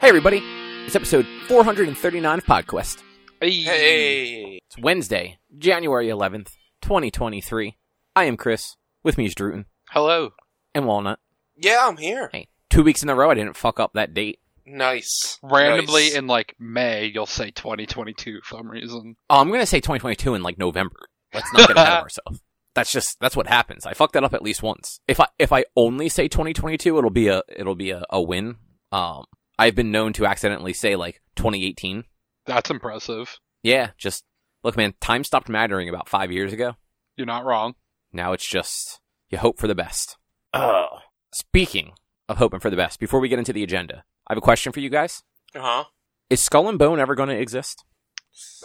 [0.00, 0.42] Hey, everybody.
[0.86, 3.02] It's episode 439 of PodQuest.
[3.40, 3.50] Hey.
[3.62, 4.60] Hey.
[4.66, 7.76] It's Wednesday, January 11th, 2023.
[8.16, 8.76] I am Chris.
[9.02, 10.30] With me is Druten Hello.
[10.74, 11.18] and Walnut.
[11.56, 12.28] Yeah, I'm here.
[12.32, 14.38] Hey, two weeks in a row, I didn't fuck up that date.
[14.66, 15.38] Nice.
[15.42, 16.14] Randomly Nice.
[16.14, 19.16] in like May, you'll say 2022 for some reason.
[19.28, 20.96] Oh, I'm going to say 2022 in like November.
[21.34, 22.40] Let's not get ahead of ourselves.
[22.74, 23.84] That's just that's what happens.
[23.84, 25.00] I fucked that up at least once.
[25.08, 28.56] If I if I only say 2022, it'll be a it'll be a, a win.
[28.92, 29.24] Um,
[29.60, 32.04] I've been known to accidentally say like 2018.
[32.46, 33.38] That's impressive.
[33.62, 34.24] Yeah, just
[34.64, 34.94] look, man.
[35.02, 36.76] Time stopped mattering about five years ago.
[37.14, 37.74] You're not wrong.
[38.10, 40.16] Now it's just you hope for the best.
[40.54, 40.86] Oh.
[41.34, 41.92] Speaking
[42.26, 44.72] of hoping for the best, before we get into the agenda, I have a question
[44.72, 45.22] for you guys.
[45.54, 45.84] Uh huh.
[46.30, 47.84] Is Skull and Bone ever going to exist?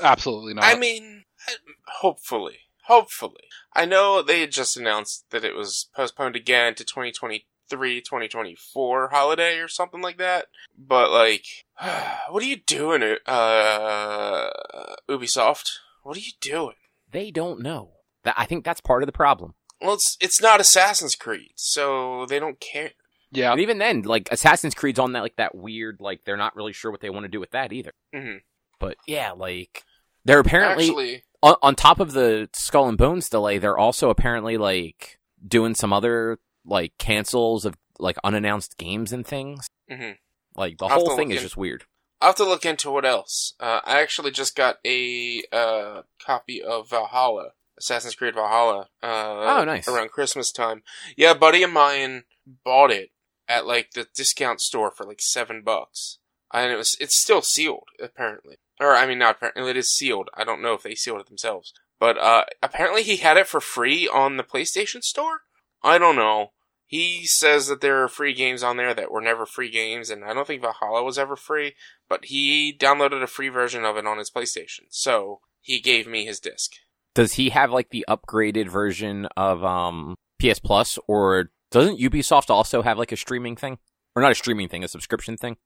[0.02, 0.64] Absolutely not.
[0.64, 1.26] I mean,
[2.00, 2.60] hopefully.
[2.86, 3.50] Hopefully.
[3.74, 6.86] I know they had just announced that it was postponed again to
[7.70, 10.48] 2023, 2024 holiday or something like that.
[10.78, 11.46] But, like,
[12.30, 14.50] what are you doing, uh,
[15.10, 15.66] Ubisoft?
[16.04, 16.76] What are you doing?
[17.12, 17.92] They don't know.
[18.24, 19.54] That I think that's part of the problem.
[19.82, 22.92] Well, it's, it's not Assassin's Creed, so they don't care.
[23.32, 23.52] yeah.
[23.52, 26.74] And even then, like Assassin's Creed's on that like that weird like they're not really
[26.74, 27.94] sure what they want to do with that either.
[28.14, 28.38] hmm
[28.80, 29.84] But yeah, like
[30.24, 34.58] they're apparently Actually, on, on top of the Skull and Bones delay, they're also apparently
[34.58, 39.68] like doing some other like cancels of like unannounced games and things.
[39.90, 40.12] hmm
[40.56, 41.86] Like the I'll whole thing is in- just weird.
[42.22, 43.54] I'll have to look into what else.
[43.60, 48.88] Uh, I actually just got a uh, copy of Valhalla, Assassin's Creed Valhalla.
[49.04, 49.88] Uh, Oh, nice.
[49.88, 50.82] Around Christmas time.
[51.18, 52.24] Yeah, a buddy of mine
[52.64, 53.12] bought it
[53.48, 56.18] at like the discount store for like seven bucks,
[56.54, 58.56] and it was it's still sealed apparently.
[58.80, 60.30] Or I mean, not apparently it is sealed.
[60.34, 63.60] I don't know if they sealed it themselves, but uh, apparently he had it for
[63.60, 65.42] free on the PlayStation Store.
[65.84, 66.54] I don't know.
[66.88, 70.24] He says that there are free games on there that were never free games, and
[70.24, 71.74] I don't think Valhalla was ever free
[72.08, 74.82] but he downloaded a free version of it on his PlayStation.
[74.90, 76.74] So he gave me his disc.
[77.14, 82.82] Does he have like the upgraded version of um PS Plus or doesn't Ubisoft also
[82.82, 83.78] have like a streaming thing?
[84.16, 85.58] Or not a streaming thing, a subscription thing?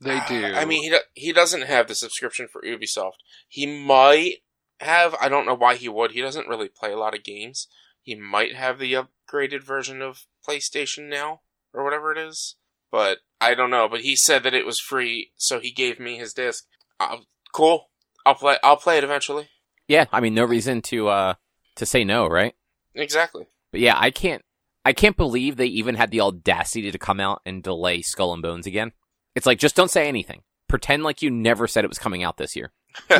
[0.00, 0.44] They do.
[0.44, 3.18] I mean, he do- he doesn't have the subscription for Ubisoft.
[3.48, 4.38] He might
[4.80, 5.14] have.
[5.20, 6.12] I don't know why he would.
[6.12, 7.68] He doesn't really play a lot of games.
[8.02, 11.40] He might have the upgraded version of PlayStation now
[11.72, 12.56] or whatever it is.
[12.90, 13.88] But I don't know.
[13.88, 16.64] But he said that it was free, so he gave me his disc.
[16.98, 17.18] Uh,
[17.52, 17.90] cool.
[18.26, 18.56] I'll play.
[18.62, 19.48] I'll play it eventually.
[19.88, 21.34] Yeah, I mean no reason to uh
[21.76, 22.54] to say no, right?
[22.94, 23.46] Exactly.
[23.72, 24.42] But yeah, I can't
[24.84, 28.42] I can't believe they even had the audacity to come out and delay Skull and
[28.42, 28.92] Bones again.
[29.34, 30.42] It's like just don't say anything.
[30.68, 32.72] Pretend like you never said it was coming out this year.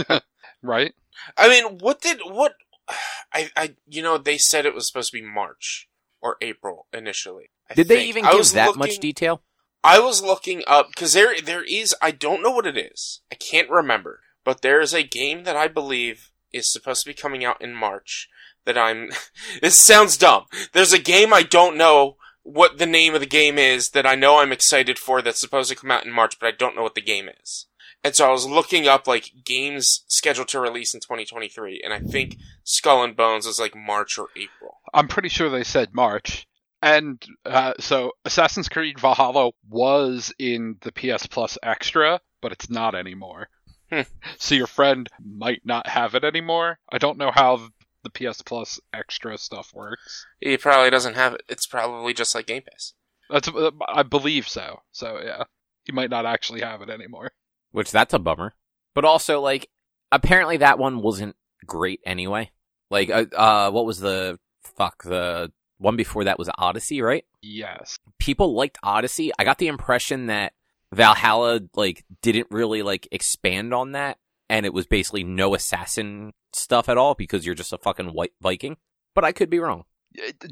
[0.63, 0.93] right?
[1.37, 2.55] I mean, what did what?
[3.33, 5.89] I I you know they said it was supposed to be March
[6.23, 7.51] or April initially.
[7.71, 9.43] I Did they even I give that looking- much detail?
[9.83, 13.21] I was looking up because there there is I don't know what it is.
[13.33, 17.15] I can't remember, but there is a game that I believe is supposed to be
[17.15, 18.29] coming out in March.
[18.67, 19.11] That I'm.
[19.63, 20.45] this sounds dumb.
[20.73, 24.15] There's a game I don't know what the name of the game is that I
[24.17, 26.83] know I'm excited for that's supposed to come out in March, but I don't know
[26.83, 27.67] what the game is.
[28.03, 32.01] And so I was looking up like games scheduled to release in 2023, and I
[32.01, 34.79] think Skull and Bones is like March or April.
[34.95, 36.47] I'm pretty sure they said March.
[36.83, 42.95] And uh, so Assassin's Creed Valhalla was in the PS Plus Extra, but it's not
[42.95, 43.49] anymore.
[43.93, 44.03] Hmm.
[44.39, 46.79] So your friend might not have it anymore.
[46.91, 47.69] I don't know how
[48.03, 50.27] the PS Plus Extra stuff works.
[50.41, 51.43] He probably doesn't have it.
[51.49, 52.95] It's probably just like Game Pass.
[53.29, 54.81] That's uh, I believe so.
[54.93, 55.45] So yeah,
[55.85, 57.33] he might not actually have it anymore.
[57.73, 58.55] Which that's a bummer.
[58.95, 59.69] But also like
[60.13, 61.37] apparently that one wasn't
[61.67, 62.51] great anyway.
[62.91, 64.39] Like uh, uh what was the
[64.77, 67.25] fuck the one before that was Odyssey, right?
[67.43, 67.99] Yes.
[68.19, 69.33] people liked Odyssey.
[69.39, 70.53] I got the impression that
[70.93, 76.89] Valhalla like didn't really like expand on that, and it was basically no assassin stuff
[76.89, 78.77] at all because you're just a fucking white Viking.
[79.15, 79.85] But I could be wrong.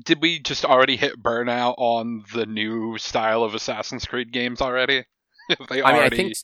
[0.05, 5.05] Did we just already hit burnout on the new style of Assassin's Creed games already?
[5.49, 6.37] they I mean, I already- think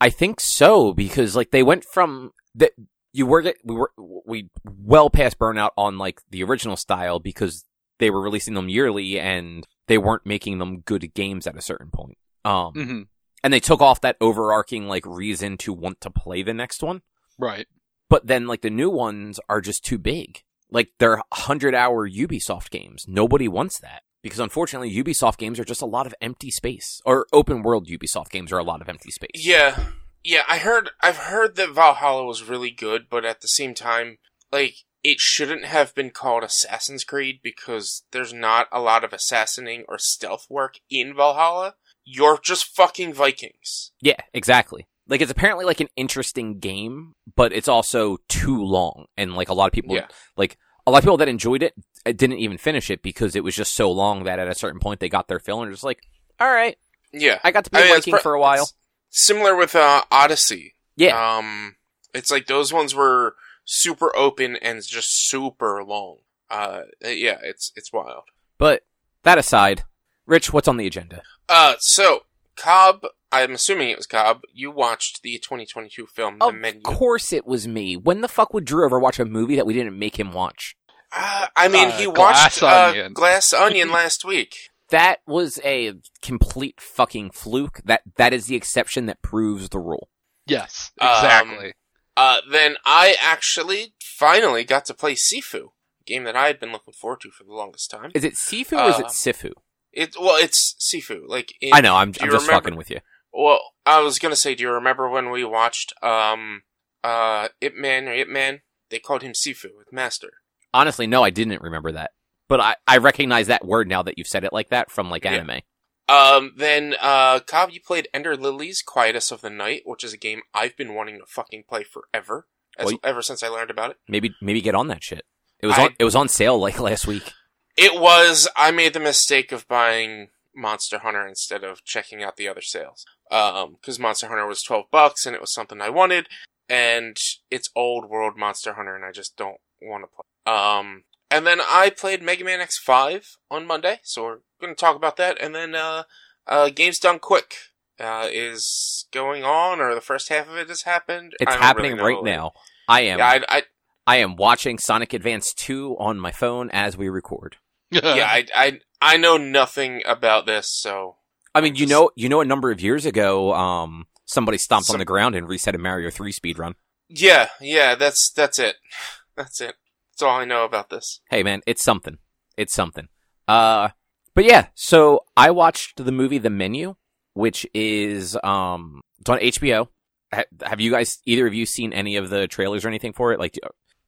[0.00, 2.72] I think so because like they went from that
[3.12, 3.90] you were get we were
[4.26, 7.64] we well past burnout on like the original style because
[7.98, 11.90] they were releasing them yearly and they weren't making them good games at a certain
[11.90, 12.16] point.
[12.44, 13.06] Um, Mhm.
[13.44, 17.02] and they took off that overarching like reason to want to play the next one.
[17.38, 17.66] right.
[18.08, 20.42] But then like the new ones are just too big.
[20.70, 23.04] Like they're 100 hour Ubisoft games.
[23.06, 27.26] Nobody wants that because unfortunately Ubisoft games are just a lot of empty space or
[27.32, 29.30] open world Ubisoft games are a lot of empty space.
[29.34, 29.78] Yeah,
[30.24, 30.42] yeah.
[30.48, 30.90] I heard.
[31.00, 34.18] I've heard that Valhalla was really good, but at the same time,
[34.52, 39.84] like it shouldn't have been called Assassin's Creed because there's not a lot of assassinating
[39.88, 41.74] or stealth work in Valhalla.
[42.04, 43.92] you're just fucking Vikings.
[44.00, 44.86] Yeah, exactly.
[45.06, 49.54] Like it's apparently like an interesting game, but it's also too long, and like a
[49.54, 50.06] lot of people, Yeah.
[50.36, 50.56] like
[50.86, 51.74] a lot of people that enjoyed it
[52.06, 54.80] uh, didn't even finish it because it was just so long that at a certain
[54.80, 56.00] point they got their fill and just like,
[56.38, 56.76] all right,
[57.12, 57.38] Yeah.
[57.44, 58.70] I got to be I mean, Viking pro- for a while.
[59.10, 60.74] Similar with uh, Odyssey.
[60.96, 61.76] Yeah, Um,
[62.14, 66.18] it's like those ones were super open and just super long.
[66.50, 68.24] Uh, yeah, it's it's wild.
[68.58, 68.84] but
[69.22, 69.84] that aside,
[70.26, 71.22] Rich, what's on the agenda?
[71.48, 72.24] Uh, so
[72.56, 74.42] Cobb, I'm assuming it was Cobb.
[74.52, 77.96] You watched the 2022 film The Of course, it was me.
[77.96, 80.76] When the fuck would Drew ever watch a movie that we didn't make him watch?
[81.12, 83.12] Uh, I mean, Uh, he Glass watched uh, Onion.
[83.12, 84.56] Glass Onion last week.
[84.90, 87.80] That was a complete fucking fluke.
[87.84, 90.08] That that is the exception that proves the rule.
[90.46, 91.72] Yes, Um, exactly.
[92.16, 95.66] Uh, then I actually finally got to play Sifu,
[96.00, 98.10] a game that I had been looking forward to for the longest time.
[98.14, 99.52] Is it Sifu or is it Um, Sifu?
[99.92, 101.22] It well, it's Sifu.
[101.26, 101.94] Like in, I know.
[101.94, 102.98] I'm, I'm just remember- fucking with you.
[103.32, 106.62] Well, I was gonna say, do you remember when we watched um
[107.04, 108.62] uh Ip Man or Ip Man?
[108.90, 110.30] They called him Sifu with Master.
[110.72, 112.12] Honestly, no, I didn't remember that.
[112.48, 115.24] But I, I recognize that word now that you've said it like that from like
[115.24, 115.32] Yeah.
[115.34, 115.60] anime.
[116.08, 120.16] Um, then uh, Cobb, you played Ender Lilies, Quietus of the Night, which is a
[120.16, 123.92] game I've been wanting to fucking play forever, as, Well, ever since I learned about
[123.92, 123.98] it.
[124.08, 125.24] Maybe maybe get on that shit.
[125.60, 127.32] It was I- on it was on sale like last week.
[127.76, 128.48] It was.
[128.56, 133.04] I made the mistake of buying Monster Hunter instead of checking out the other sales.
[133.30, 136.26] Um, because Monster Hunter was twelve bucks and it was something I wanted,
[136.68, 137.16] and
[137.52, 140.24] it's old world Monster Hunter, and I just don't want to play.
[140.50, 144.96] Um, and then I played Mega Man X Five on Monday, so we're gonna talk
[144.96, 145.40] about that.
[145.40, 146.04] And then uh,
[146.46, 147.54] uh, Games Done Quick
[147.98, 151.34] uh is going on, or the first half of it has happened.
[151.40, 152.52] It's happening really right now.
[152.88, 153.62] I am Yeah, I, I
[154.06, 157.56] I am watching Sonic Advance 2 on my phone as we record.
[157.90, 161.16] yeah, I, I, I know nothing about this, so
[161.54, 164.98] I mean, you know, you know, a number of years ago, um, somebody stomped on
[164.98, 166.74] the ground and reset a Mario 3 speedrun.
[167.08, 168.76] Yeah, yeah, that's that's it.
[169.36, 169.74] That's it.
[170.20, 171.22] That's all I know about this.
[171.30, 172.18] Hey, man, it's something.
[172.58, 173.08] It's something.
[173.48, 173.88] Uh,
[174.34, 176.96] but yeah, so I watched the movie The Menu,
[177.32, 179.88] which is um, it's on HBO.
[180.34, 183.32] Ha- have you guys, either of you, seen any of the trailers or anything for
[183.32, 183.38] it?
[183.38, 183.60] Like, do,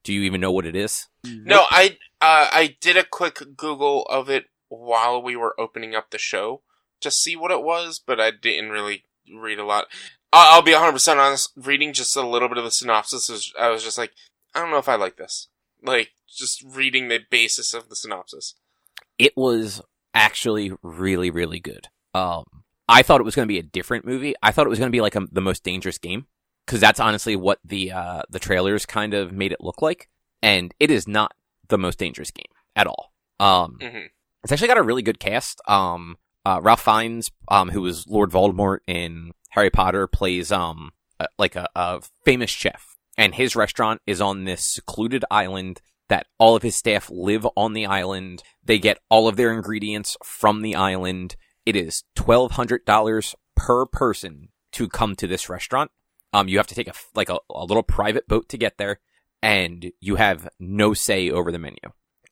[0.04, 1.08] do you even know what it is?
[1.24, 6.10] No, I uh, I did a quick Google of it while we were opening up
[6.10, 6.60] the show
[7.00, 9.04] to see what it was, but I didn't really
[9.34, 9.86] read a lot.
[10.30, 11.52] I- I'll be 100 percent honest.
[11.56, 14.12] Reading just a little bit of the synopsis, was, I was just like,
[14.54, 15.48] I don't know if I like this.
[15.82, 18.54] Like just reading the basis of the synopsis.
[19.18, 19.82] it was
[20.14, 21.88] actually really really good.
[22.14, 22.44] Um
[22.88, 24.34] i thought it was going to be a different movie.
[24.42, 26.26] I thought it was going to be like a, the most dangerous game
[26.66, 30.08] because that's honestly what the uh the trailers kind of made it look like
[30.42, 31.32] and it is not
[31.68, 33.12] the most dangerous game at all.
[33.40, 34.06] Um hmm
[34.42, 35.60] it's actually got a really good cast.
[35.68, 40.90] Um uh ralph fiennes um who was lord voldemort in harry potter plays um
[41.20, 46.26] a, like a, a famous chef and his restaurant is on this secluded island that
[46.38, 48.42] all of his staff live on the island.
[48.64, 51.36] They get all of their ingredients from the island.
[51.64, 55.90] It is twelve hundred dollars per person to come to this restaurant.
[56.32, 59.00] Um, you have to take a like a, a little private boat to get there,
[59.42, 61.78] and you have no say over the menu.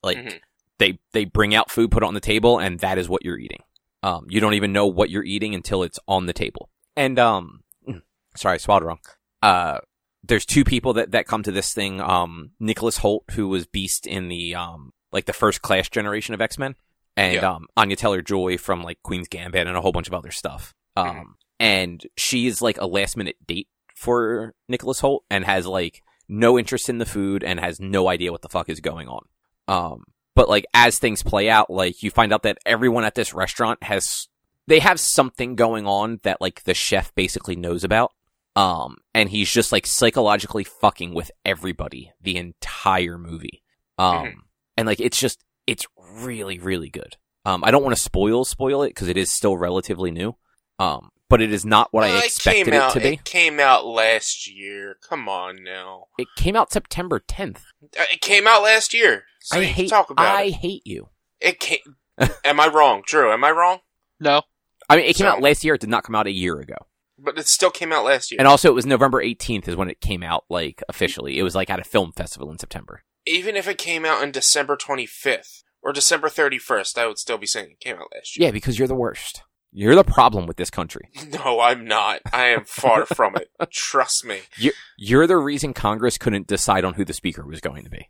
[0.02, 0.40] Like Mhm.
[0.78, 3.38] they they bring out food, put it on the table, and that is what you're
[3.38, 3.62] eating.
[4.02, 6.70] Um, you don't even know what you're eating until it's on the table.
[6.96, 7.60] And um,
[8.36, 8.98] sorry, I swallowed wrong.
[9.42, 9.78] Uh,
[10.22, 12.00] there's two people that, that come to this thing.
[12.00, 16.40] Um, Nicholas Hoult, who was Beast in the um, like the first Class generation of
[16.40, 16.74] X Men,
[17.16, 17.52] and Yeah.
[17.52, 20.74] um, Anya Taylor Joy from like Queen's Gambit and a whole bunch of other stuff.
[20.96, 21.24] Um, Mhm.
[21.60, 26.88] and she's like a last minute date for Nicholas Hoult and has like no interest
[26.88, 29.26] in the food and has no idea what the fuck is going on.
[29.68, 33.34] Um, but like as things play out, like you find out that everyone at this
[33.34, 34.28] restaurant has
[34.66, 38.12] they have something going on that like the chef basically knows about.
[38.56, 43.62] Um, and he's just like psychologically fucking with everybody the entire movie.
[43.98, 44.34] Um, Mhm.
[44.76, 47.16] and like it's just it's really really good.
[47.44, 50.36] Um, I don't want to spoil spoil it because it is still relatively new.
[50.78, 53.08] Um, but it is not what Uh, I expected came it out, to be.
[53.10, 54.96] It came out last year.
[55.08, 56.06] Come on now.
[56.18, 57.66] It came out September 10th.
[57.96, 59.26] Uh, It came out last year.
[59.42, 60.54] So I you hate talk about I it.
[60.54, 61.10] hate you.
[61.38, 61.96] It came.
[62.44, 63.30] am I wrong, Drew?
[63.32, 63.78] Am I wrong?
[64.18, 64.42] No.
[64.88, 65.74] I mean, it came So- out last year.
[65.74, 66.74] It did not come out a year ago.
[67.22, 68.38] But it still came out last year.
[68.38, 71.38] And also, it was November 18th is when it came out, like, officially.
[71.38, 73.02] It was, like, at a film festival in September.
[73.26, 77.46] Even if it came out on December 25th or December 31st, I would still be
[77.46, 78.46] saying it came out last year.
[78.46, 79.42] Yeah, because you're the worst.
[79.72, 81.10] You're the problem with this country.
[81.32, 82.20] No, I'm not.
[82.32, 83.50] I am far from it.
[83.72, 84.40] Trust me.
[84.56, 88.08] You're, you're the reason Congress couldn't decide on who the speaker was going to be.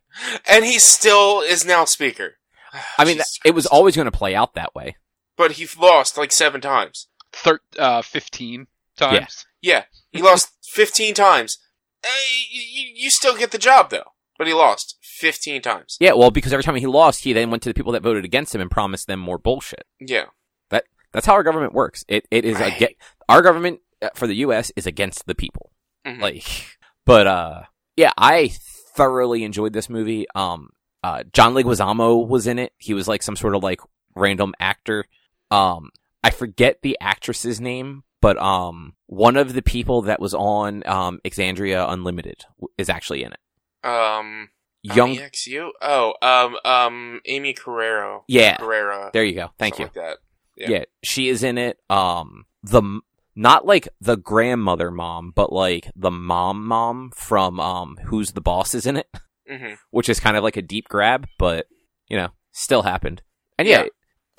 [0.49, 2.37] And he still is now speaker.
[2.99, 3.75] I mean, Jesus it was Christ.
[3.75, 4.97] always going to play out that way.
[5.37, 7.09] But he lost like seven times.
[7.33, 8.69] thir- uh, 15
[9.01, 9.45] times.
[9.63, 11.59] Yeah, he lost 15 times.
[12.03, 12.09] Hey,
[12.51, 15.97] you, you still get the job though, but he lost 15 times.
[16.01, 18.25] Yeah, well, because every time he lost, he then went to the people that voted
[18.25, 19.85] against him and promised them more bullshit.
[20.01, 20.27] Yeah.
[20.71, 22.05] That That's how our government works.
[22.09, 22.73] It it is Right.
[22.75, 22.89] aga
[23.29, 24.73] our government uh, for the U.S.
[24.77, 25.73] is against the people.
[26.07, 26.21] Mhm.
[26.21, 26.45] Like,
[27.05, 27.63] but uh,
[27.97, 28.53] yeah, I
[28.97, 30.27] thoroughly enjoyed this movie.
[30.35, 30.71] Um,
[31.05, 32.73] uh, John Leguizamo was in it.
[32.79, 33.81] He was like some sort of like
[34.15, 35.05] random actor.
[35.51, 35.91] Um,
[36.25, 41.21] I forget the actress's name, but um, one of the people that was on um
[41.25, 42.45] Exandria Unlimited
[42.79, 43.89] is actually in it.
[43.89, 44.51] Um,
[44.83, 45.71] Young, IMEXU?
[45.83, 48.23] Oh, um, um, Aimee Carrero.
[48.29, 49.11] yeah, Carrera.
[49.13, 49.51] there you go.
[49.59, 49.87] Thank you.
[49.87, 50.19] Like that.
[50.57, 50.69] Yeah.
[50.71, 50.85] Yeah.
[51.03, 51.79] she is in it.
[51.91, 53.01] Um, the
[53.37, 58.75] not like the grandmother mom, but like the mom mom from um, Who's the Boss
[58.75, 59.07] is in it,
[59.49, 61.67] hmm which is kind of like a deep grab, but
[62.09, 63.23] you know, still happened.
[63.59, 63.89] And yeah, Yeah.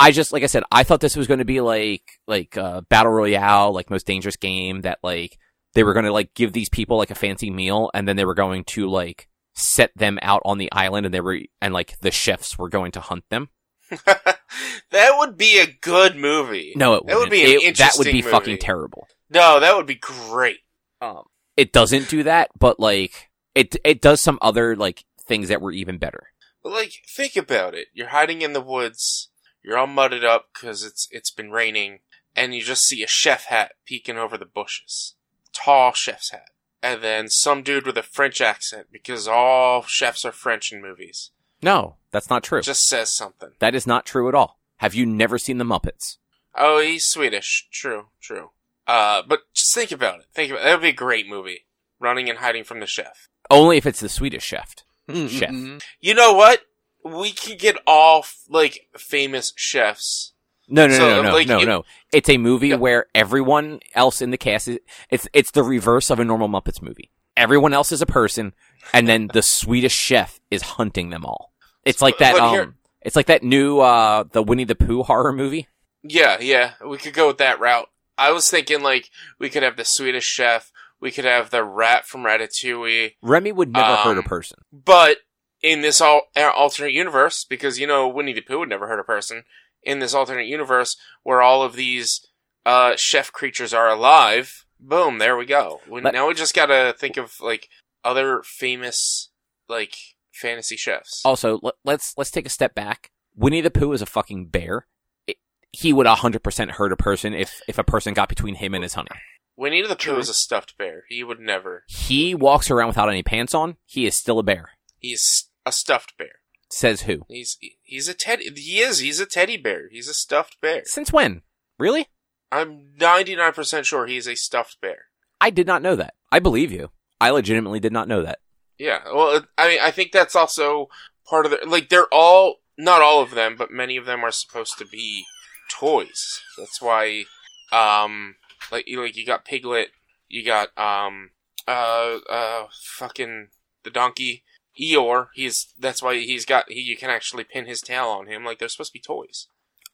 [0.01, 2.81] I just like I said, I thought this was going to be like like uh,
[2.89, 5.37] battle royale, like most dangerous game that like
[5.73, 8.25] they were going to like give these people like a fancy meal, and then they
[8.25, 11.99] were going to like set them out on the island, and they were and like
[11.99, 13.49] the chefs were going to hunt them.
[14.05, 16.73] that would be a good movie.
[16.75, 19.07] No, it That would be an It- that would be interesting fucking terrible.
[19.29, 20.57] No, that would be great.
[20.99, 21.23] Um,
[21.55, 25.71] it doesn't do that, but like it it does some other like things that were
[25.71, 26.27] even better.
[26.63, 27.87] But like, think about it.
[27.93, 29.30] You're hiding in the woods.
[29.63, 31.99] You're all mudded up because it's it's been raining,
[32.35, 35.15] and you just see a chef hat peeking over the bushes.
[35.53, 36.49] Tall chef's hat,
[36.81, 41.31] and then some dude with a French accent because all chefs are French in movies.
[41.61, 42.61] No, that's not true.
[42.61, 43.51] Just says something.
[43.59, 44.59] that is not true at all.
[44.77, 46.17] Have you never seen the Muppets?
[46.55, 47.67] Oh, he's Swedish.
[47.71, 48.49] True, true.
[48.87, 50.25] Uh, but just think about it.
[50.33, 50.65] Think about it.
[50.65, 51.67] That would be a great movie.
[51.99, 53.29] Running and hiding from the chef.
[53.49, 54.73] Only if it's the Swedish chef.
[55.27, 55.53] Chef.
[55.99, 56.61] You know what?
[57.03, 60.33] We could get all like famous chefs.
[60.67, 61.83] No, no, So, no, no, no, like, no, you- no.
[62.13, 62.75] It's a movie Yeah.
[62.75, 64.79] where everyone else in the cast is
[65.09, 67.11] it's it's the reverse of a normal Muppets movie.
[67.35, 68.53] Everyone else is a person,
[68.93, 71.51] and then the Swedish chef is hunting them all.
[71.85, 72.33] It's like that.
[72.33, 75.67] But Um, it's like that new uh the Winnie the Pooh horror movie.
[76.03, 77.89] Yeah, yeah, we could go with that route.
[78.17, 82.05] I was thinking like we could have the Swedish chef, we could have the rat
[82.05, 84.59] from Ratatouille, Remy would never hurt a Um, person.
[84.71, 85.17] but
[85.61, 88.99] in this all uh, alternate universe, because you know Winnie the Pooh would never hurt
[88.99, 89.43] a person.
[89.83, 92.21] In this alternate universe where all of these
[92.65, 95.81] uh, chef creatures are alive, boom, there we go.
[95.89, 97.67] We, But- now we just gotta think of like
[98.03, 99.29] other famous
[99.67, 99.95] like
[100.31, 101.21] fantasy chefs.
[101.25, 103.11] Also, let, let's let's take a step back.
[103.35, 104.87] Winnie the Pooh is a fucking bear.
[105.25, 105.37] It,
[105.71, 108.83] he would hundred percent hurt a person if if a person got between him and
[108.83, 109.09] his honey.
[109.57, 111.03] Winnie the Pooh is a stuffed bear.
[111.09, 111.83] He would never.
[111.87, 113.77] He walks around without any pants on.
[113.85, 114.71] He is still a bear.
[114.97, 116.39] He's a stuffed bear.
[116.69, 117.25] Says who?
[117.27, 118.49] He's he's a teddy.
[118.55, 118.99] He is.
[118.99, 119.89] He's a teddy bear.
[119.91, 120.83] He's a stuffed bear.
[120.85, 121.41] Since when?
[121.77, 122.07] Really?
[122.51, 125.05] I'm 99% sure he's a stuffed bear.
[125.39, 126.13] I did not know that.
[126.31, 126.91] I believe you.
[127.19, 128.39] I legitimately did not know that.
[128.77, 128.99] Yeah.
[129.05, 130.89] Well, I mean, I think that's also
[131.27, 131.89] part of the like.
[131.89, 135.25] They're all not all of them, but many of them are supposed to be
[135.69, 136.41] toys.
[136.57, 137.25] That's why,
[137.71, 138.35] um,
[138.71, 139.89] like you like you got Piglet,
[140.27, 141.31] you got um,
[141.67, 143.49] uh, uh, fucking
[143.83, 144.43] the donkey.
[144.81, 148.43] Eeyore, he's that's why he's got he you can actually pin his tail on him
[148.43, 149.47] like they're supposed to be toys.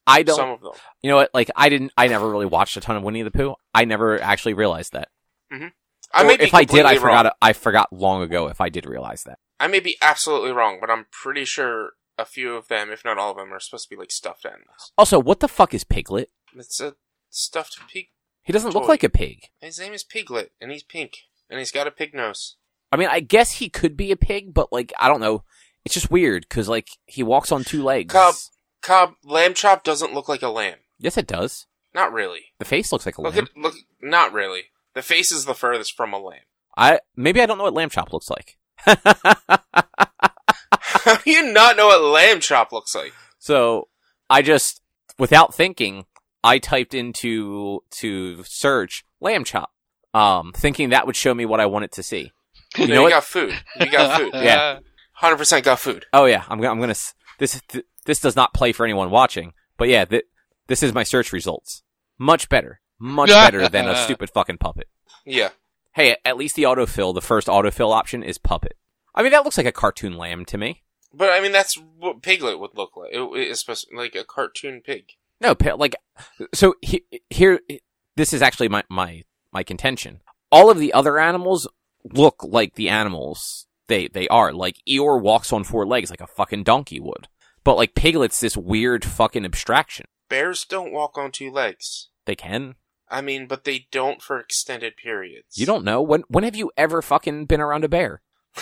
[0.06, 0.38] I don't.
[0.38, 0.72] Some of them.
[1.02, 1.32] you know what?
[1.34, 1.92] Like I didn't.
[1.98, 3.56] I never really watched a ton of Winnie the Pooh.
[3.74, 5.10] I never actually realized that.
[5.52, 5.68] Mm-hmm.
[6.14, 7.26] I may be if I did, I forgot.
[7.26, 7.34] wrong.
[7.42, 8.48] I forgot long ago.
[8.48, 9.40] If I did realize that.
[9.60, 13.18] I may be absolutely wrong, but I'm pretty sure a few of them, if not
[13.18, 14.92] all of them, are supposed to be like stuffed animals.
[14.98, 16.30] Also, what the fuck is Piglet?
[16.56, 16.96] It's a
[17.30, 18.08] stuffed pig.
[18.44, 19.50] He doesn't look like a pig.
[19.60, 21.18] His name is Piglet, and he's pink,
[21.50, 22.56] and he's got a pig nose.
[22.92, 25.44] I mean, I guess he could be a pig, but like, I don't know.
[25.86, 28.14] It's just weird because like he walks on two legs.
[28.14, 28.36] Cobb.
[28.82, 30.78] Cobb, lamb chop doesn't look like a lamb.
[31.00, 31.66] Yes, it does.
[31.94, 32.46] Not really.
[32.60, 33.48] The face looks like a Look lamb.
[33.56, 33.74] at look.
[34.02, 34.66] Not really.
[34.94, 36.42] The face is the furthest from a lamb.
[36.78, 38.58] I maybe I don't know what lamb chop looks like.
[40.82, 43.14] How do you not know what lamb chop looks like?
[43.40, 43.88] so
[44.30, 44.82] I just,
[45.18, 46.06] without thinking,
[46.44, 49.72] I typed into to search lamb chop,
[50.14, 52.32] um, thinking that would show me what I wanted to see.
[52.78, 53.10] You, know know, you what?
[53.12, 53.54] got food.
[53.80, 54.32] You got food.
[54.36, 54.80] Yeah.
[55.14, 56.06] Hundred percent got food.
[56.14, 56.94] Oh yeah, I'm gonna, I'm gonna.
[57.40, 60.26] This th- this does not play for anyone watching, but yeah, th-
[60.68, 61.82] this is my search results.
[62.20, 64.88] Much better, much better than a stupid fucking puppet.
[65.26, 65.50] Yeah.
[65.94, 68.78] Hey, at least the autofill, the first autofill option is puppet.
[69.16, 70.84] I mean, that looks like a cartoon lamb to me.
[71.12, 73.12] But I mean, that's what Piglet would look like.
[73.12, 75.14] It, it's supposed like a cartoon pig.
[75.42, 75.96] No, like,
[76.54, 77.60] so he, here,
[78.16, 80.22] this is actually my, my, my contention.
[80.52, 81.68] All of the other animals
[82.14, 84.54] look like the animals they, they are.
[84.54, 87.28] Like, Eeyore walks on four legs like a fucking donkey would.
[87.64, 90.06] But like, Piglet's this weird fucking abstraction.
[90.30, 92.10] Bears don't walk on two legs.
[92.26, 92.76] They can.
[93.10, 95.58] I mean, but they don't for extended periods.
[95.58, 96.24] You don't know when.
[96.28, 98.22] When have you ever fucking been around a bear?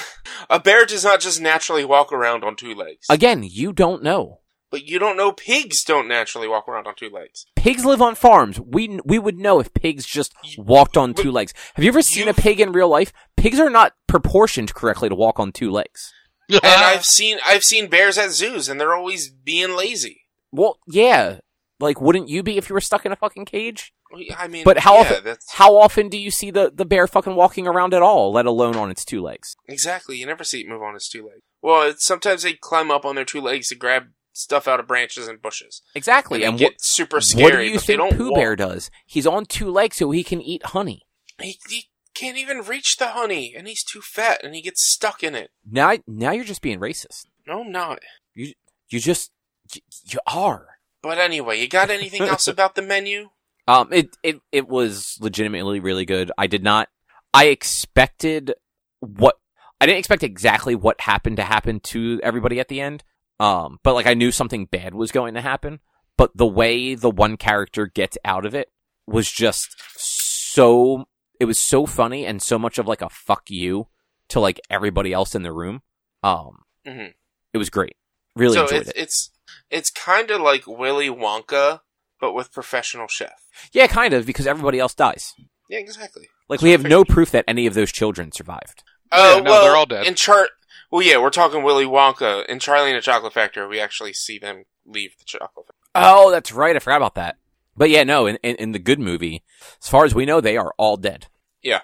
[0.50, 3.08] A bear does not just naturally walk around on two legs.
[3.10, 4.42] Again, you don't know.
[4.76, 7.46] But you don't know pigs don't naturally walk around on two legs.
[7.56, 8.60] Pigs live on farms.
[8.60, 11.54] We we would know if pigs just walked on two legs.
[11.76, 13.14] Have you ever seen a pig in real life?
[13.38, 16.12] Pigs are not proportioned correctly to walk on two legs.
[16.50, 20.24] And I've seen I've seen bears at zoos, and they're always being lazy.
[20.52, 21.40] Well, yeah.
[21.80, 23.94] Like, wouldn't you be if you were stuck in a fucking cage?
[24.38, 25.24] I mean, But how yeah, often?
[25.24, 28.46] That's, How often do you see the the bear fucking walking around at all, let
[28.46, 29.56] alone on its two legs?
[29.68, 31.42] exactly, you never see it move on its two legs.
[31.62, 34.88] Well, it's, sometimes they climb up on their two legs to grab stuff out of
[34.88, 36.44] branches and bushes, Exactly.
[36.44, 38.34] and, And, what super what do you think Pooh.
[38.34, 38.92] Bear does?
[39.06, 41.04] He's on two legs so he can eat honey.
[41.42, 45.24] He, he can't even reach the honey, and he's too fat, and he gets stuck
[45.24, 45.52] in it.
[45.70, 47.26] Now, now you're just being racist.
[47.48, 48.00] No, I'm not.
[48.34, 48.54] You
[48.90, 49.32] just
[49.74, 50.68] you, you are.
[51.02, 53.30] But anyway, you got anything else about the menu?
[53.68, 56.32] Um, it it it was legitimately really good.
[56.38, 56.90] I did not.
[57.34, 58.54] I expected
[59.00, 59.36] what
[59.82, 63.04] I didn't expect exactly what happened to happen to everybody at the end.
[63.40, 65.80] Um, but like I knew something bad was going to happen.
[66.18, 68.70] But the way the one character gets out of it
[69.06, 71.06] was just so.
[71.40, 73.88] It was so funny and so much of like a fuck you
[74.30, 75.82] to like everybody else in the room.
[76.24, 77.14] Um, Mhm.
[77.54, 77.98] it was great.
[78.38, 78.96] Really so enjoyed it's, it.
[78.98, 79.32] it's
[79.70, 81.82] it's kind of like Willy Wonka,
[82.22, 83.34] but with professional chef.
[83.74, 85.34] Yeah, kind of because everybody else dies.
[85.70, 86.30] Yeah, exactly.
[86.48, 88.84] Like we have no proof that any of those children survived.
[89.12, 90.06] Oh Yeah, no, well, they're all dead.
[90.08, 90.50] In chart,
[90.92, 92.46] well, yeah, we're talking Willy Wonka.
[92.48, 95.68] In Charlie and the Chocolate Factory, we actually see them leave the chocolate.
[95.68, 95.82] Factory.
[95.96, 96.76] Oh, that's right.
[96.76, 97.38] I forgot about that.
[97.78, 99.44] But yeah, no, in, in, in the good movie,
[99.82, 101.28] as far as we know, they are all dead.
[101.62, 101.82] Yeah.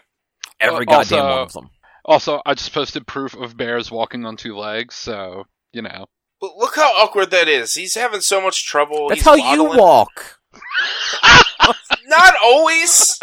[0.59, 1.69] Every Uh, goddamn also- one of them.
[2.03, 6.07] Also, I just posted proof of bears walking on two legs, so you know.
[6.39, 7.75] But look how awkward that is.
[7.75, 9.09] He's having so much trouble.
[9.09, 10.39] That's He's how you walk.
[12.07, 13.19] Not always.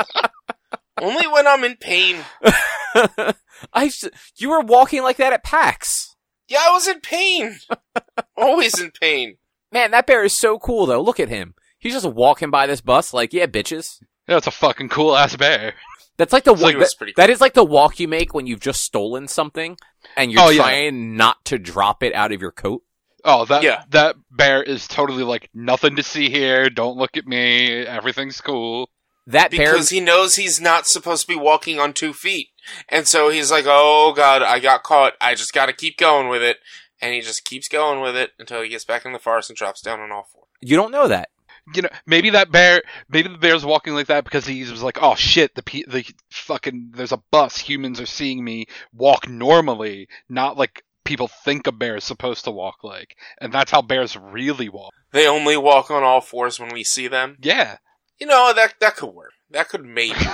[1.00, 2.18] Only when I'm in pain.
[3.72, 4.04] I s-
[4.36, 6.16] you were walking like that at PAX.
[6.48, 7.58] Yeah, I was in pain.
[8.36, 9.36] Always in pain.
[9.72, 11.02] Man, that bear is so cool though.
[11.02, 11.54] Look at him.
[11.78, 14.02] He's just walking by this bus like, yeah, bitches.
[14.26, 15.74] Yeah, it's a fucking cool ass bear.
[16.16, 16.84] That's like the It's like walk.
[16.88, 19.76] that- pretty that is like the walk you make when you've just stolen something
[20.16, 20.62] and you're Oh, yeah.
[20.62, 22.82] trying not to drop it out of your coat.
[23.24, 23.84] Oh, that Yeah.
[23.90, 26.70] that bear is totally like nothing to see here.
[26.70, 27.70] Don't look at me.
[27.84, 28.88] Everything's cool.
[29.28, 32.48] That bear Because he knows he's not supposed to be walking on two feet.
[32.88, 35.12] And so he's like, oh god, I got caught.
[35.20, 36.56] I just gotta keep going with it.
[37.00, 39.56] And he just keeps going with it until he gets back in the forest and
[39.56, 40.48] drops down on all fours.
[40.62, 41.28] you don't know that.
[41.74, 44.96] You know, maybe that bear, maybe the bear's walking like that because he was like,
[45.02, 47.58] "Oh shit, the pe- the fucking there's a bus.
[47.58, 48.64] Humans are seeing me
[48.94, 53.70] walk normally, not like people think a bear is supposed to walk like." And that's
[53.70, 54.94] how bears really walk.
[55.12, 57.36] They only walk on all fours when we see them.
[57.42, 57.76] Yeah.
[58.20, 59.32] You know, that that could work.
[59.50, 60.18] That could maybe.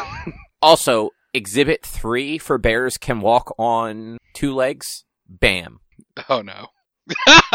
[0.62, 5.04] Also, Exhibit 3 for bears can walk on two legs.
[5.28, 5.80] Bam.
[6.26, 6.68] Oh no.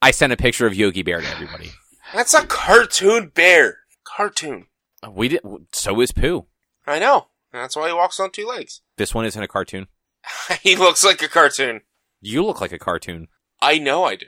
[0.00, 1.70] I sent a picture of Yogi Bear to everybody.
[2.14, 3.80] That's a cartoon bear.
[4.04, 4.68] Cartoon.
[5.10, 5.40] We did.
[5.72, 6.46] So is Pooh.
[6.86, 7.26] I know.
[7.52, 8.80] That's why he walks on two legs.
[8.96, 9.88] This one isn't a cartoon.
[10.62, 11.82] he looks like a cartoon.
[12.20, 13.28] You look like a cartoon.
[13.60, 14.26] I know I do.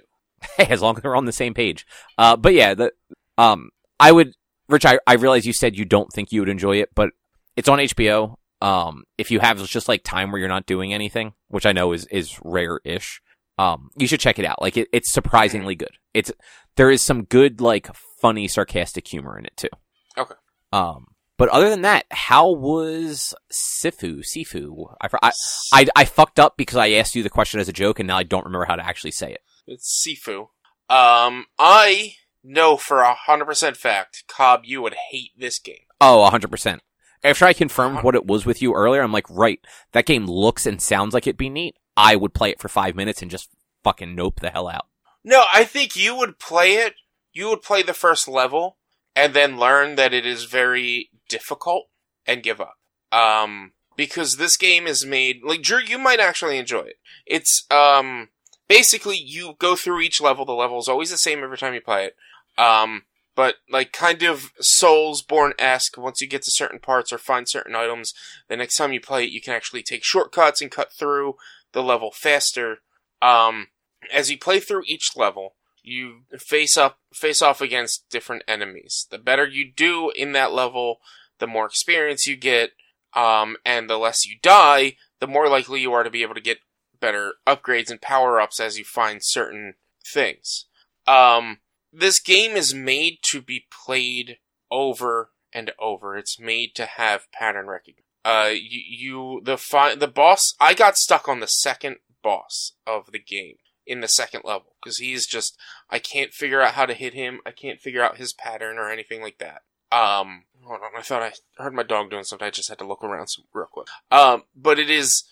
[0.56, 1.86] Hey, as long as we're on the same page.
[2.18, 2.92] Uh, but yeah, the
[3.38, 4.34] um, I would,
[4.68, 4.84] Rich.
[4.84, 7.10] I, I realize you said you don't think you would enjoy it, but
[7.56, 8.36] it's on HBO.
[8.62, 11.92] Um, if you have just like time where you're not doing anything, which I know
[11.92, 13.20] is is rare-ish,
[13.58, 14.60] um, you should check it out.
[14.60, 15.96] Like it, it's surprisingly good.
[16.14, 16.32] It's
[16.76, 17.88] there is some good like
[18.20, 19.68] funny sarcastic humor in it too.
[20.16, 20.34] Okay.
[20.72, 21.06] Um,
[21.38, 24.22] but other than that, how was Sifu?
[24.24, 24.94] Sifu?
[25.00, 25.32] I, I
[25.72, 28.16] I I fucked up because I asked you the question as a joke, and now
[28.16, 29.40] I don't remember how to actually say it.
[29.66, 30.48] It's Sifu.
[30.88, 32.14] Um, I
[32.46, 35.86] know for a hundred percent fact, Cobb, you would hate this game.
[36.00, 36.80] Oh, 100%.
[37.24, 39.60] After I confirmed what it was with you earlier, I'm like, right,
[39.92, 41.76] that game looks and sounds like it'd be neat.
[41.96, 43.48] I would play it for five minutes and just
[43.82, 44.86] fucking nope the hell out.
[45.24, 46.94] No, I think you would play it.
[47.32, 48.76] You would play the first level
[49.14, 51.88] and then learn that it is very difficult
[52.26, 52.76] and give up.
[53.10, 55.80] Um, because this game is made like Drew.
[55.80, 56.96] You might actually enjoy it.
[57.26, 58.28] It's um
[58.68, 60.44] basically you go through each level.
[60.44, 62.16] The level is always the same every time you play it.
[62.58, 63.02] Um,
[63.34, 65.96] but like kind of Soulsborne esque.
[65.98, 68.14] Once you get to certain parts or find certain items,
[68.48, 71.36] the next time you play it, you can actually take shortcuts and cut through
[71.72, 72.78] the level faster.
[73.20, 73.68] Um,
[74.12, 79.06] as you play through each level, you face up face off against different enemies.
[79.10, 80.98] The better you do in that level,
[81.38, 82.70] the more experience you get,
[83.14, 86.40] um, and the less you die, the more likely you are to be able to
[86.40, 86.58] get
[86.98, 90.64] better upgrades and power ups as you find certain things.
[91.06, 91.58] Um,
[91.92, 94.38] this game is made to be played
[94.70, 96.16] over and over.
[96.16, 98.04] It's made to have pattern recognition.
[98.24, 100.54] Uh, you, you the fi- the boss.
[100.60, 104.98] I got stuck on the second boss of the game in the second level because
[104.98, 105.56] he's just
[105.88, 107.40] I can't figure out how to hit him.
[107.46, 109.62] I can't figure out his pattern or anything like that.
[109.92, 112.46] Um, hold on, I thought I heard my dog doing something.
[112.46, 113.86] I just had to look around some, real quick.
[114.10, 115.22] Um, but it is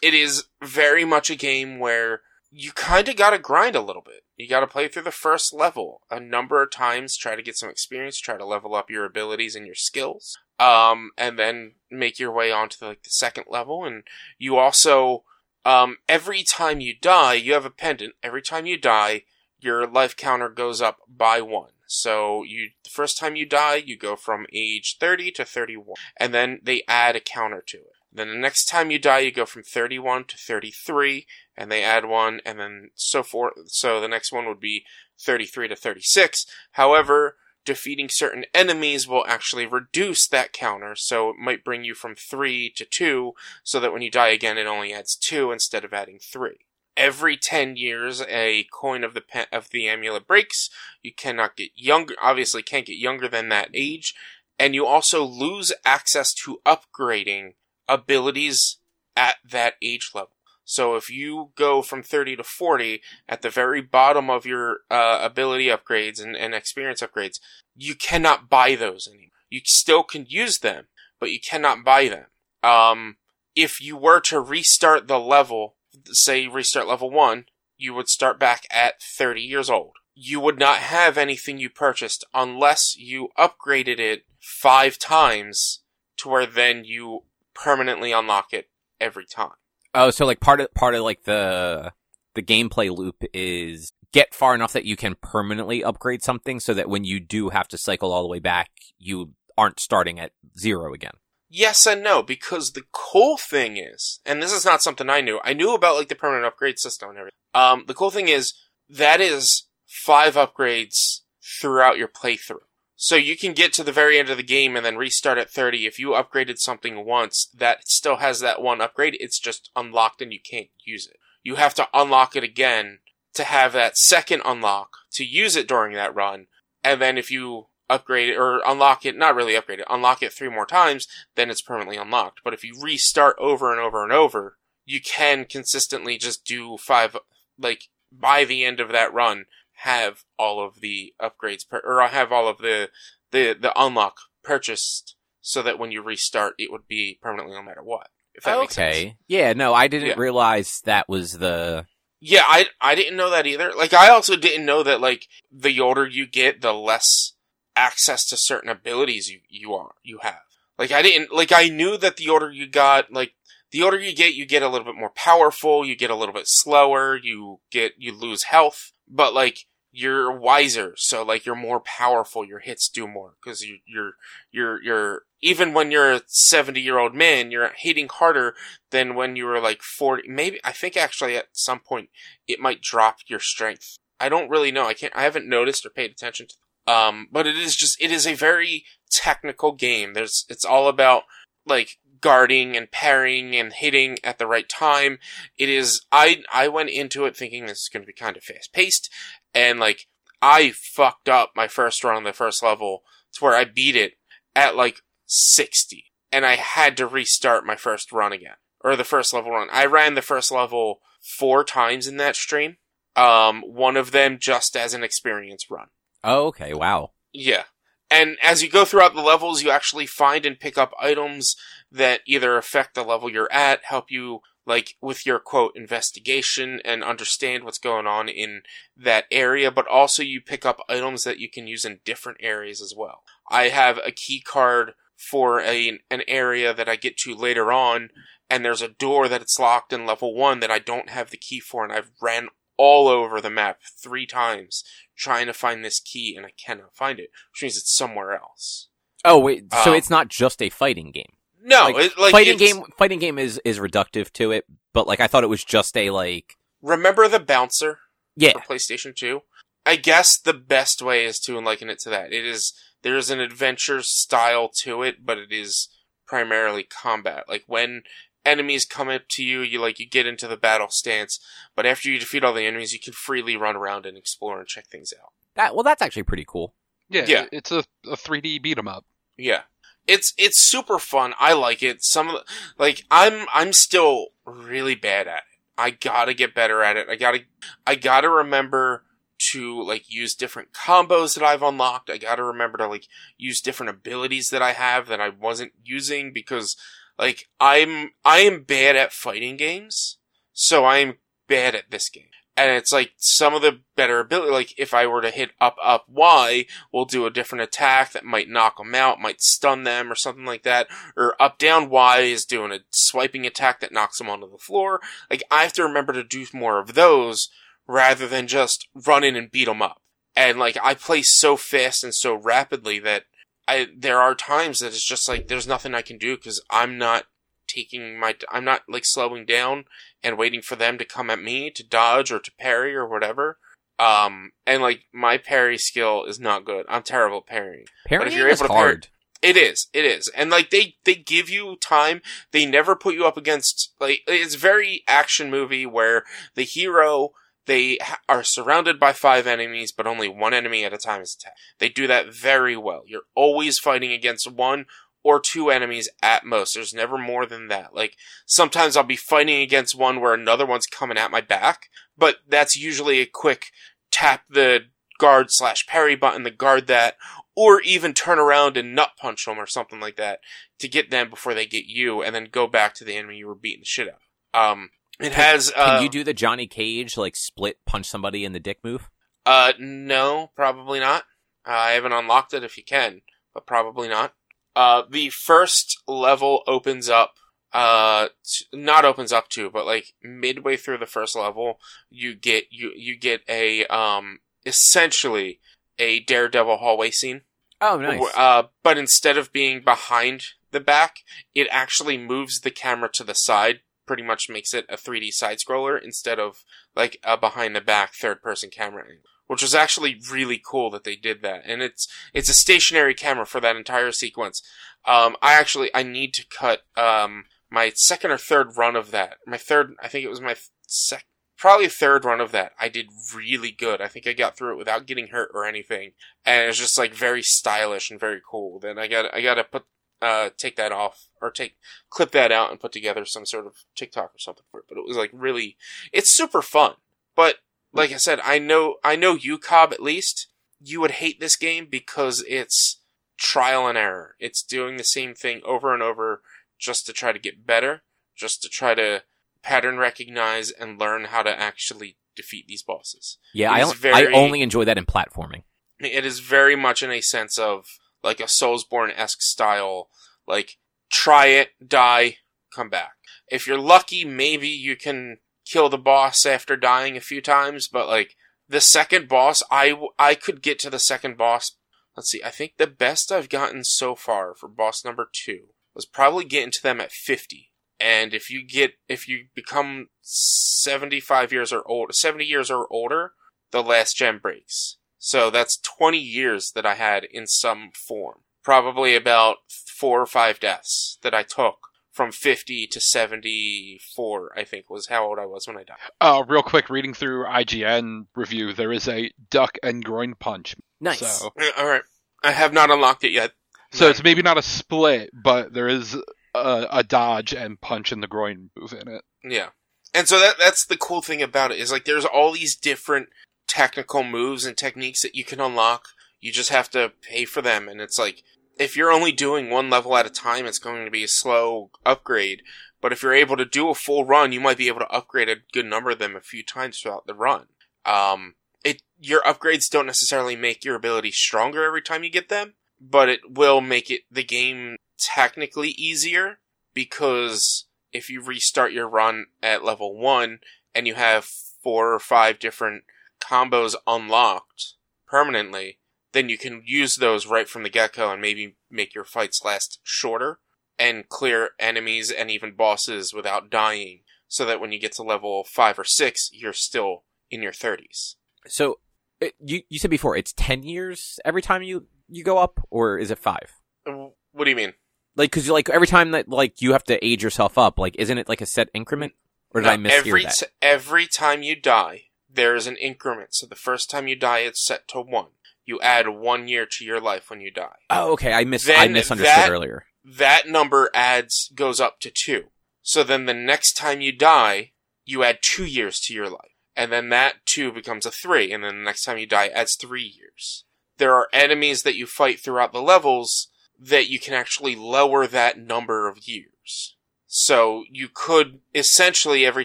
[0.00, 2.20] it is very much a game where
[2.56, 4.22] you kind of got to grind a little bit.
[4.36, 7.56] You got to play through the first level a number of times, try to get
[7.56, 12.20] some experience, try to level up your abilities and your skills, um, and then make
[12.20, 13.84] your way onto the, like the second level.
[13.84, 14.04] And
[14.38, 15.24] you also,
[15.64, 18.14] um, every time you die, you have a pendant.
[18.22, 19.24] Every time you die,
[19.58, 21.70] your life counter goes up by one.
[21.86, 26.32] So you, the first time you die, you go from age 30 to 31, and
[26.32, 27.93] then they add a counter to it.
[28.14, 32.04] Then the next time you die, you go from 31 to 33, and they add
[32.04, 33.54] one, and then so forth.
[33.66, 34.84] So the next one would be
[35.18, 36.46] 33 to 36.
[36.72, 42.14] However, defeating certain enemies will actually reduce that counter, so it might bring you from
[42.14, 43.32] 3 to 2,
[43.64, 46.58] so that when you die again, it only adds 2 instead of adding 3.
[46.96, 50.70] Every 10 years, a coin of the pe- of the amulet breaks.
[51.02, 54.14] You cannot get younger, obviously can't get younger than that age,
[54.56, 57.54] and you also lose access to upgrading
[57.88, 58.78] abilities
[59.16, 60.30] at that age level.
[60.64, 65.20] So if you go from 30 to 40 at the very bottom of your uh,
[65.22, 67.38] ability upgrades and, and experience upgrades,
[67.76, 69.30] you cannot buy those anymore.
[69.50, 70.86] You still can use them,
[71.20, 72.26] but you cannot buy them.
[72.62, 73.16] Um,
[73.54, 75.76] if you were to restart the level,
[76.12, 77.44] say restart level 1,
[77.76, 79.92] you would start back at 30 years old.
[80.14, 85.82] You would not have anything you purchased unless you upgraded it five times
[86.18, 88.68] to where then you permanently unlock it
[89.00, 89.56] every time.
[89.94, 91.92] Oh, so like part of part of like the
[92.34, 96.88] the gameplay loop is get far enough that you can permanently upgrade something, so that
[96.88, 100.92] when you do have to cycle all the way back, you aren't starting at zero
[100.92, 101.12] again.
[101.48, 105.38] Yes and no, because the cool thing is, and this is not something I knew.
[105.44, 107.38] I knew about like the permanent upgrade system and everything.
[107.54, 108.54] Um, the cool thing is
[108.88, 111.20] that is five upgrades
[111.60, 112.66] throughout your playthrough.
[112.96, 115.50] So you can get to the very end of the game and then restart at
[115.50, 115.86] 30.
[115.86, 120.32] If you upgraded something once that still has that one upgrade, it's just unlocked and
[120.32, 121.16] you can't use it.
[121.42, 123.00] You have to unlock it again
[123.34, 126.46] to have that second unlock to use it during that run.
[126.82, 130.32] And then if you upgrade it or unlock it, not really upgrade it, unlock it
[130.32, 132.40] three more times, then it's permanently unlocked.
[132.44, 137.16] But if you restart over and over and over, you can consistently just do five,
[137.58, 139.46] like by the end of that run,
[139.84, 142.90] have all of the upgrades per- or have all of the
[143.30, 147.82] the the unlock purchased so that when you restart it would be permanently no matter
[147.82, 148.08] what.
[148.34, 148.96] If that makes sense.
[148.96, 150.14] okay, yeah, no, I didn't Yeah.
[150.18, 151.86] realize that was the.
[152.20, 153.72] Yeah, I I didn't know that either.
[153.76, 157.34] Like I also didn't know that like the older you get, the less
[157.76, 160.40] access to certain abilities you you are you have.
[160.78, 163.34] Like I didn't like I knew that the older you got, like
[163.70, 166.34] the older you get, you get a little bit more powerful, you get a little
[166.34, 171.80] bit slower, you get you lose health, but like you're wiser, so like you're more
[171.80, 174.12] powerful, your hits do more because you, you're
[174.50, 178.54] you're you're even when you're a 70 year old man, you're hitting harder
[178.90, 180.28] than when you were like 40.
[180.28, 182.08] Maybe I think actually at some point
[182.48, 183.96] it might drop your strength.
[184.18, 184.86] I don't really know.
[184.86, 185.14] I can't.
[185.14, 186.92] I haven't noticed or paid attention to.
[186.92, 190.14] Um, but it is just it is a very technical game.
[190.14, 191.22] There's it's all about
[191.66, 195.18] like guarding and parrying and hitting at the right time.
[195.56, 198.42] It is I I went into it thinking this is going to be kind of
[198.42, 199.10] fast paced
[199.54, 200.06] and like
[200.42, 203.02] I fucked up my first run on the first level
[203.34, 204.14] to where I beat it
[204.54, 209.32] at like 60 and I had to restart my first run again or the first
[209.32, 209.68] level run.
[209.72, 211.00] I ran the first level
[211.38, 212.76] 4 times in that stream.
[213.16, 215.86] Um one of them just as an experience run.
[216.22, 217.12] Oh, okay, wow.
[217.32, 217.64] Yeah.
[218.10, 221.56] And as you go throughout the levels, you actually find and pick up items
[221.90, 227.04] that either affect the level you're at, help you, like, with your quote, investigation and
[227.04, 228.62] understand what's going on in
[228.96, 232.80] that area, but also you pick up items that you can use in different areas
[232.80, 233.22] as well.
[233.50, 238.10] I have a key card for a, an area that I get to later on,
[238.50, 241.36] and there's a door that it's locked in level one that I don't have the
[241.36, 244.82] key for, and I've ran all over the map three times
[245.16, 248.88] trying to find this key and I cannot find it, which means it's somewhere else.
[249.24, 251.33] Oh wait, so Um, it's not just a fighting game.
[251.66, 252.84] No, like, it, like fighting it's- game.
[252.98, 256.10] Fighting game is is reductive to it, but like I thought it was just a
[256.10, 256.56] like.
[256.82, 257.98] Remember the bouncer
[258.36, 259.40] Yeah, for PlayStation 2?
[259.86, 262.32] I guess the best way is to liken it to that.
[262.32, 262.72] It is
[263.02, 265.88] there is an adventure style to it, but it is
[266.26, 267.44] primarily combat.
[267.48, 268.02] Like when
[268.44, 271.38] enemies come up to you, you like you get into the battle stance,
[271.74, 274.68] but after you defeat all the enemies, you can freely run around and explore and
[274.68, 275.30] check things out.
[275.54, 276.74] that well, that's actually pretty cool.
[277.08, 277.46] Yeah, Yeah.
[277.52, 279.04] it's a, a 3D beat 'em up.
[279.36, 279.62] Yeah.
[280.06, 281.34] It's it's super fun.
[281.38, 282.04] I like it.
[282.04, 282.44] Some of the,
[282.78, 285.60] like I'm I'm still really bad at it.
[285.76, 287.08] I gotta get better at it.
[287.08, 287.40] I gotta
[287.86, 289.04] I gotta remember
[289.52, 292.10] to like use different combos that I've unlocked.
[292.10, 296.32] I gotta remember to like use different abilities that I have that I wasn't using
[296.32, 296.76] because
[297.18, 300.18] like I'm I am bad at fighting games,
[300.52, 302.24] so I'm bad at this game.
[302.56, 305.76] And it's like some of the better ability, like if I were to hit up
[305.82, 310.10] up Y, we'll do a different attack that might knock them out, might stun them
[310.10, 310.86] or something like that.
[311.16, 315.00] Or up down Y is doing a swiping attack that knocks them onto the floor.
[315.28, 317.48] Like I have to remember to do more of those
[317.88, 320.00] rather than just run in and beat them up.
[320.36, 323.24] And like I play so fast and so rapidly that
[323.66, 326.98] I there are times that it's just like there's nothing I can do because I'm
[326.98, 327.24] not
[327.66, 329.84] taking my I'm not like slowing down
[330.22, 333.58] and waiting for them to come at me to dodge or to parry or whatever.
[333.98, 336.86] Um and like my parry skill is not good.
[336.88, 337.86] I'm terrible at parrying.
[338.06, 339.08] Parrying if you're is able to parry- hard.
[339.44, 339.88] It is.
[339.92, 340.28] It is.
[340.34, 342.22] And like they they give you time.
[342.50, 346.24] They never put you up against like it's very action movie where
[346.54, 347.32] the hero
[347.66, 347.98] they
[348.28, 351.58] are surrounded by five enemies but only one enemy at a time is attacked.
[351.78, 353.02] They do that very well.
[353.06, 354.86] You're always fighting against one
[355.24, 356.74] or two enemies at most.
[356.74, 357.94] There's never more than that.
[357.94, 362.36] Like sometimes I'll be fighting against one where another one's coming at my back, but
[362.46, 363.70] that's usually a quick
[364.12, 364.80] tap the
[365.18, 367.16] guard slash parry button to guard that,
[367.56, 370.40] or even turn around and nut punch them or something like that
[370.78, 373.46] to get them before they get you, and then go back to the enemy you
[373.46, 374.70] were beating the shit out.
[374.72, 375.72] Um, it has.
[375.74, 379.08] Uh, Can you do the Johnny Cage like split punch somebody in the dick move?
[379.46, 381.22] Uh, no, probably not.
[381.66, 383.22] Uh, I haven't unlocked it if you can,
[383.54, 384.34] but probably not.
[384.76, 387.34] Uh, the first level opens up,
[387.72, 391.78] uh, t- not opens up to, but like midway through the first level,
[392.10, 395.60] you get, you, you get a, um, essentially
[395.98, 397.42] a Daredevil hallway scene.
[397.80, 398.22] Oh, nice.
[398.36, 401.18] Uh, but instead of being behind the back,
[401.54, 403.80] it actually moves the camera to the side.
[404.06, 406.62] Pretty much makes it a 3D side scroller instead of
[406.94, 409.30] like a behind the back third person camera angle.
[409.46, 411.64] Which was actually really cool that they did that.
[411.66, 414.62] And it's, it's a stationary camera for that entire sequence.
[415.04, 419.36] Um, I actually, I need to cut, um, my second or third run of that.
[419.46, 421.26] My third, I think it was my sec,
[421.58, 422.72] probably third run of that.
[422.80, 424.00] I did really good.
[424.00, 426.12] I think I got through it without getting hurt or anything.
[426.46, 428.78] And it's just like very stylish and very cool.
[428.78, 429.84] Then I got, I gotta put,
[430.22, 431.76] uh, take that off or take,
[432.08, 434.86] clip that out and put together some sort of TikTok or something for it.
[434.88, 435.76] But it was like really,
[436.12, 436.94] it's super fun.
[437.36, 437.56] But
[437.94, 440.48] like I said, I know, I know you, Cobb, at least.
[440.80, 443.00] You would hate this game because it's
[443.38, 444.34] trial and error.
[444.38, 446.42] It's doing the same thing over and over
[446.78, 448.02] just to try to get better,
[448.36, 449.22] just to try to
[449.62, 453.38] pattern recognize and learn how to actually defeat these bosses.
[453.54, 455.62] yeah, I, very- I only enjoy that in platforming.
[456.00, 457.86] It is very much in a sense of
[458.22, 460.08] like a Soulsborne esque style,
[460.46, 460.76] like
[461.10, 462.38] try it, die,
[462.74, 463.12] come back.
[463.48, 468.08] If you're lucky, maybe you can kill the boss after dying a few times, but
[468.08, 468.36] like
[468.68, 471.72] the second boss, I I could get to the second boss.
[472.16, 476.06] Let's see, I think the best I've gotten so far for boss number two was
[476.06, 477.70] probably getting to them at 50.
[478.00, 483.32] And if you get, if you become 75 years or old, 70 years or older,
[483.70, 484.98] the last gem breaks.
[485.18, 488.40] So that's 20 years that I had in some form.
[488.62, 494.88] Probably about four or five deaths that I took from 50 to 74, I think
[494.88, 495.96] was how old I was when I died.
[496.20, 500.76] Uh, real quick, reading through IGN review, there is a duck and groin punch.
[501.00, 501.18] Nice.
[501.40, 502.02] So, Uh, Alright.
[502.42, 503.52] I have not unlocked it yet.
[503.90, 506.14] so it's maybe not a split, but there is
[506.54, 509.22] a, a dodge and punch in the groin move in it.
[509.42, 509.68] Yeah.
[510.12, 513.28] And so that that's the cool thing about it is like there's all these different
[513.66, 516.06] technical moves and techniques that you can unlock.
[516.40, 518.42] You just have to pay for them and it's like
[518.78, 521.90] if you're only doing one level at a time it's going to be a slow
[522.04, 522.62] upgrade.
[523.00, 525.48] But if you're able to do a full run, you might be able to upgrade
[525.48, 527.66] a good number of them a few times throughout the run.
[528.04, 532.74] Um it your upgrades don't necessarily make your ability stronger every time you get them,
[533.00, 536.58] but it will make it the game technically easier
[536.92, 540.60] because if you restart your run at level one
[540.94, 543.04] and you have four or five different
[543.40, 544.94] combos unlocked
[545.26, 545.98] permanently,
[546.34, 550.00] then you can use those right from the get-go and maybe make your fights last
[550.02, 550.58] shorter
[550.98, 555.64] and clear enemies and even bosses without dying so that when you get to level
[555.64, 558.36] five or six, you're still in your thirties.
[558.66, 558.98] So
[559.40, 563.18] it, you you said before it's ten years every time you you go up, or
[563.18, 563.72] is it five?
[564.04, 564.92] What do you mean?
[565.36, 568.38] Like, because like every time that like you have to age yourself up, like isn't
[568.38, 569.32] it like a set increment?
[569.70, 570.54] Or did No, I miss every that?
[570.56, 573.54] t- every time you die, there is an increment.
[573.54, 575.48] So the first time you die, it's set to one.
[575.84, 577.96] You add one year to your life when you die.
[578.10, 578.52] Oh, okay.
[578.52, 580.06] I mis Then I misunderstood that- earlier.
[580.24, 582.64] That number adds goes up to two.
[583.02, 584.92] So then the next time you die,
[585.26, 586.70] you add two years to your life.
[586.96, 589.96] And then that two becomes a three, and then the next time you die adds
[589.96, 590.84] three years.
[591.18, 593.68] There are enemies that you fight throughout the levels
[594.00, 597.16] that you can actually lower that number of years.
[597.46, 599.84] So you could essentially every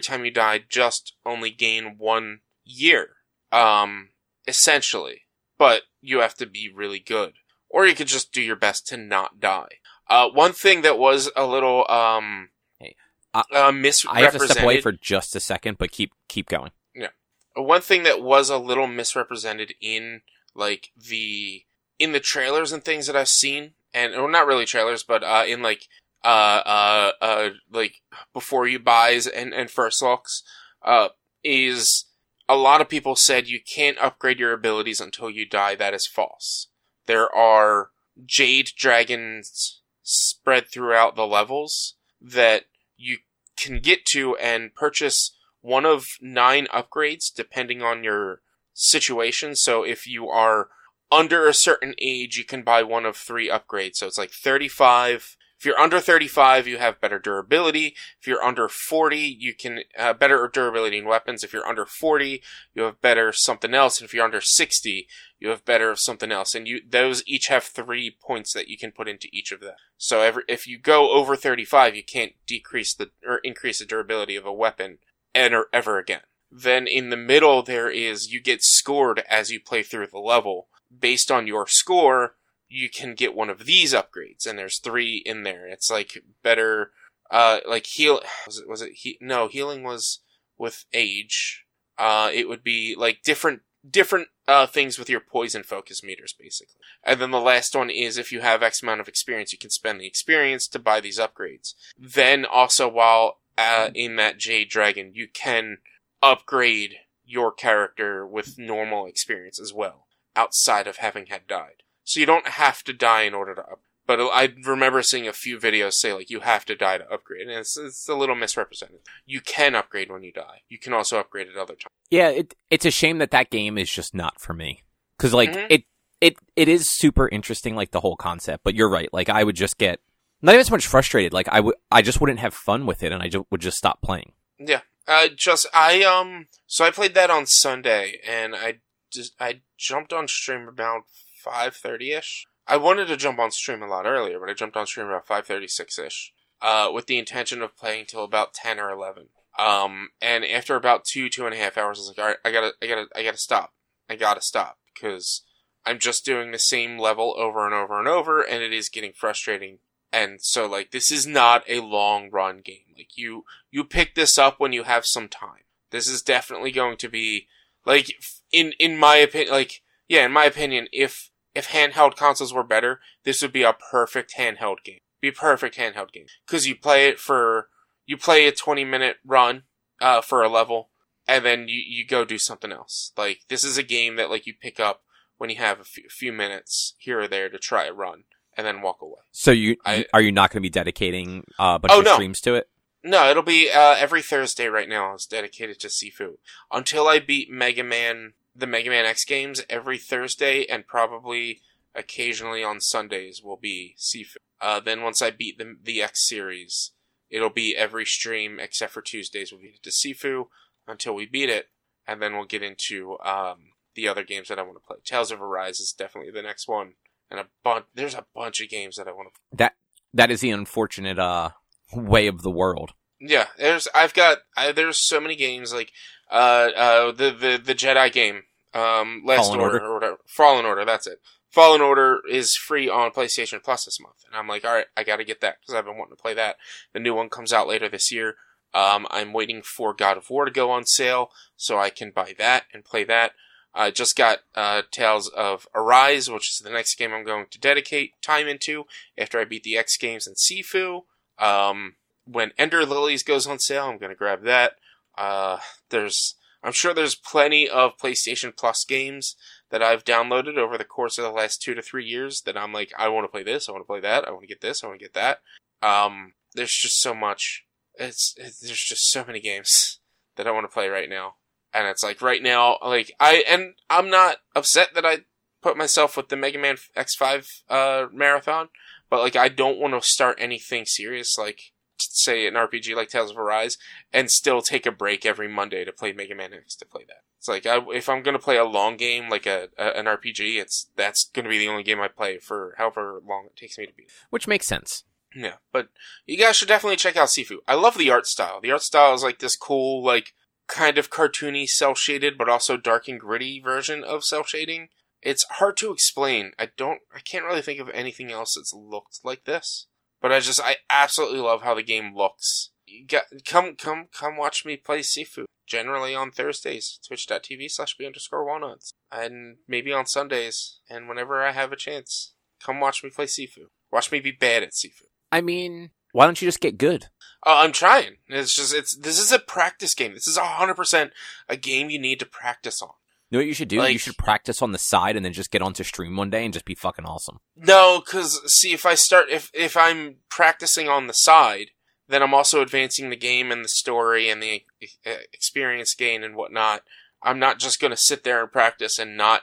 [0.00, 3.16] time you die just only gain one year.
[3.52, 4.10] Um,
[4.48, 5.22] essentially.
[5.60, 7.34] But you have to be really good.
[7.68, 9.78] Or you could just do your best to not die.
[10.08, 12.48] Uh, one thing that was a little, um,
[12.80, 12.96] Hey,
[13.34, 14.32] I- uh, I misrepresented.
[14.32, 16.70] have to step away for just a second, but keep keep going.
[16.94, 17.10] Yeah,
[17.54, 20.22] one thing that was a little misrepresented in
[20.54, 21.64] like the
[21.98, 25.44] in the trailers and things that I've seen, and or not really trailers, but uh,
[25.46, 25.86] in like
[26.24, 28.00] uh uh uh like
[28.32, 30.42] before you buys and and first looks,
[30.82, 31.10] uh,
[31.44, 32.06] is
[32.50, 35.76] a lot of people said you can't upgrade your abilities until you die.
[35.76, 36.66] That is false.
[37.06, 37.90] There are
[38.26, 42.64] jade dragons spread throughout the levels that
[42.96, 43.18] you
[43.56, 48.40] can get to and purchase one of nine upgrades depending on your
[48.72, 49.54] situation.
[49.54, 50.70] So if you are
[51.12, 53.96] under a certain age, you can buy one of three upgrades.
[53.96, 55.36] So it's like 35.
[55.60, 57.94] If you're under 35, you have better durability.
[58.18, 61.44] If you're under 40, you can uh, better durability in weapons.
[61.44, 62.42] If you're under 40,
[62.72, 64.00] you have better something else.
[64.00, 65.06] And if you're under 60,
[65.38, 66.54] you have better something else.
[66.54, 69.74] And you those each have three points that you can put into each of them.
[69.98, 74.36] So every, if you go over 35, you can't decrease the or increase the durability
[74.36, 74.96] of a weapon
[75.34, 76.22] ever, ever again.
[76.50, 80.68] Then in the middle, there is you get scored as you play through the level.
[80.90, 82.36] Based on your score,
[82.70, 85.66] you can get one of these upgrades, and there's three in there.
[85.66, 86.92] It's like better,
[87.30, 88.20] uh, like heal.
[88.46, 88.68] Was it?
[88.68, 88.92] Was it?
[88.94, 90.20] He, no, healing was
[90.56, 91.66] with age.
[91.98, 96.76] Uh, it would be like different different uh, things with your poison focus meters, basically.
[97.02, 99.70] And then the last one is if you have X amount of experience, you can
[99.70, 101.74] spend the experience to buy these upgrades.
[101.98, 105.78] Then also, while uh, in that Jade Dragon, you can
[106.22, 110.06] upgrade your character with normal experience as well,
[110.36, 111.82] outside of having had died.
[112.10, 113.80] So you don't have to die in order to up.
[114.04, 117.42] But I remember seeing a few videos say like you have to die to upgrade,
[117.46, 118.98] and it's, it's a little misrepresented.
[119.24, 120.62] You can upgrade when you die.
[120.68, 121.94] You can also upgrade at other times.
[122.10, 124.82] Yeah, it it's a shame that that game is just not for me
[125.16, 125.66] because like Mhm.
[125.70, 125.84] it
[126.20, 129.08] it it is super interesting like the whole concept, but you're right.
[129.12, 130.00] Like I would just get
[130.42, 131.32] not even so much frustrated.
[131.32, 133.78] Like I would I just wouldn't have fun with it, and I just would just
[133.78, 134.32] stop playing.
[134.58, 134.80] Yeah.
[135.06, 136.48] Uh, just I um.
[136.66, 138.80] So I played that on Sunday, and I
[139.12, 141.02] just I jumped on stream about
[141.42, 142.46] five thirty ish.
[142.66, 145.26] I wanted to jump on stream a lot earlier, but I jumped on stream about
[145.26, 149.28] five thirty six ish, uh, with the intention of playing till about ten or eleven.
[149.58, 152.36] Um, and after about two two and a half hours, I was like, all right,
[152.44, 153.72] I gotta, I gotta, I gotta stop.
[154.08, 155.42] I gotta stop because
[155.84, 159.12] I'm just doing the same level over and over and over, and it is getting
[159.12, 159.78] frustrating.
[160.12, 162.94] And so, like, this is not a long run game.
[162.96, 165.62] Like, you, you pick this up when you have some time.
[165.92, 167.46] This is definitely going to be,
[167.86, 168.12] like,
[168.50, 173.00] in, in my opinion, like, yeah, in my opinion, if, if handheld consoles were better,
[173.24, 175.00] this would be a perfect handheld game.
[175.20, 176.26] Be a perfect handheld game.
[176.46, 177.68] Cause you play it for,
[178.06, 179.64] you play a 20 minute run,
[180.00, 180.90] uh, for a level,
[181.28, 183.12] and then you, you go do something else.
[183.16, 185.02] Like, this is a game that, like, you pick up
[185.38, 188.24] when you have a few, few minutes here or there to try a run,
[188.56, 189.20] and then walk away.
[189.30, 192.04] So you I- are you not going to be dedicating uh, a bunch Oh, of
[192.06, 192.14] no.
[192.14, 192.68] streams to it?
[193.02, 195.14] No, it'll be uh, every Thursday right now.
[195.14, 196.34] It's dedicated to Sifu
[196.70, 199.62] until I beat Mega Man, the Mega Man X games.
[199.68, 201.60] Every Thursday and probably
[201.94, 204.36] occasionally on Sundays will be Sifu.
[204.60, 206.92] Uh, then once I beat the the X series,
[207.30, 210.44] it'll be every stream except for Tuesdays will be to Sifu
[210.86, 211.66] until we beat it,
[212.06, 214.96] and then we'll get into um, the other games that I want to play.
[215.04, 216.94] Tales of Arise is definitely the next one,
[217.30, 217.86] and a bunch.
[217.94, 219.56] There's a bunch of games that I want to.
[219.56, 219.74] That
[220.12, 221.50] that is the unfortunate uh
[221.92, 222.92] way of the world.
[223.20, 225.92] Yeah, there's I've got I, there's so many games like
[226.30, 228.42] uh uh the the the Jedi game
[228.74, 229.86] um Last Fallen Order, Order.
[229.86, 231.20] or whatever Fallen Order that's it.
[231.50, 235.02] Fallen Order is free on PlayStation Plus this month, and I'm like, all right, I
[235.02, 236.56] got to get that because I've been wanting to play that.
[236.92, 238.36] The new one comes out later this year.
[238.72, 242.34] Um, I'm waiting for God of War to go on sale so I can buy
[242.38, 243.32] that and play that.
[243.74, 247.60] I just got uh, Tales of Arise, which is the next game I'm going to
[247.60, 248.84] dedicate time into
[249.16, 251.02] after I beat the X games and Sifu.
[251.38, 251.94] Um,
[252.26, 254.72] when Ender Lilies goes on sale, I'm going to grab that.
[255.16, 255.58] Uh,
[255.90, 259.36] there's, I'm sure there's plenty of PlayStation Plus games
[259.70, 262.72] that I've downloaded over the course of the last two to three years that I'm
[262.72, 264.60] like, I want to play this, I want to play that, I want to get
[264.60, 265.40] this, I want to get that.
[265.82, 267.64] Um, there's just so much.
[267.94, 270.00] It's, there's just so many games
[270.36, 271.36] that I want to play right now,
[271.72, 275.20] and it's like right now, like I and I'm not upset that I
[275.62, 278.68] put myself with the Mega Man X5 uh, marathon,
[279.08, 283.30] but like I don't want to start anything serious like say an RPG like Tales
[283.30, 283.78] of Arise
[284.12, 287.22] and still take a break every Monday to play Mega Man X to play that.
[287.38, 290.60] It's like I, if I'm gonna play a long game like a, a an RPG,
[290.60, 293.86] it's that's gonna be the only game I play for however long it takes me
[293.86, 294.06] to beat.
[294.06, 294.12] it.
[294.30, 295.04] Which makes sense.
[295.34, 295.88] Yeah, but
[296.26, 297.58] you guys should definitely check out Sifu.
[297.68, 298.60] I love the art style.
[298.60, 300.34] The art style is like this cool, like
[300.66, 304.88] kind of cartoony, cell shaded, but also dark and gritty version of cell shading.
[305.22, 306.52] It's hard to explain.
[306.58, 309.86] I don't, I can't really think of anything else that's looked like this.
[310.20, 312.70] But I just, I absolutely love how the game looks.
[313.06, 315.44] Got, come, come, come watch me play Sifu.
[315.66, 318.92] Generally on Thursdays, twitch.tv slash b underscore walnuts.
[319.12, 322.34] And maybe on Sundays, and whenever I have a chance.
[322.62, 323.66] Come watch me play Sifu.
[323.90, 325.04] Watch me be bad at Sifu.
[325.32, 327.06] I mean, why don't you just get good?
[327.46, 328.16] Oh, I'm trying.
[328.28, 330.12] It's just it's this is a practice game.
[330.12, 331.12] This is hundred percent
[331.48, 332.90] a game you need to practice on.
[333.30, 333.80] You know what you should do?
[333.82, 336.52] you should practice on the side and then just get onto stream one day and
[336.52, 337.38] just be fucking awesome.
[337.56, 341.70] No, because see, if I start if if I'm practicing on the side,
[342.08, 344.64] then I'm also advancing the game and the story and the
[345.06, 346.82] uh, experience gain and whatnot.
[347.22, 349.42] I'm not just going to sit there and practice and not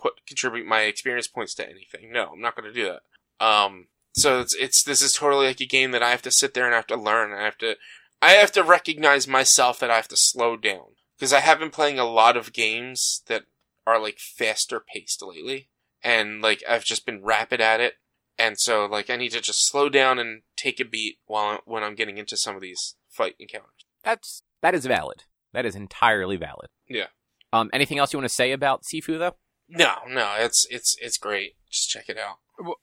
[0.00, 2.10] put contribute my experience points to anything.
[2.12, 3.46] No, I'm not going to do that.
[3.46, 6.54] Um, so it's it's this is totally like a game that I have to sit
[6.54, 7.32] there and I have to learn.
[7.32, 7.76] I have to
[8.20, 11.70] I have to recognize myself that I have to slow down because I have been
[11.70, 13.42] playing a lot of games that
[13.86, 15.68] are like faster paced lately,
[16.02, 17.96] and like I've just been rapid at it,
[18.38, 21.84] and so like I need to just slow down and take a beat while when
[21.84, 23.84] I'm getting into some of these fight encounters.
[24.02, 25.24] That's that is valid.
[25.52, 26.68] That is entirely valid.
[26.88, 27.08] Yeah.
[27.52, 29.36] Um, anything else you want to say about Sifu though?
[29.68, 31.56] No, no, it's it's it's great.
[31.70, 32.38] Just check it out.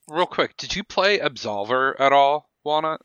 [0.08, 3.02] Real quick, did you play Absolver at all, Walnut?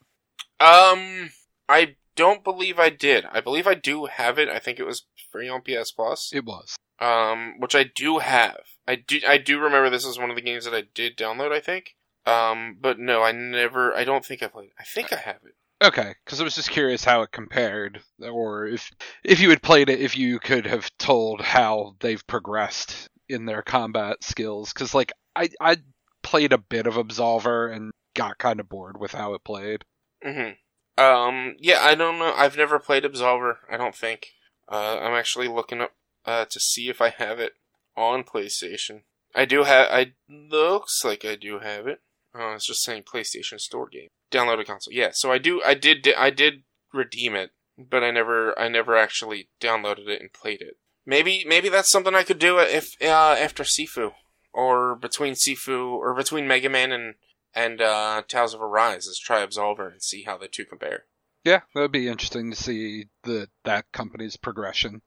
[0.60, 1.30] Um,
[1.68, 3.24] I don't believe I did.
[3.30, 4.48] I believe I do have it.
[4.48, 6.30] I think it was free on PS Plus.
[6.32, 6.76] It was.
[6.98, 8.60] um, which I do have.
[8.86, 11.52] I do I do remember this is one of the games that I did download.
[11.52, 11.94] I think.
[12.26, 13.94] Um, but no, I never.
[13.94, 14.70] I don't think I played.
[14.78, 15.54] I think I have it.
[15.84, 18.90] Okay, because I was just curious how it compared, or if
[19.24, 23.62] if you had played it, if you could have told how they've progressed in their
[23.62, 24.72] combat skills.
[24.72, 25.78] Because like I I
[26.22, 29.82] played a bit of Absolver and got kind of bored with how it played.
[30.22, 30.50] hmm
[30.98, 32.34] Um, yeah, I don't know.
[32.36, 33.56] I've never played Absolver.
[33.70, 34.28] I don't think.
[34.68, 35.92] Uh, I'm actually looking up
[36.26, 37.52] uh, to see if I have it
[37.96, 39.02] on PlayStation.
[39.34, 39.88] I do have.
[39.90, 42.00] I looks like I do have it.
[42.34, 44.08] Oh, it's just saying PlayStation Store game.
[44.30, 44.92] Downloaded console.
[44.92, 45.62] Yeah, so I do.
[45.64, 46.08] I did.
[46.16, 46.62] I did
[46.92, 48.58] redeem it, but I never.
[48.58, 50.76] I never actually downloaded it and played it.
[51.06, 51.44] Maybe.
[51.46, 54.12] Maybe that's something I could do if uh, after Sifu,
[54.52, 57.14] or between Sifu, or between Mega Man and
[57.54, 61.04] and uh, Tales of Arise is try Absolver and see how the two compare.
[61.44, 65.02] Yeah, that'd be interesting to see the that company's progression.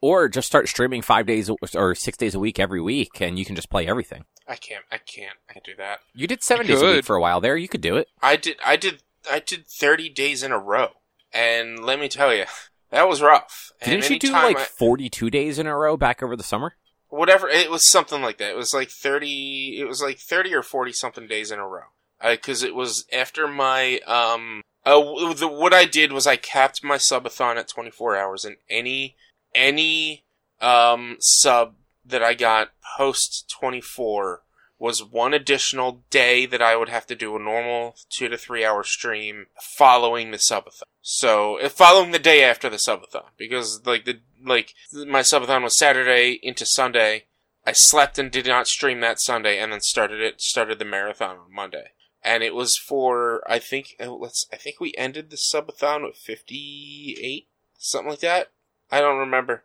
[0.00, 3.44] Or just start streaming five days or six days a week every week, and you
[3.44, 4.24] can just play everything.
[4.46, 4.84] I can't.
[4.92, 5.36] I can't.
[5.48, 6.00] I can't do that.
[6.14, 7.56] You did seven You days a week for a while there.
[7.56, 8.08] You could do it.
[8.22, 8.56] I did.
[8.64, 9.02] I did.
[9.30, 10.88] I did thirty days in a row,
[11.32, 12.44] and let me tell you,
[12.90, 13.72] that was rough.
[13.80, 16.74] And Didn't you do like I- forty-two days in a row back over the summer?
[17.14, 17.48] Whatever?
[17.48, 18.50] It was something like that.
[18.50, 19.78] It was like thirty.
[19.80, 21.84] It was like thirty or forty something days in a row.
[22.22, 24.62] Because it was after my um.
[24.86, 29.16] Uh, the, what I did was I capped my subathon at 24 hours, and any
[29.54, 30.24] any
[30.60, 34.42] um sub that I got post 24
[34.78, 38.64] was one additional day that I would have to do a normal two to three
[38.64, 40.82] hour stream following the subathon.
[41.02, 46.38] So following the day after the subathon, because like the like my subathon was Saturday
[46.42, 47.26] into Sunday.
[47.66, 51.38] I slept and did not stream that Sunday, and then started it started the marathon
[51.38, 55.36] on Monday, and it was for I think uh, let's I think we ended the
[55.36, 57.48] subathon with fifty eight
[57.78, 58.50] something like that.
[58.90, 59.64] I don't remember.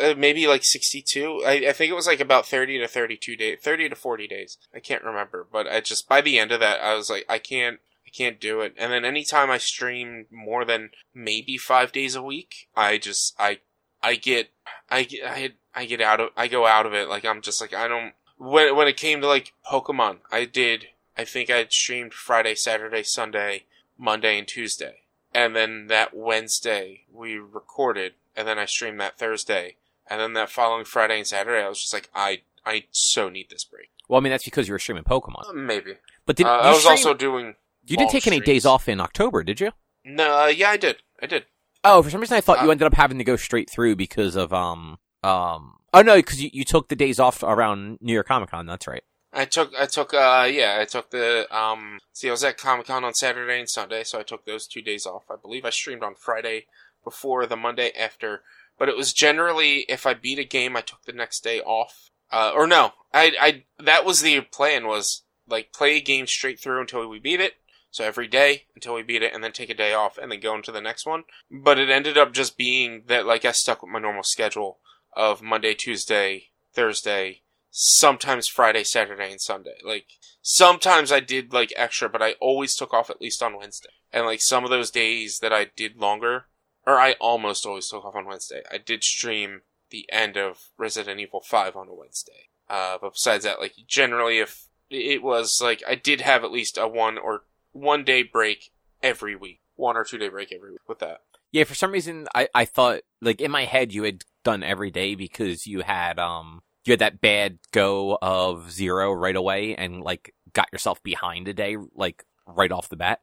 [0.00, 1.42] Uh, maybe like 62.
[1.44, 4.58] I, I think it was like about 30 to 32 days, 30 to 40 days.
[4.74, 7.38] I can't remember, but I just, by the end of that, I was like, I
[7.38, 8.74] can't, I can't do it.
[8.76, 13.58] And then anytime I stream more than maybe five days a week, I just, I,
[14.02, 14.50] I get,
[14.88, 17.08] I get, I, I get out of, I go out of it.
[17.08, 20.86] Like, I'm just like, I don't, when, when it came to like Pokemon, I did,
[21.16, 23.64] I think I streamed Friday, Saturday, Sunday,
[23.98, 25.01] Monday, and Tuesday.
[25.34, 29.76] And then that Wednesday, we recorded, and then I streamed that Thursday.
[30.08, 33.48] And then that following Friday and Saturday, I was just like, I, I so need
[33.50, 33.90] this break.
[34.08, 35.48] Well, I mean that's because you were streaming Pokemon.
[35.48, 35.94] Uh, Maybe.
[36.26, 37.54] But did Uh, I was stream- also doing.
[37.86, 39.70] you didn't take any days off in October, did you?
[40.04, 40.96] No, uh, yeah, I did.
[41.22, 41.46] I did.
[41.84, 43.96] Oh, for some reason I thought you Uh, ended up having to go straight through
[43.96, 45.78] because of um um.
[45.94, 48.66] Oh no, because you, you took the days off around New York Comic Con.
[48.66, 49.04] That's right.
[49.32, 52.86] I took, I took, uh, yeah, I took the, um, see, I was at Comic
[52.86, 55.24] Con on Saturday and Sunday, so I took those two days off.
[55.30, 56.66] I believe I streamed on Friday
[57.02, 58.42] before the Monday after,
[58.78, 62.10] but it was generally, if I beat a game, I took the next day off.
[62.30, 66.60] Uh, or no, I, I, that was the plan was like play a game straight
[66.60, 67.54] through until we beat it.
[67.90, 70.40] So every day until we beat it and then take a day off and then
[70.40, 71.24] go into the next one.
[71.50, 74.78] But it ended up just being that like I stuck with my normal schedule
[75.12, 77.42] of Monday, Tuesday, Thursday,
[77.72, 79.78] sometimes Friday, Saturday, and Sunday.
[79.84, 80.06] Like
[80.42, 83.88] sometimes I did like extra, but I always took off at least on Wednesday.
[84.12, 86.44] And like some of those days that I did longer,
[86.86, 88.62] or I almost always took off on Wednesday.
[88.70, 92.48] I did stream the end of Resident Evil 5 on a Wednesday.
[92.68, 96.76] Uh, but besides that, like generally if it was like I did have at least
[96.78, 98.70] a one or one day break
[99.02, 99.60] every week.
[99.74, 101.22] One or two day break every week with that.
[101.50, 104.90] Yeah, for some reason I, I thought like in my head you had done every
[104.90, 110.02] day because you had um you had that bad go of zero right away and
[110.02, 113.20] like got yourself behind a day like right off the bat.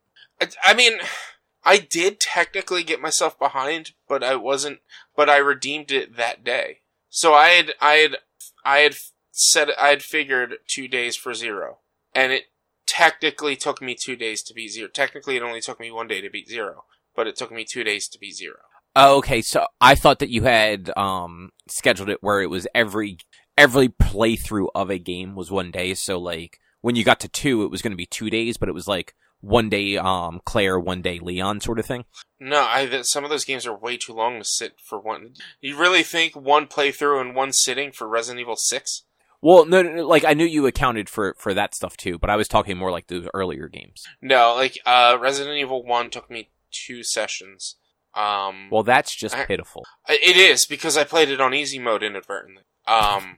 [0.64, 0.94] I, mean,
[1.64, 4.80] I did technically get myself behind, but I wasn't.
[5.16, 6.80] But I redeemed it that day.
[7.10, 8.18] So I had, I had,
[8.64, 8.96] I had
[9.32, 11.80] said I had figured two days for zero,
[12.14, 12.46] and it
[12.86, 14.90] technically took me two days to beat zero.
[14.94, 16.86] Technically, it only took me one day to beat zero,
[17.16, 18.60] but it took me two days to beat zero.
[18.96, 23.18] Oh, okay, so I thought that you had um scheduled it where it was every
[23.60, 25.94] every playthrough of a game was one day.
[25.94, 28.70] So like when you got to two, it was going to be two days, but
[28.70, 32.06] it was like one day um Claire, one day Leon, sort of thing.
[32.40, 35.34] No, I some of those games are way too long to sit for one.
[35.62, 39.04] You really think one playthrough and one sitting for Resident Evil Six?
[39.42, 42.30] Well, no, no, no, like I knew you accounted for for that stuff too, but
[42.30, 44.04] I was talking more like the earlier games.
[44.22, 47.76] No, like uh, Resident Evil One took me two sessions.
[48.16, 49.86] Um, Well, that's just I- pitiful.
[50.10, 52.64] it is because I played it on easy mode inadvertently.
[52.90, 53.38] Um,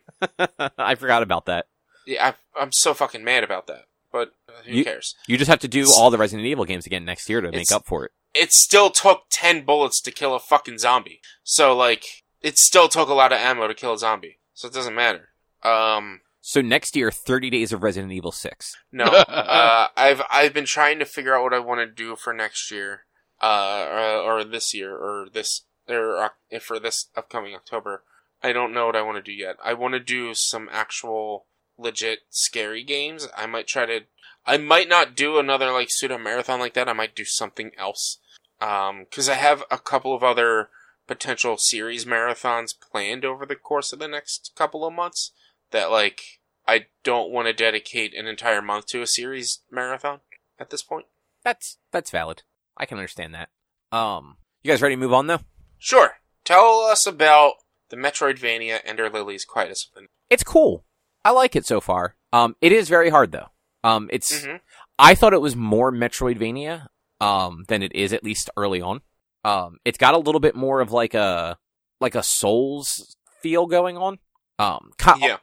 [0.78, 1.68] I forgot about that.
[2.06, 3.86] yeah, I, I'm so fucking mad about that.
[4.12, 5.16] But uh, who You- cares?
[5.28, 7.72] You just have to do all the Resident Evil games again next year to make
[7.72, 8.12] up for it.
[8.34, 11.22] It still took ten bullets to kill a fucking zombie.
[11.44, 12.06] So like,
[12.42, 14.40] it still took a lot of ammo to kill a zombie.
[14.54, 15.30] So it doesn't matter.
[15.64, 18.76] Um, So next year, 30 days of Resident Evil 6.
[18.92, 22.34] No, uh, I've I've been trying to figure out what I want to do for
[22.34, 23.02] next year,
[23.42, 28.04] uh, or, or this year, or this, or Oc- for this upcoming October.
[28.44, 29.58] I don't know what I want to do yet.
[29.64, 31.46] I want to do some actual
[31.78, 33.28] legit scary games.
[33.36, 34.02] I might try to.
[34.46, 36.90] I might not do another like pseudo marathon like that.
[36.90, 38.18] I might do something else.
[38.60, 40.70] Um, because I have a couple of other
[41.08, 45.32] potential series marathons planned over the course of the next couple of months
[45.72, 50.20] that like I don't want to dedicate an entire month to a series marathon
[50.60, 51.08] at this point.
[51.44, 52.44] That's that's valid.
[52.78, 53.50] I can understand that.
[53.92, 55.42] Um, you guys ready to move on though?
[55.78, 56.14] Sure.
[56.44, 57.56] Tell us about
[57.92, 60.84] the Metroidvania Ender Lilies Quietus of the It's cool.
[61.24, 62.16] I like it so far.
[62.34, 63.48] Um, it is very hard though.
[63.84, 64.60] Um, it's Mhm.
[64.98, 66.88] I thought it was more Metroidvania
[67.20, 69.02] um than it is at least early on.
[69.44, 71.58] Um, it's got a little bit more of like a
[72.00, 74.18] like a Souls feel going on.
[74.58, 75.38] Um, Yeah,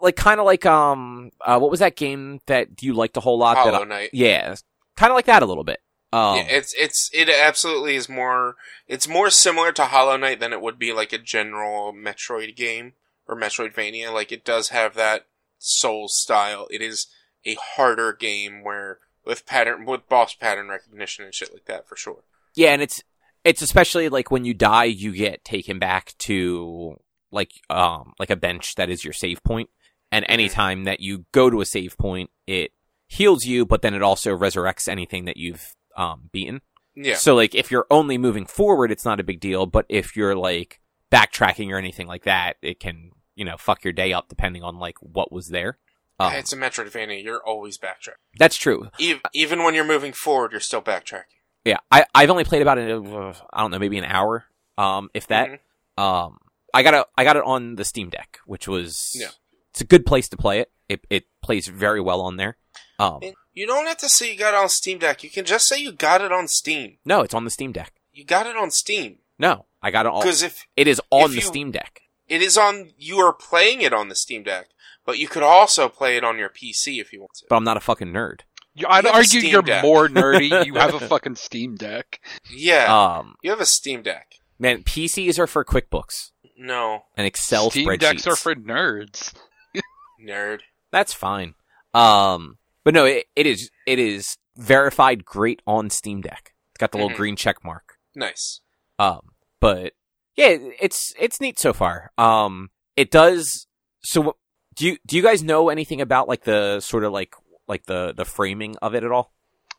[0.00, 3.38] like kind of like um, uh, what was that game that you liked a whole
[3.38, 3.54] lot?
[3.56, 4.10] that Hollow I- Knight.
[4.12, 4.54] yeah,
[4.96, 5.80] kind of like that a little bit.
[6.12, 8.56] Um, yeah, it's it's it absolutely is more.
[8.88, 12.94] It's more similar to Hollow Knight than it would be like a general Metroid game
[13.28, 14.12] or Metroidvania.
[14.12, 15.26] Like it does have that
[15.58, 16.66] soul style.
[16.70, 17.06] It is
[17.46, 21.96] a harder game where with pattern with boss pattern recognition and shit like that for
[21.96, 22.24] sure.
[22.56, 23.02] Yeah, and it's
[23.44, 26.96] it's especially like when you die, you get taken back to
[27.30, 29.68] like um like a bench that is your save point.
[29.68, 29.70] point,
[30.10, 32.72] and anytime that you go to a save point, it
[33.06, 36.60] heals you, but then it also resurrects anything that you've um beaten.
[36.94, 37.14] Yeah.
[37.16, 40.34] So like if you're only moving forward, it's not a big deal, but if you're
[40.36, 40.80] like
[41.10, 44.78] backtracking or anything like that, it can you know fuck your day up depending on
[44.78, 45.78] like what was there.
[46.18, 47.22] Um, it's a Metroidvania.
[47.24, 48.18] You're always backtracking.
[48.38, 48.90] that's true.
[48.98, 51.22] Even, even when you're moving forward, you're still backtracking.
[51.64, 54.44] Yeah, I I've only played about uh, I don't know maybe an hour,
[54.76, 55.48] um if that.
[55.48, 55.58] Mhm.
[56.02, 56.38] Um,
[56.72, 57.06] I got it.
[57.16, 59.28] I got it on the Steam Deck, which was Yeah.
[59.70, 60.70] It's a good place to play it.
[60.88, 62.56] It it plays very well on there.
[62.98, 65.24] Um, And You don't have to say you got it on Steam Deck.
[65.24, 66.98] You can just say you got it on Steam.
[67.04, 67.92] no, it's on the Steam Deck.
[68.12, 70.20] You got it on Steam No, I got it all.
[70.22, 72.02] because if It is on if the you- Steam Deck.
[72.28, 74.68] it is on, you are playing it on the Steam Deck,
[75.04, 77.46] but you could also play it on your PC if you want to.
[77.48, 78.40] But I'm not a fucking nerd.
[78.74, 79.82] You, I'd you argue you're Deck.
[79.82, 80.64] more nerdy.
[80.66, 82.20] You have a fucking Steam Deck.
[82.54, 82.86] Yeah,
[83.18, 84.34] Um, you have a Steam Deck.
[84.60, 87.98] man, PCs are for QuickBooks No, and Excel Steam spreadsheets.
[87.98, 89.34] Decks are for nerds.
[90.24, 90.60] nerd.
[90.92, 91.54] That's fine.
[91.94, 96.52] Um, but no, it, it is it is verified great on Steam Deck.
[96.72, 97.16] It's got the little Mhm.
[97.16, 97.96] green check mark.
[98.14, 98.60] Nice.
[98.98, 99.94] Um, but
[100.36, 102.12] yeah, it's it's neat so far.
[102.18, 103.66] Um, it does.
[104.02, 104.36] So,
[104.74, 107.34] do you do you guys know anything about like the sort of like
[107.68, 109.32] like the the framing of it at all?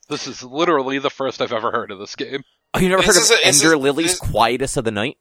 [0.10, 2.44] This is literally the first I've ever heard of this game.
[2.74, 5.18] Oh, you never This heard of a- Ender is- Lilies this- Quietus of the Knight?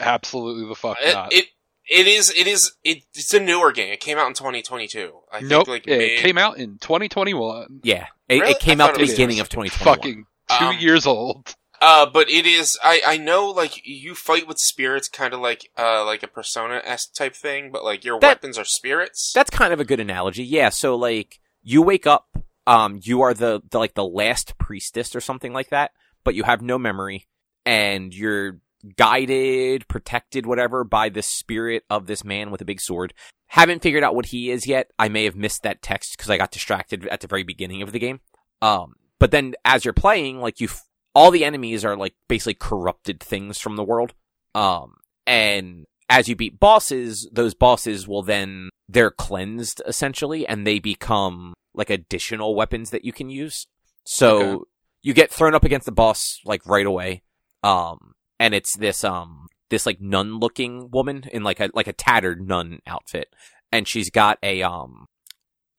[0.00, 1.32] Absolutely the fuck It, not.
[1.32, 1.46] it
[1.90, 2.30] It is.
[2.30, 2.72] It is.
[2.84, 3.92] It, it's a newer game.
[3.92, 5.12] It came out in 2022.
[5.32, 7.80] I think, like it mid- came out in 2021.
[7.82, 8.52] Yeah, it, Really?
[8.52, 9.96] it came I out thought the it was beginning of 2021.
[9.96, 10.26] Fucking
[10.58, 11.54] two Um, years old.
[11.80, 12.78] Uh, but it is.
[12.82, 16.80] I I know like you fight with spirits, kind of like uh like a Persona
[16.82, 19.32] s type thing, but like your That- weapons are spirits.
[19.34, 20.44] That's kind of a good analogy.
[20.44, 20.70] Yeah.
[20.70, 22.28] So like you wake up,
[22.66, 25.90] um, you are the, the like the last priestess or something like that,
[26.24, 27.26] but you have no memory
[27.66, 28.60] and you're
[28.96, 33.14] guided, protected, whatever by the spirit of this man with a big sword.
[33.48, 34.90] Haven't figured out what he is yet.
[34.98, 37.92] I may have missed that text because I got distracted at the very beginning of
[37.92, 38.20] the game.
[38.62, 40.82] Um, but then as you're playing, like you, f-
[41.14, 44.12] all the enemies are like basically corrupted things from the world.
[44.54, 44.94] Um,
[45.26, 51.54] and as you beat bosses, those bosses will then, they're cleansed essentially and they become
[51.74, 53.66] like additional weapons that you can use.
[54.04, 54.64] So Okay.
[55.02, 57.22] you get thrown up against the boss like right away.
[57.62, 58.13] Um,
[58.44, 62.46] and it's this, um, this like nun looking woman in like a, like a tattered
[62.46, 63.28] nun outfit.
[63.72, 65.06] And she's got a, um,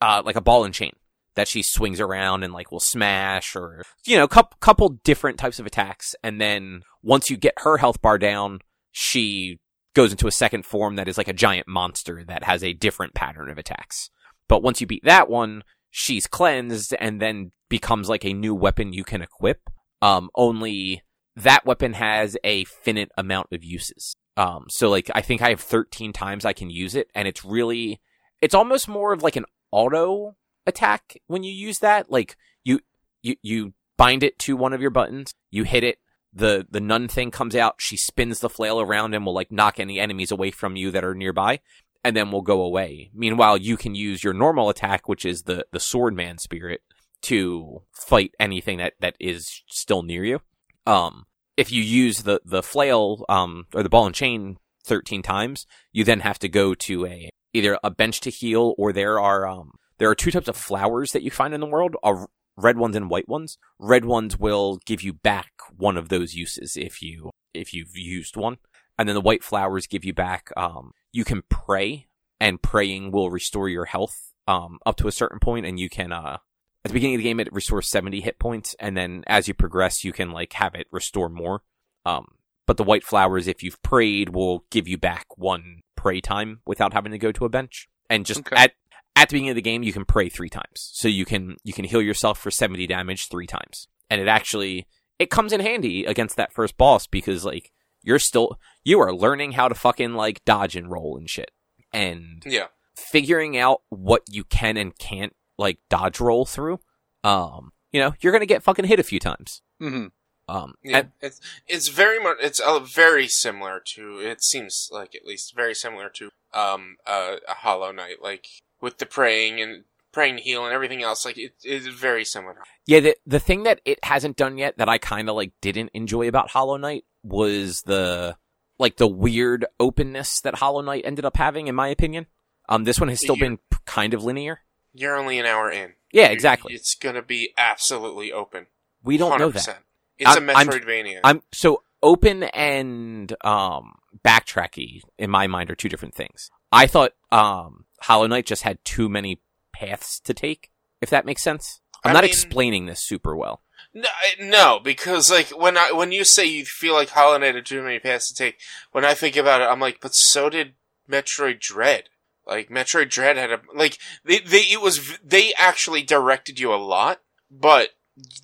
[0.01, 0.93] uh, like a ball and chain
[1.36, 5.59] that she swings around and like will smash or, you know, couple, couple different types
[5.59, 6.16] of attacks.
[6.24, 8.61] And then once you get her health bar down,
[8.91, 9.59] she
[9.93, 13.13] goes into a second form that is like a giant monster that has a different
[13.13, 14.09] pattern of attacks.
[14.49, 15.61] But once you beat that one,
[15.91, 19.70] she's cleansed and then becomes like a new weapon you can equip.
[20.01, 21.03] Um, only
[21.36, 24.16] that weapon has a finite amount of uses.
[24.38, 27.46] Um, so like I think I have 13 times I can use it and it's
[27.46, 28.02] really,
[28.42, 32.12] it's almost more of like an auto attack when you use that.
[32.12, 32.80] Like you,
[33.22, 36.00] you, you bind it to one of your buttons, you hit it,
[36.34, 39.80] the, the nun thing comes out, she spins the flail around and will like knock
[39.80, 41.60] any enemies away from you that are nearby
[42.04, 43.10] and then will go away.
[43.14, 46.82] Meanwhile, you can use your normal attack, which is the, the swordman spirit
[47.24, 50.42] to fight anything that, that is still near you.
[50.86, 51.26] Um,
[51.58, 56.04] if you use the, the flail, um, or the ball and chain 13 times, you
[56.04, 59.72] then have to go to a, either a bench to heal or there are, um,
[59.98, 62.28] there are two types of flowers that you find in the world, are
[62.58, 63.58] red ones and white ones.
[63.80, 68.36] Red ones will give you back one of those uses if you, if you've used
[68.36, 68.58] one.
[68.98, 72.08] And then the white flowers give you back, um, you can pray
[72.40, 76.12] and praying will restore your health, um, up to a certain point and you can,
[76.12, 76.38] uh,
[76.86, 79.56] at the beginning of the game, it restores 70 hit points, and then as you
[79.56, 81.64] progress, you can like have it restore more.
[82.06, 82.28] Um,
[82.68, 86.94] but the white flowers, if you've prayed, will give you back one pray time without
[86.94, 87.88] having to go to a bench.
[88.08, 88.56] And just Okay.
[88.56, 88.74] at
[89.16, 91.74] at the beginning of the game, you can pray three times, so you can you
[91.74, 94.86] can heal yourself for 70 damage three times, and it actually
[95.18, 97.72] it comes in handy against that first boss because like
[98.04, 101.50] you're still you are learning how to fucking like dodge and roll and shit,
[101.92, 102.68] and yeah.
[102.96, 106.80] figuring out what you can and can't like dodge roll through,
[107.24, 109.62] um, you know, you're gonna get fucking hit a few times.
[109.80, 110.08] hmm
[110.47, 115.16] Um, Yeah, and- it's it's very much it's uh, very similar to it seems like
[115.16, 118.45] at least very similar to um uh, a Hollow Knight like
[118.82, 122.58] with the praying and praying to heal and everything else like it is very similar.
[122.86, 125.89] yeah, the the thing that it hasn't done yet that I kind of like didn't
[125.93, 128.38] enjoy about Hollow Knight was the
[128.78, 132.28] like the weird openness that Hollow Knight ended up having, in my opinion.
[132.70, 134.60] Um, this one has still been p- kind of linear.
[134.96, 135.93] You're only an hour in.
[136.12, 136.74] Yeah, exactly.
[136.74, 138.68] It's gonna be absolutely open.
[139.04, 139.80] We don't know that.
[140.18, 141.20] It's I'm- a I'm- Metroidvania.
[141.24, 146.50] I'm so open and um backtracky in my mind are two different things.
[146.72, 149.41] I thought um Hollow Knight just had too many
[149.74, 150.72] paths to take,
[151.02, 151.82] if that makes sense.
[152.04, 153.62] I'm I not mean- explaining this super well.
[153.93, 157.66] No, no, because like when I when you say you feel like Hollow Knight had
[157.66, 158.60] too many paths to take,
[158.91, 160.74] when I think about it, I'm like, but so did
[161.10, 162.10] Metroid Dread.
[162.48, 166.76] Like Metroid Dread had a like they they it was they actually directed you a
[166.76, 167.89] lot, but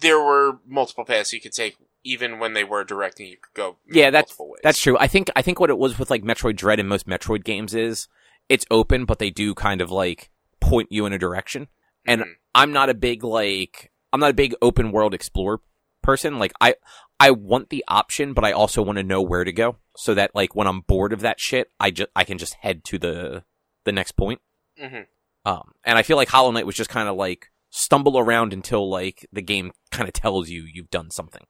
[0.02, 3.28] there were multiple paths you could take even when they were directing.
[3.28, 4.62] You could go Yeah, that's multiple ways.
[4.64, 4.98] that's true.
[5.00, 7.76] I think I think what it was with like Metroid Dread and most Metroid games
[7.76, 8.08] is
[8.50, 10.30] it's open, but they do kind of like
[10.60, 11.68] point you in a direction.
[12.08, 12.34] And Mhm.
[12.56, 15.62] I'm not a big like I'm not a big open world explorer
[16.02, 16.40] person.
[16.40, 16.74] Like I
[17.20, 20.32] I want the option, but I also want to know where to go so that
[20.34, 23.44] like when I'm bored of that shit, I just I can just head to the
[23.86, 24.42] the next point.
[24.80, 25.08] Mhm.
[25.46, 28.90] Um, and I feel like Hollow Knight was just kind of like stumble around until
[28.90, 31.46] like the game kind of tells you you've done something.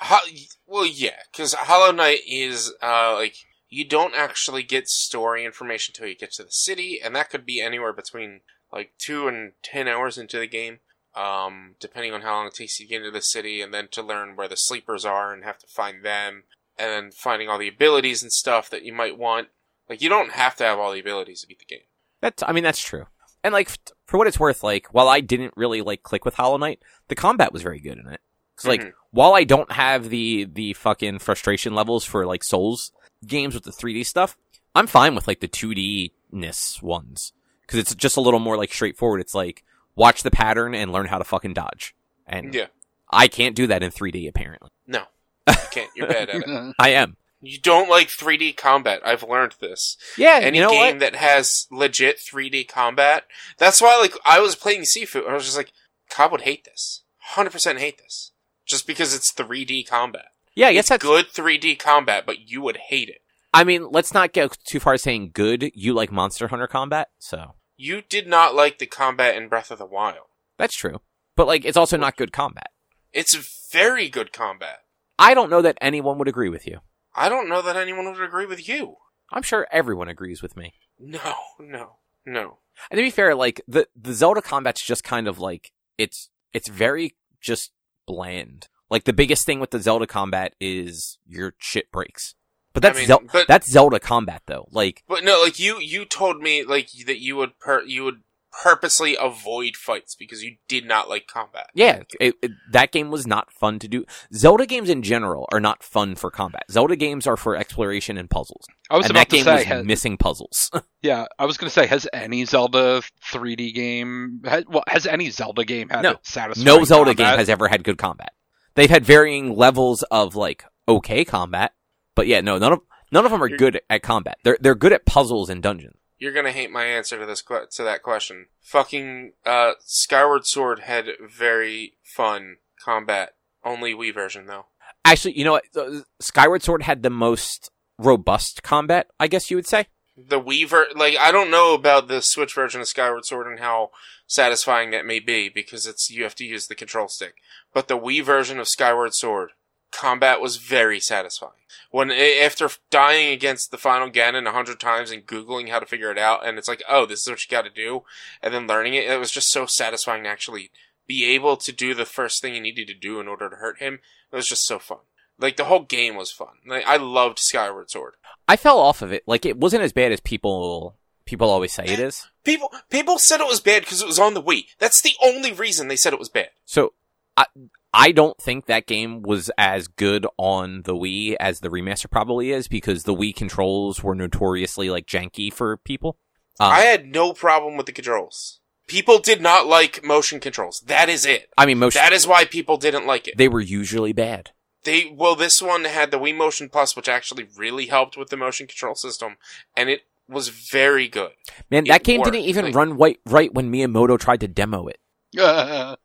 [0.00, 0.28] Ho-
[0.66, 3.36] well, yeah, because Hollow Knight is uh, like
[3.68, 7.46] you don't actually get story information until you get to the city, and that could
[7.46, 8.40] be anywhere between
[8.72, 10.80] like two and ten hours into the game,
[11.14, 13.88] um, depending on how long it takes you to get into the city, and then
[13.92, 16.44] to learn where the sleepers are and have to find them,
[16.78, 19.48] and then finding all the abilities and stuff that you might want.
[19.90, 21.80] Like you don't have to have all the abilities to beat the game.
[22.22, 23.06] That's, I mean, that's true.
[23.44, 26.34] And like, f- for what it's worth, like, while I didn't really like click with
[26.34, 28.20] Hollow Knight, the combat was very good in it.
[28.56, 28.92] Cause like, Mhm.
[29.10, 32.92] while I don't have the, the fucking frustration levels for like Souls
[33.26, 34.36] games with the 3D stuff,
[34.74, 37.32] I'm fine with like the 2D ness ones
[37.62, 39.20] because it's just a little more like straightforward.
[39.20, 39.64] It's like
[39.96, 41.94] watch the pattern and learn how to fucking dodge.
[42.26, 42.66] And Yeah.
[43.10, 44.68] I can't do that in 3D apparently.
[44.86, 45.02] No.
[45.48, 45.90] You can't.
[45.96, 46.74] You're bad at it.
[46.78, 47.16] I am.
[47.40, 49.00] You don't like 3D combat.
[49.04, 49.96] I've learned this.
[50.18, 51.00] Yeah, Any you know game what?
[51.00, 53.24] that has legit 3D combat.
[53.58, 55.72] That's why, like, I was playing Sifu, and I was just like,
[56.10, 57.02] Cobb would hate this.
[57.34, 58.32] 100% hate this.
[58.66, 60.26] Just because it's 3D combat.
[60.54, 63.22] Yeah, I guess It's that's good 3D combat, but you would hate it.
[63.54, 65.70] I mean, let's not go too far saying good.
[65.74, 69.78] You like Monster Hunter combat, so You did not like the combat in Breath of
[69.78, 70.26] the Wild.
[70.58, 71.00] that's true.
[71.36, 72.68] But like, it's also not good combat.
[73.12, 73.34] It's
[73.72, 74.80] very good combat.
[75.18, 76.80] I don't know that anyone would agree with you.
[77.14, 78.96] I don't know that anyone would agree with you.
[79.32, 80.74] I'm sure everyone agrees with me.
[80.98, 81.96] No, no,
[82.26, 82.58] no.
[82.90, 86.68] And to be fair, like the the Zelda combat's just kind of like it's it's
[86.68, 87.72] very just
[88.06, 88.68] bland.
[88.90, 92.34] Like the biggest thing with the Zelda combat is your shit breaks.
[92.72, 94.68] But that's I mean, Zel- but- that's Zelda combat though.
[94.70, 98.22] Like But no, like you, you told me like that you would per- you would
[98.62, 101.68] purposely avoid fights because you did not like combat.
[101.74, 104.04] yeah, it, it- that game was not fun to do.
[104.34, 106.64] Zelda games in general are not fun for combat.
[106.70, 108.64] Zelda games are for exploration and puzzles.
[108.90, 110.70] I was and about that game to say, was has, missing puzzles.
[111.02, 115.30] yeah, I was going to say, has any Zelda 3D game, has, well, has any
[115.30, 116.16] Zelda game had No.
[116.22, 118.32] satisfying no Zelda game has ever had good combat.
[118.74, 121.72] They've had varying levels of like okay combat,
[122.14, 122.80] but yeah, no, none of
[123.12, 124.38] none of them are You're- good at combat.
[124.44, 125.96] They're they're good at puzzles and dungeons.
[126.20, 128.46] You're gonna hate my answer to this que- to that question.
[128.60, 133.34] Fucking uh, Skyward Sword had very fun combat.
[133.64, 134.66] Only Wii version though.
[135.04, 136.04] Actually, you know what?
[136.20, 139.86] Skyward Sword had the most robust combat, I guess you would say.
[140.16, 143.58] The Wii ver- like I don't know about the Switch version of Skyward Sword and
[143.58, 143.90] how
[144.26, 147.36] satisfying that may be because it's you have to use the control stick.
[147.72, 149.52] But the Wii version of Skyward Sword
[149.92, 151.52] combat was very satisfying.
[151.90, 156.10] When after dying against the final Ganon a hundred times and googling how to figure
[156.10, 158.04] it out, and it's like, oh, this is what you got to do,
[158.42, 160.70] and then learning it, it was just so satisfying to actually
[161.06, 163.78] be able to do the first thing you needed to do in order to hurt
[163.80, 163.98] him.
[164.32, 164.98] It was just so fun.
[165.40, 166.58] Like the whole game was fun.
[166.66, 168.14] Like I loved Skyward Sword.
[168.46, 169.24] I fell off of it.
[169.26, 172.28] Like it wasn't as bad as people people always say it is.
[172.44, 174.66] People people said it was bad because it was on the Wii.
[174.78, 176.50] That's the only reason they said it was bad.
[176.66, 176.92] So
[177.36, 177.46] I
[177.92, 182.50] I don't think that game was as good on the Wii as the remaster probably
[182.52, 186.16] is because the Wii controls were notoriously like janky for people.
[186.60, 188.60] Um, I had no problem with the controls.
[188.86, 190.80] People did not like motion controls.
[190.86, 191.48] That is it.
[191.56, 193.36] I mean, most That is why people didn't like it.
[193.36, 194.50] they were usually bad.
[194.84, 198.36] They well, this one had the Wii Motion Plus, which actually really helped with the
[198.36, 199.36] motion control system,
[199.76, 201.32] and it was very good.
[201.70, 202.32] Man, It that game worked.
[202.32, 204.98] didn't even Like- run right right when Miyamoto tried to demo it.
[205.38, 205.96] I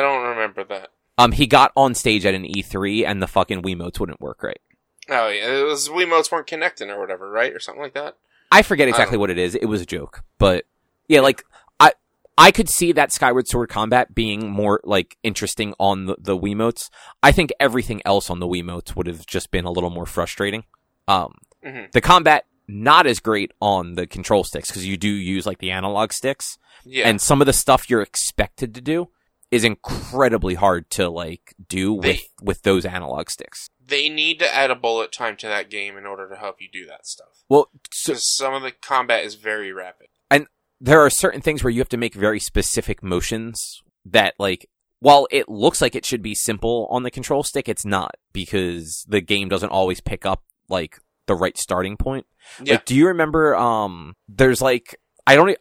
[0.00, 0.90] don't remember that.
[1.18, 4.60] Um, he got on stage at an E3 and the fucking Wiimotes wouldn't work right.
[5.08, 8.16] Oh yeah, it was Wiimotes weren't connecting or whatever, right, or something like that.
[8.50, 9.54] I forget exactly don't- what it is.
[9.54, 10.64] It was a joke, but
[11.08, 11.44] yeah, like
[11.78, 11.92] I
[12.38, 16.88] I could see that Skyward Sword combat being more like interesting on the, the Wiimotes.
[17.22, 20.64] I think everything else on the Wiimotes would have just been a little more frustrating.
[21.06, 21.34] Um,
[21.64, 21.92] Mhm.
[21.92, 25.70] the combat not as great on the control sticks because you do use like the
[25.70, 29.10] analog sticks, Yeah, and some of the stuff you're expected to do
[29.54, 33.70] is incredibly hard to like do They- with with those analog sticks.
[33.86, 36.68] they need to add a bullet time to that game in order to help you
[36.72, 37.44] do that stuff.
[37.48, 40.06] Well, so, some of the combat is very rapid.
[40.30, 40.46] And
[40.80, 44.68] there are certain things where you have to make very specific motions that like
[45.00, 49.04] while it looks like it should be simple on the control stick it's not because
[49.08, 52.26] the game doesn't always pick up like the right starting point
[52.62, 54.96] Yeah, like do you remember um there's like
[55.26, 55.56] i don't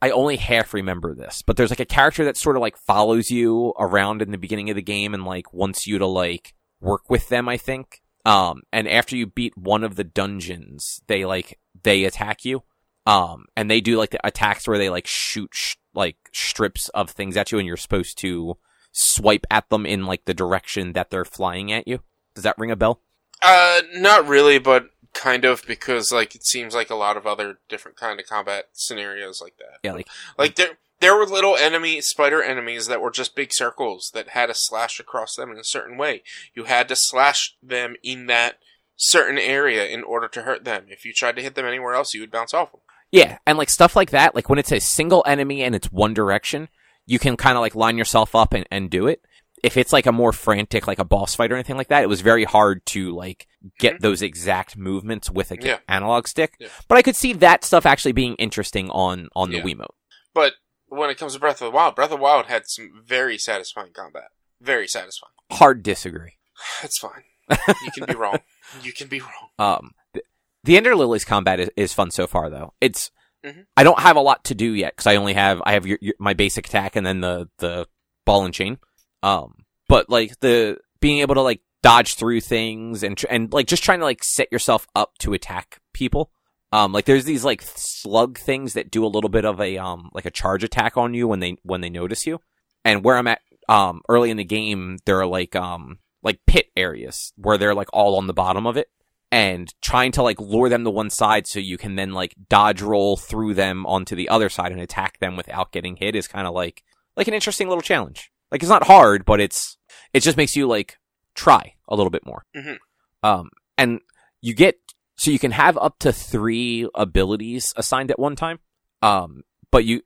[0.00, 3.30] i only half remember this but there's like a character that sort of like follows
[3.30, 7.08] you around in the beginning of the game and like wants you to like work
[7.08, 11.58] with them i think um and after you beat one of the dungeons they like
[11.82, 12.62] they attack you
[13.08, 17.08] um, and they do like the attacks where they like shoot sh- like strips of
[17.08, 18.58] things at you, and you're supposed to
[18.92, 22.00] swipe at them in like the direction that they're flying at you.
[22.34, 23.00] Does that ring a bell?
[23.40, 27.58] uh, not really, but kind of because like it seems like a lot of other
[27.68, 29.80] different kind of combat scenarios like that.
[29.82, 30.06] Yeah, like
[30.38, 34.46] Like there, there were little enemy spider enemies that were just big circles that had
[34.46, 36.22] to slash across them in a certain way.
[36.54, 38.58] You had to slash them in that
[38.96, 40.86] certain area in order to hurt them.
[40.88, 42.80] If you tried to hit them anywhere else, you would bounce off them.
[43.10, 44.36] yeah, and like stuff like that.
[44.36, 46.68] Like when it's a single enemy and it's one direction,
[47.06, 49.24] you can kind of like line yourself up and, and do it.
[49.62, 52.08] If it's like a more frantic, like a boss fight or anything like that, it
[52.08, 53.46] was very hard to like
[53.78, 55.66] get those exact movements with a Mm-hmm.
[55.66, 55.78] Yeah.
[55.88, 56.54] analog stick.
[56.60, 56.68] Yeah.
[56.88, 59.64] But I could see that stuff actually being interesting on on the Yeah.
[59.64, 59.94] Wiimote.
[60.34, 60.54] But
[60.88, 63.36] when it comes to Breath of the Wild, Breath of the Wild had some very
[63.38, 64.28] satisfying combat.
[64.60, 65.32] Very satisfying.
[65.52, 66.34] Hard disagree.
[66.82, 67.24] It's fine.
[67.84, 68.38] You can be wrong.
[68.82, 69.48] You can be wrong.
[69.58, 70.24] Um, th-
[70.64, 72.74] The Ender Lilies combat is, is fun so far, though.
[72.80, 73.10] It's
[73.46, 73.66] Mhm.
[73.76, 75.98] I don't have a lot to do yet because I only have I have your,
[76.02, 77.86] your, my basic attack and then the the
[78.26, 78.78] ball and chain.
[79.22, 83.82] Um, but like the being able to like dodge through things and and like just
[83.82, 86.30] trying to like set yourself up to attack people.
[86.70, 90.10] Um, like there's these like slug things that do a little bit of a um
[90.12, 92.40] like a charge attack on you when they when they notice you.
[92.84, 96.66] And where I'm at um early in the game, there are like um like pit
[96.76, 98.88] areas where they're like all on the bottom of it
[99.30, 102.80] and trying to like lure them to one side so you can then like dodge
[102.80, 106.46] roll through them onto the other side and attack them without getting hit is kind
[106.46, 106.82] of like
[107.16, 108.30] like an interesting little challenge.
[108.50, 109.76] Like it's not hard, but it's
[110.12, 110.96] it just makes you like
[111.34, 112.44] try a little bit more.
[112.56, 112.78] Mhm.
[113.22, 114.00] Um, and
[114.40, 114.76] you get
[115.16, 118.60] so you can have up to three abilities assigned at one time.
[119.02, 120.02] Um, but you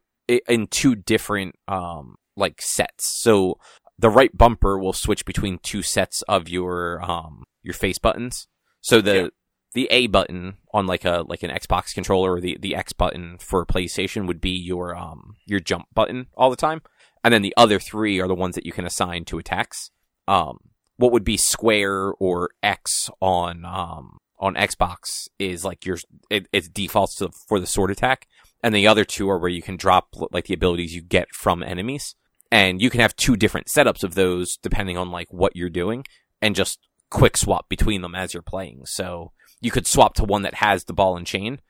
[0.48, 3.20] in two different um like sets.
[3.22, 3.58] So
[3.98, 8.48] the right bumper will switch between two sets of your um your face buttons.
[8.80, 9.28] So the Yeah.
[9.74, 13.36] the A button on like a like an Xbox controller or the the X button
[13.38, 16.82] for PlayStation would be your um your jump button all the time.
[17.24, 19.90] And then the other three are the ones that you can assign to attacks.
[20.26, 20.58] Um
[20.96, 25.98] what would be square or X on um on Xbox is like your
[26.28, 28.26] it, defaults to, for the sword attack,
[28.62, 31.62] and the other two are where you can drop like the abilities you get from
[31.62, 32.16] enemies,
[32.50, 36.04] and you can have two different setups of those depending on like what you're doing,
[36.40, 38.82] and just quick swap between them as you're playing.
[38.84, 41.60] So you could swap to one that has the ball and chain,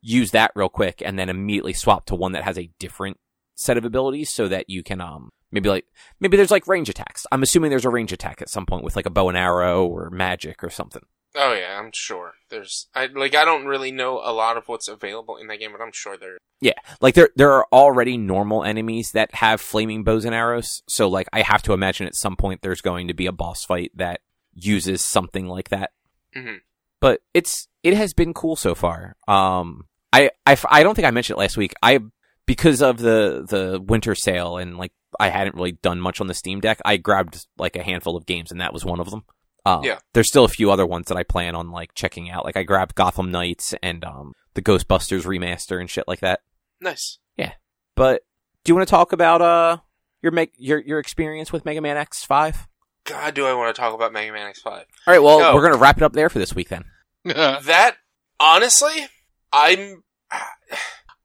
[0.00, 3.18] use that real quick, and then immediately swap to one that has a different
[3.58, 5.84] set of abilities, so that you can um maybe like
[6.20, 7.26] maybe there's like range attacks.
[7.32, 9.86] I'm assuming there's a range attack at some point with like a bow and arrow
[9.86, 11.02] or magic or something.
[11.34, 12.32] Oh yeah, I'm sure.
[12.48, 15.72] There's I like I don't really know a lot of what's available in that game,
[15.72, 16.38] but I'm sure there.
[16.60, 16.72] Yeah.
[17.00, 20.82] Like there there are already normal enemies that have flaming bows and arrows.
[20.88, 23.64] So like I have to imagine at some point there's going to be a boss
[23.64, 24.20] fight that
[24.54, 25.90] uses something like that.
[26.34, 26.60] Mhm.
[27.00, 29.14] But it's it has been cool so far.
[29.28, 31.74] Um I I f- I don't think I mentioned it last week.
[31.82, 32.00] I
[32.48, 34.90] because of the the winter sale and like
[35.20, 38.26] I hadn't really done much on the Steam Deck, I grabbed like a handful of
[38.26, 39.22] games and that was one of them.
[39.64, 39.98] Um, Yeah.
[40.14, 42.44] There's still a few other ones that I plan on like checking out.
[42.44, 46.40] Like I grabbed Gotham Knights and um the Ghostbusters remaster and shit like that.
[46.80, 47.18] Nice.
[47.36, 47.52] Yeah.
[47.94, 48.22] But
[48.64, 49.76] do you want to talk about uh
[50.22, 52.66] your make your your experience with Mega Man X Five?
[53.04, 54.66] God, do I want to talk about Mega Man X5?
[54.66, 55.54] All right, well No.
[55.54, 56.84] we're gonna wrap it up there for this week then.
[57.24, 57.96] that
[58.40, 59.06] honestly,
[59.52, 60.02] I'm.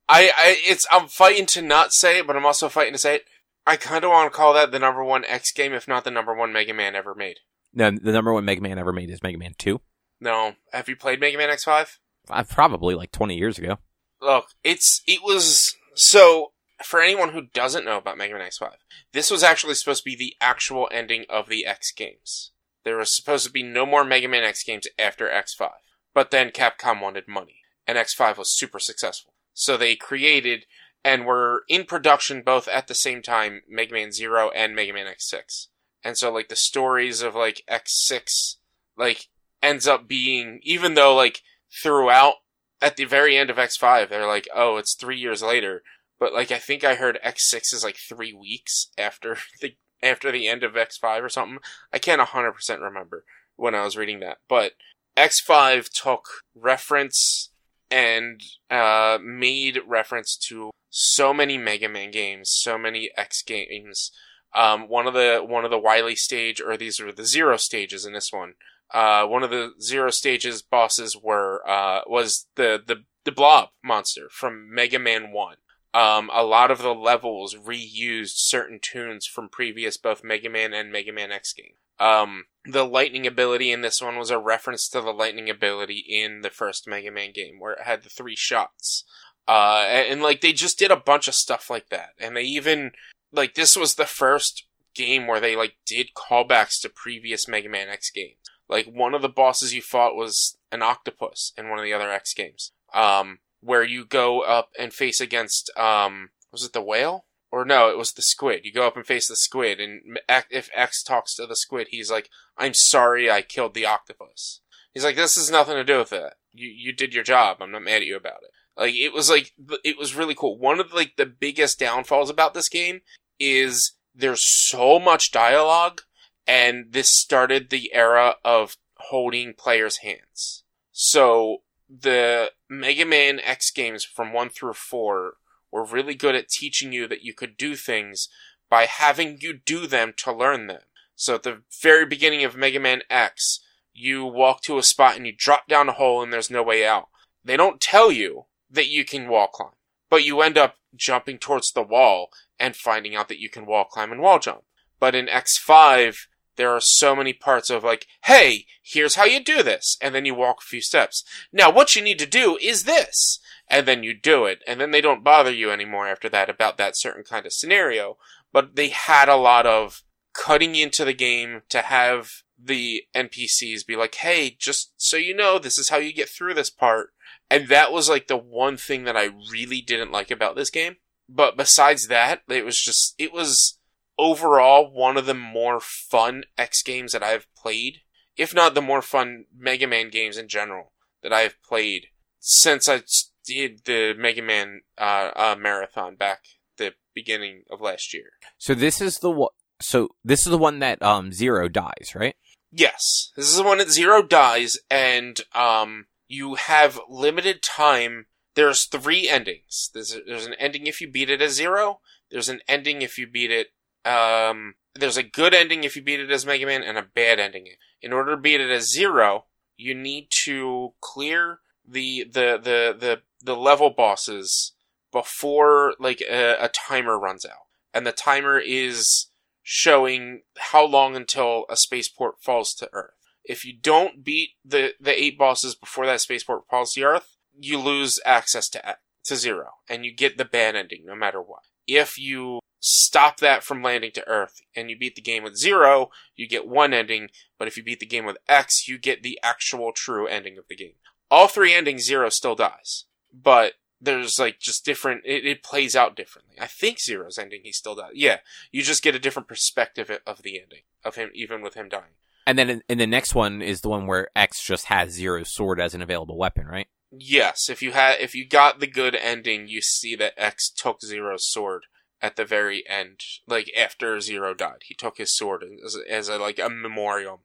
[0.09, 3.15] I, I it's I'm fighting to not say it, but I'm also fighting to say
[3.15, 3.25] it.
[3.65, 6.11] I kind of want to call that the number one X game, if not the
[6.11, 7.37] number one Mega Man ever made.
[7.73, 9.81] No, the number one Mega Man ever made is Mega Man Two.
[10.19, 11.97] No, have you played Mega Man X5?
[12.29, 13.77] Uh, probably like 20 years ago.
[14.21, 16.51] Look, it's it was so
[16.83, 18.73] for anyone who doesn't know about Mega Man X5,
[19.13, 22.51] this was actually supposed to be the actual ending of the X games.
[22.83, 25.69] There was supposed to be no more Mega Man X games after X5.
[26.13, 29.32] But then Capcom wanted money, and X5 was super successful.
[29.53, 30.65] So they created
[31.03, 35.07] and were in production both at the same time Mega Man 0 and Mega Man
[35.07, 35.67] X6.
[36.03, 38.55] And so like the stories of like X6
[38.97, 39.27] like
[39.61, 41.41] ends up being even though like
[41.81, 42.35] throughout
[42.83, 45.83] at the very end of X5, they're like, oh, it's three years later.
[46.19, 50.49] But like, I think I heard X6 is like three weeks after the after the
[50.49, 51.59] end of X5 or something.
[51.93, 53.23] I can't hundred percent remember
[53.55, 54.73] when I was reading that, but
[55.15, 57.51] X5 took reference
[57.93, 64.11] and uh, made reference to so many Mega Man games, so many X games.
[64.55, 68.05] Um, one of the one of the Wily stage, or these are the zero stages
[68.05, 68.53] in this one
[68.93, 74.27] uh, one of the zero stages bosses were uh, was the, the the blob monster
[74.29, 75.55] from Mega Man One.
[75.93, 80.91] Um, a lot of the levels reused certain tunes from previous both Mega Man and
[80.91, 81.73] Mega Man X game.
[81.99, 86.41] Um, the lightning ability in this one was a reference to the lightning ability in
[86.41, 89.03] the first Mega Man game, where it had the three shots.
[89.47, 92.43] Uh, and, and like they just did a bunch of stuff like that, and they
[92.43, 92.91] even
[93.31, 94.65] like this was the first
[94.95, 98.37] game where they like did callbacks to previous Mega Man X games.
[98.69, 102.11] Like one of the bosses you fought was an octopus in one of the other
[102.11, 102.71] X games.
[102.93, 107.25] Um, where you go up and face against um, was it the whale?
[107.53, 108.61] Or no, it was the squid.
[108.63, 112.09] You go up and face the squid, and if X talks to the squid, he's
[112.09, 116.11] like, "I'm sorry, I killed the octopus." He's like, "This has nothing to do with
[116.11, 116.33] it.
[116.51, 117.57] You you did your job.
[117.61, 120.57] I'm not mad at you about it." Like it was like it was really cool.
[120.57, 123.01] One of like the biggest downfalls about this game
[123.39, 126.01] is there's so much dialogue
[126.47, 130.63] and this started the era of holding players' hands.
[130.91, 135.35] So the Mega Man X games from 1 through 4
[135.73, 138.29] were really good at teaching you that you could do things
[138.69, 140.81] by having you do them to learn them.
[141.15, 143.59] So at the very beginning of Mega Man X,
[143.91, 146.85] you walk to a spot and you drop down a hole and there's no way
[146.85, 147.09] out.
[147.43, 149.71] They don't tell you that you can wall climb,
[150.09, 153.83] but you end up jumping towards the wall and finding out that you can wall
[153.83, 154.63] climb and wall jump.
[154.99, 159.63] But in X5, there are so many parts of like, hey, here's how you do
[159.63, 159.97] this.
[160.01, 161.23] And then you walk a few steps.
[161.51, 163.39] Now, what you need to do is this.
[163.73, 164.61] And then you do it.
[164.67, 168.17] And then they don't bother you anymore after that about that certain kind of scenario.
[168.51, 173.95] But they had a lot of cutting into the game to have the NPCs be
[173.95, 177.13] like, hey, just so you know, this is how you get through this part.
[177.49, 180.97] And that was like the one thing that I really didn't like about this game.
[181.27, 183.79] But besides that, it was just, it was
[184.19, 188.01] overall one of the more fun X games that I've played.
[188.37, 190.91] If not the more fun Mega Man games in general
[191.23, 192.09] that I've played
[192.39, 193.01] since I
[193.45, 196.39] did the Mega Man uh, uh, marathon back
[196.77, 198.31] the beginning of last year.
[198.57, 199.49] So this is the one.
[199.81, 202.35] So this is the one that um Zero dies, right?
[202.71, 208.25] Yes, this is the one that Zero dies, and um, you have limited time.
[208.55, 209.91] There's three endings.
[209.93, 211.99] There's there's an ending if you beat it as Zero.
[212.31, 213.67] There's an ending if you beat it.
[214.09, 217.39] Um, there's a good ending if you beat it as Mega Man, and a bad
[217.39, 217.67] ending.
[218.01, 219.45] In order to beat it as Zero,
[219.77, 224.73] you need to clear the the the the, the level bosses
[225.11, 229.27] before like a, a timer runs out, and the timer is
[229.61, 233.11] showing how long until a spaceport falls to Earth.
[233.45, 237.79] If you don't beat the, the eight bosses before that spaceport falls to Earth, you
[237.79, 241.63] lose access to to zero, and you get the bad ending no matter what.
[241.87, 246.09] If you stop that from landing to Earth and you beat the game with zero,
[246.35, 247.29] you get one ending.
[247.57, 250.67] But if you beat the game with X, you get the actual true ending of
[250.67, 250.95] the game.
[251.31, 256.15] All three endings, zero still dies, but there's like just different it, it, plays out
[256.15, 256.55] differently.
[256.59, 258.39] I think zero's ending he still does yeah
[258.71, 262.15] you just get a different perspective of the ending of him even with him dying.
[262.45, 265.53] And then in, in the next one is the one where x just has zero's
[265.53, 266.87] sword as an available weapon right?
[267.11, 271.01] Yes if you had if you got the good ending you see that x took
[271.01, 271.85] zero's sword
[272.21, 274.83] at the very end like after zero died.
[274.85, 277.41] He took his sword as, as a like a memorial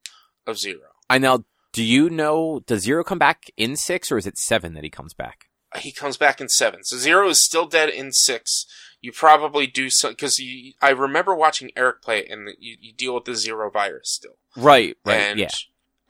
[0.47, 0.91] of zero.
[1.09, 4.74] I know do you know does zero come back in six or is it seven
[4.74, 6.85] that he comes back he comes back in seven.
[6.85, 8.66] So Zero is still dead in six.
[9.01, 10.41] You probably do so because
[10.83, 14.39] I remember watching Eric play it, and you, you, deal with the Zero virus still.
[14.57, 14.97] Right.
[15.05, 15.21] Right.
[15.21, 15.51] And, yeah.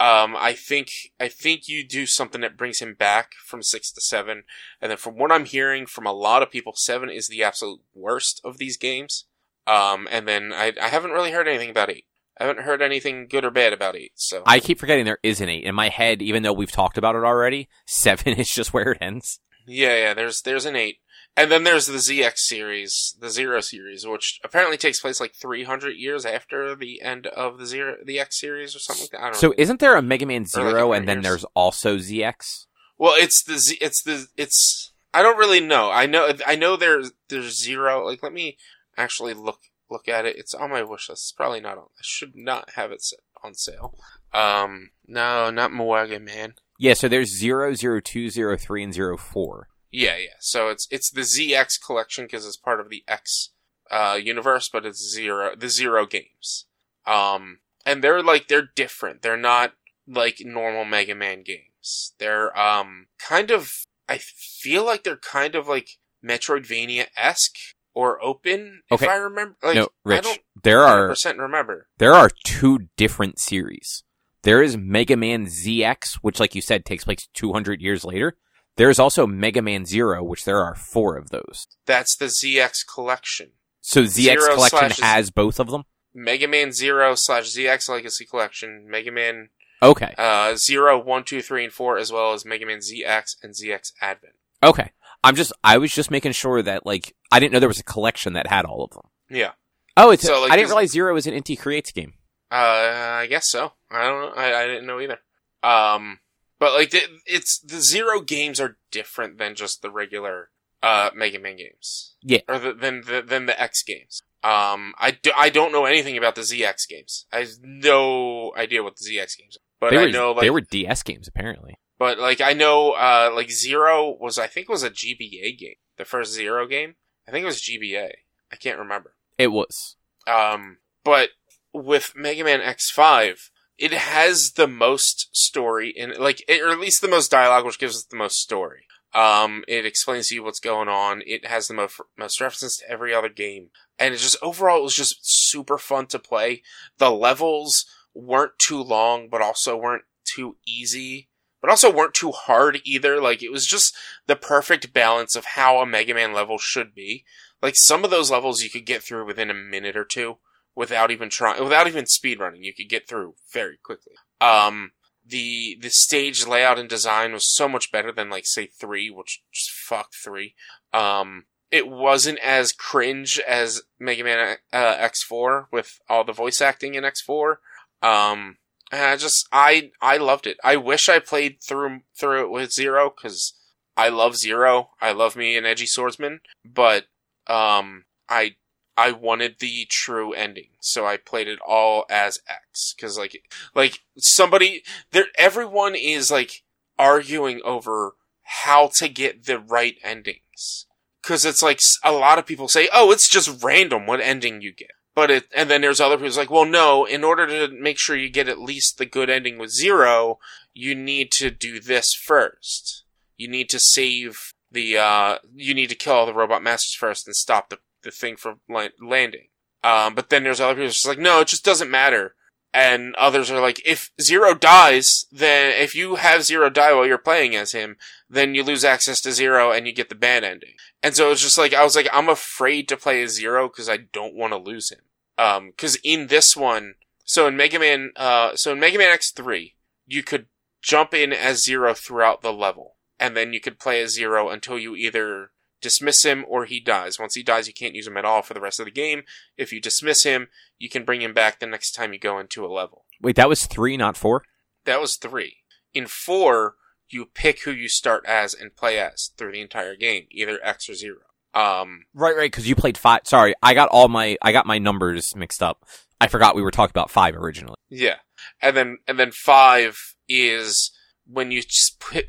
[0.00, 4.00] Um, I think I think you do something that brings him back from six to
[4.00, 4.44] seven,
[4.80, 7.80] and then from what I'm hearing from a lot of people, seven is the absolute
[7.94, 9.24] worst of these games.
[9.66, 12.06] Um, and then I, I haven't really heard anything about eight.
[12.40, 14.12] I haven't heard anything good or bad about eight.
[14.14, 16.22] So I keep forgetting there is an eight in my head.
[16.22, 19.40] Even though we've talked about it already, seven is just where it ends.
[19.68, 20.14] Yeah, yeah.
[20.14, 20.98] There's there's an eight,
[21.36, 25.90] and then there's the ZX series, the Zero series, which apparently takes place like 300
[25.96, 29.20] years after the end of the Zero, the X series or something like that.
[29.20, 29.54] I don't so know.
[29.58, 31.24] isn't there a Mega Man Zero, like and then years.
[31.24, 32.66] there's also ZX?
[32.96, 34.92] Well, it's the Z, it's the it's.
[35.14, 35.90] I don't really know.
[35.90, 38.04] I know I know there's there's zero.
[38.04, 38.56] Like, let me
[38.96, 39.60] actually look
[39.90, 40.36] look at it.
[40.36, 41.22] It's on my wish list.
[41.24, 41.84] It's probably not on.
[41.84, 43.94] I should not have it set on sale.
[44.32, 46.54] Um, no, not Mega Man.
[46.78, 49.68] Yeah, so there's 0, 02, 03, and 04.
[49.90, 50.36] Yeah, yeah.
[50.40, 53.50] So it's it's the ZX collection because it's part of the X
[53.90, 56.66] uh, universe, but it's zero the zero games.
[57.06, 59.22] Um, and they're like they're different.
[59.22, 59.72] They're not
[60.06, 62.12] like normal Mega Man games.
[62.18, 65.88] They're um kind of I feel like they're kind of like
[66.24, 67.56] Metroidvania esque
[67.94, 68.82] or open.
[68.92, 69.06] Okay.
[69.06, 71.88] If I remember, like no, Rich, I don't there are percent remember.
[71.98, 74.04] there are two different series.
[74.48, 78.38] There is Mega Man ZX, which, like you said, takes place 200 years later.
[78.76, 81.66] There is also Mega Man Zero, which there are four of those.
[81.84, 83.50] That's the ZX collection.
[83.82, 85.82] So ZX Zero Collection has both of them.
[86.14, 89.50] Mega Man Zero slash ZX Legacy Collection, Mega Man
[89.82, 93.52] Okay, uh, Zero, One, Two, Three, and Four, as well as Mega Man ZX and
[93.52, 94.36] ZX Advent.
[94.62, 94.92] okay.
[95.22, 97.84] I'm just I was just making sure that like I didn't know there was a
[97.84, 99.10] collection that had all of them.
[99.28, 99.50] Yeah.
[99.94, 102.14] Oh, it's So, like, I didn't realize Zero is an Inti Creates game.
[102.50, 103.72] Uh, I guess so.
[103.90, 104.36] I don't.
[104.36, 105.18] I, I didn't know either.
[105.62, 106.20] Um,
[106.58, 110.50] but like the, it's the Zero games are different than just the regular
[110.82, 112.14] uh Mega Man games.
[112.22, 112.40] Yeah.
[112.48, 114.22] Or the, than the than the X games.
[114.42, 117.26] Um, I, do, I don't know anything about the ZX games.
[117.32, 119.66] I have no idea what the ZX games are.
[119.80, 121.78] But they I were know like they were DS games apparently.
[121.98, 125.74] But like I know, uh, like Zero was I think was a GBA game.
[125.96, 126.94] The first Zero game,
[127.26, 128.10] I think it was GBA.
[128.52, 129.14] I can't remember.
[129.36, 129.96] It was.
[130.26, 131.30] Um, but
[131.72, 137.08] with Mega Man X5, it has the most story in like, or at least the
[137.08, 138.84] most dialogue, which gives it the most story.
[139.14, 141.22] Um, it explains to you what's going on.
[141.26, 144.82] It has the most most references to every other game, and it just overall it
[144.82, 146.62] was just super fun to play.
[146.98, 151.28] The levels weren't too long, but also weren't too easy,
[151.62, 153.20] but also weren't too hard either.
[153.20, 153.94] Like it was just
[154.26, 157.24] the perfect balance of how a Mega Man level should be.
[157.62, 160.38] Like some of those levels you could get through within a minute or two
[160.78, 162.62] without even trying, without even speed running.
[162.62, 164.12] You could get through very quickly.
[164.40, 164.92] Um,
[165.26, 169.42] the the stage layout and design was so much better than like say three, which
[169.52, 170.54] just fuck three.
[170.94, 176.94] Um, it wasn't as cringe as Mega Man uh, X4 with all the voice acting
[176.94, 177.56] in X4.
[178.00, 178.58] Um,
[178.92, 180.58] I just I I loved it.
[180.62, 183.52] I wish I played through through it with Zero because
[183.96, 184.90] I love Zero.
[185.00, 187.06] I love me an edgy swordsman, but
[187.48, 188.54] um, I
[188.98, 194.00] I wanted the true ending, so I played it all as X because like like
[194.16, 194.82] somebody
[195.12, 196.64] there everyone is like
[196.98, 200.86] arguing over how to get the right endings
[201.22, 204.72] because it's like a lot of people say, "Oh, it's just random what ending you
[204.72, 207.04] get." But it, and then there's other people like, "Well, no.
[207.04, 210.40] In order to make sure you get at least the good ending with zero,
[210.74, 213.04] you need to do this first.
[213.36, 217.28] You need to save the, uh, you need to kill all the robot masters first
[217.28, 218.36] and stop the the thing
[218.68, 219.48] la- landing."
[219.84, 222.34] Um, but then there's other people who's just like, "No, it just doesn't matter."
[222.74, 227.16] And others are like, if Zero dies, then if you have Zero die while you're
[227.16, 227.96] playing as him,
[228.28, 230.74] then you lose access to Zero and you get the bad ending.
[231.02, 233.88] And so it's just like, I was like, I'm afraid to play as Zero because
[233.88, 235.00] I don't want to lose him.
[235.38, 236.94] Um, cause in this one,
[237.24, 239.72] so in Mega Man, uh, so in Mega Man X3,
[240.06, 240.46] you could
[240.82, 242.96] jump in as Zero throughout the level.
[243.18, 247.18] And then you could play as Zero until you either dismiss him or he dies.
[247.18, 249.22] Once he dies, you can't use him at all for the rest of the game.
[249.56, 250.48] If you dismiss him,
[250.78, 253.04] you can bring him back the next time you go into a level.
[253.20, 254.42] Wait, that was three, not four.
[254.84, 255.58] That was three.
[255.94, 256.74] In four,
[257.08, 260.88] you pick who you start as and play as through the entire game, either X
[260.88, 261.18] or zero.
[261.54, 263.20] Um, Right, right, because you played five.
[263.24, 265.84] Sorry, I got all my I got my numbers mixed up.
[266.20, 267.76] I forgot we were talking about five originally.
[267.88, 268.16] yeah,
[268.60, 269.96] and then and then five
[270.28, 270.92] is
[271.26, 271.62] when you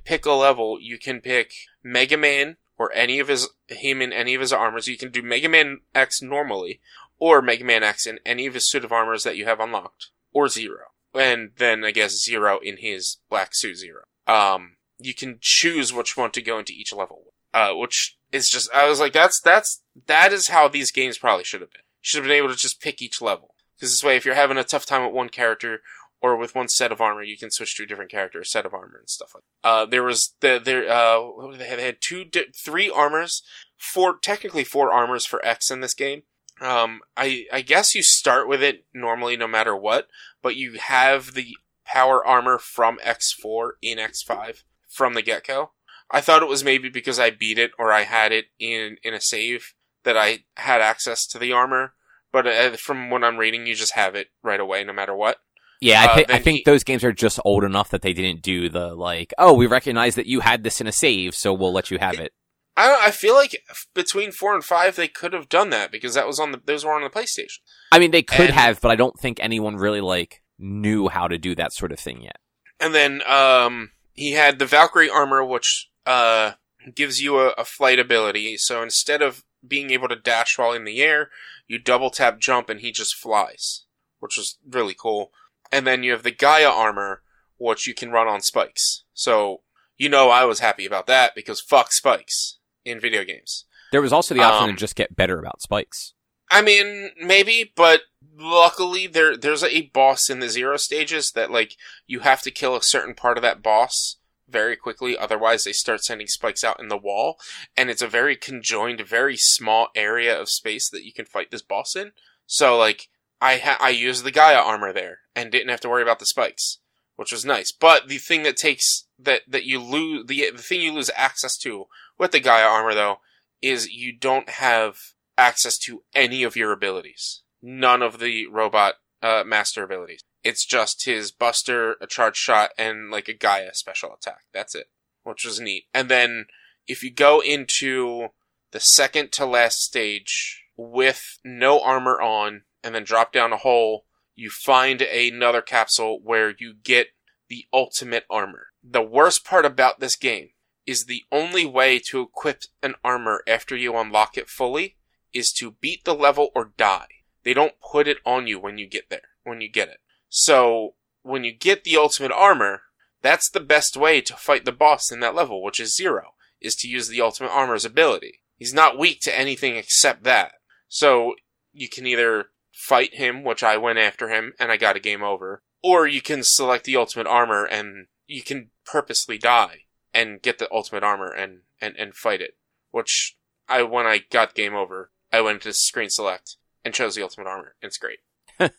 [0.06, 1.52] pick a level, you can pick
[1.84, 4.88] Mega Man or any of his him in any of his armors.
[4.88, 6.80] You can do Mega Man X normally,
[7.20, 10.08] or Mega Man X in any of his suit of armors that you have unlocked,
[10.34, 14.04] or Zero, and then I guess Zero in his black suit Zero.
[14.26, 18.72] Um, you can choose which one to go into each level, uh, which is just
[18.74, 21.82] I was like, that's that's that is how these games probably should have been.
[22.02, 24.58] Should have been able to just pick each level because this way, if you're having
[24.58, 25.82] a tough time with one character
[26.22, 28.74] or with one set of armor, you can switch to a different character, set of
[28.74, 29.44] armor, and stuff like.
[29.64, 29.70] That.
[29.70, 31.78] Uh, there was the there uh they, have?
[31.78, 33.42] they had two di- three armors,
[33.78, 36.24] four technically four armors for X in this game.
[36.62, 40.08] Um, I I guess you start with it normally no matter what,
[40.42, 41.56] but you have the
[41.86, 45.72] power armor from X4 in X5 from the get go.
[46.12, 49.14] I thought it was maybe because I beat it or I had it in in
[49.14, 51.94] a save that I had access to the armor,
[52.32, 55.40] but uh, from what I'm reading, you just have it right away no matter what.
[55.82, 58.42] Yeah, I, Uh, I think he- those games are just old enough that they didn't
[58.42, 61.72] do the like, oh, we recognize that you had this in a save, so we'll
[61.74, 62.34] let you have it.
[62.76, 63.56] I I feel like
[63.94, 66.84] between four and five they could have done that because that was on the those
[66.86, 67.60] were on the PlayStation.
[67.92, 71.28] I mean, they could And- have, but I don't think anyone really like knew how
[71.28, 72.38] to do that sort of thing yet.
[72.80, 76.54] And then um, he had the Valkyrie armor, which uh,
[76.96, 78.58] gives you a, a flight ability.
[78.58, 81.30] So instead of being able to dash while in the air,
[81.68, 83.86] you double tap jump and he just flies,
[84.20, 85.32] which was really cool.
[85.72, 87.22] And then you have the Gaia armor,
[87.58, 89.04] which you can run on spikes.
[89.14, 89.62] So
[89.98, 93.66] you know I was happy about that because fuck spikes in video games.
[93.92, 96.14] There was also the option Um, to just get better about spikes.
[96.52, 98.02] I mean, maybe, but
[98.38, 101.76] luckily there there's a boss in the zero stages that like
[102.08, 104.16] you have to kill a certain part of that boss
[104.48, 107.38] very quickly, otherwise they start sending spikes out in the wall,
[107.78, 111.62] and it's a very conjoined, very small area of space that you can fight this
[111.62, 112.14] boss in.
[112.48, 113.10] So like
[113.42, 116.26] I ha- I used the Gaia armor there and didn't have to worry about the
[116.26, 116.80] spikes,
[117.16, 117.72] which was nice.
[117.72, 121.58] But the thing that takes that that you lose the the thing you lose access
[121.60, 121.86] to
[122.18, 123.20] with the Gaia armor though
[123.62, 124.98] is you don't have
[125.38, 127.42] access to any of your abilities.
[127.62, 130.22] None of the robot uh, master abilities.
[130.44, 134.44] It's just his Buster, a charge shot, and like a Gaia special attack.
[134.54, 134.90] That's it,
[135.24, 135.86] which was neat.
[135.94, 136.46] And then
[136.88, 138.30] if you go into
[138.72, 144.06] the second to last stage with no armor on, and then drop down a hole,
[144.36, 147.08] you find another capsule where you get
[147.50, 148.68] the ultimate armor.
[148.84, 150.50] The worst part about this game
[150.86, 154.96] is the only way to equip an armor after you unlock it fully
[155.34, 157.08] is to beat the level or die.
[157.44, 160.00] They don't put it on you when you get there, when you get it.
[160.30, 162.84] So, when you get the ultimate armor,
[163.22, 166.76] that's the best way to fight the boss in that level, which is zero, is
[166.76, 168.42] to use the ultimate armor's ability.
[168.56, 170.54] He's not weak to anything except that.
[170.88, 171.36] So,
[171.72, 172.48] you can either
[172.80, 176.22] fight him, which I went after him and I got a game over, or you
[176.22, 179.84] can select the ultimate armor and you can purposely die
[180.14, 182.56] and get the ultimate armor and, and, and fight it.
[182.92, 183.38] Which
[183.68, 187.50] I, when I got game over, I went to screen select and chose the ultimate
[187.50, 187.76] armor.
[187.82, 188.20] It's great.
[188.60, 188.74] it,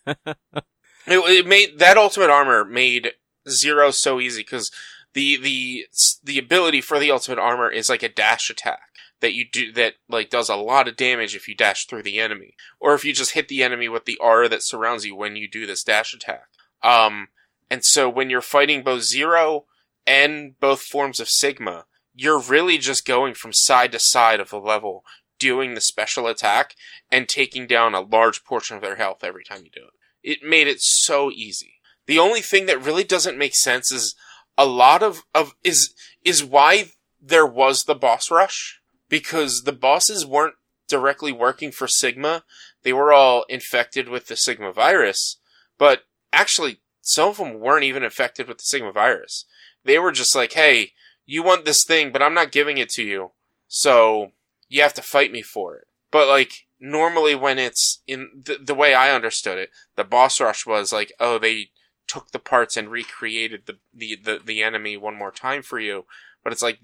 [1.06, 3.12] it made, that ultimate armor made
[3.48, 4.70] zero so easy because
[5.12, 5.86] the, the,
[6.24, 8.89] the ability for the ultimate armor is like a dash attack
[9.20, 12.18] that you do that like does a lot of damage if you dash through the
[12.18, 12.54] enemy.
[12.78, 15.48] Or if you just hit the enemy with the aura that surrounds you when you
[15.48, 16.48] do this dash attack.
[16.82, 17.28] Um
[17.70, 19.66] and so when you're fighting both zero
[20.06, 21.84] and both forms of sigma
[22.14, 25.04] you're really just going from side to side of the level
[25.38, 26.74] doing the special attack
[27.10, 29.94] and taking down a large portion of their health every time you do it.
[30.22, 31.80] It made it so easy.
[32.06, 34.14] The only thing that really doesn't make sense is
[34.58, 35.94] a lot of of is
[36.24, 36.90] is why
[37.20, 38.79] there was the boss rush
[39.10, 40.54] because the bosses weren't
[40.88, 42.44] directly working for Sigma.
[42.82, 45.36] They were all infected with the Sigma virus,
[45.76, 49.44] but actually, some of them weren't even infected with the Sigma virus.
[49.84, 50.92] They were just like, hey,
[51.26, 53.32] you want this thing, but I'm not giving it to you,
[53.68, 54.32] so
[54.68, 55.86] you have to fight me for it.
[56.10, 60.66] But like, normally when it's in the, the way I understood it, the boss rush
[60.66, 61.70] was like, oh, they
[62.06, 66.04] took the parts and recreated the, the, the, the enemy one more time for you.
[66.42, 66.78] But it's like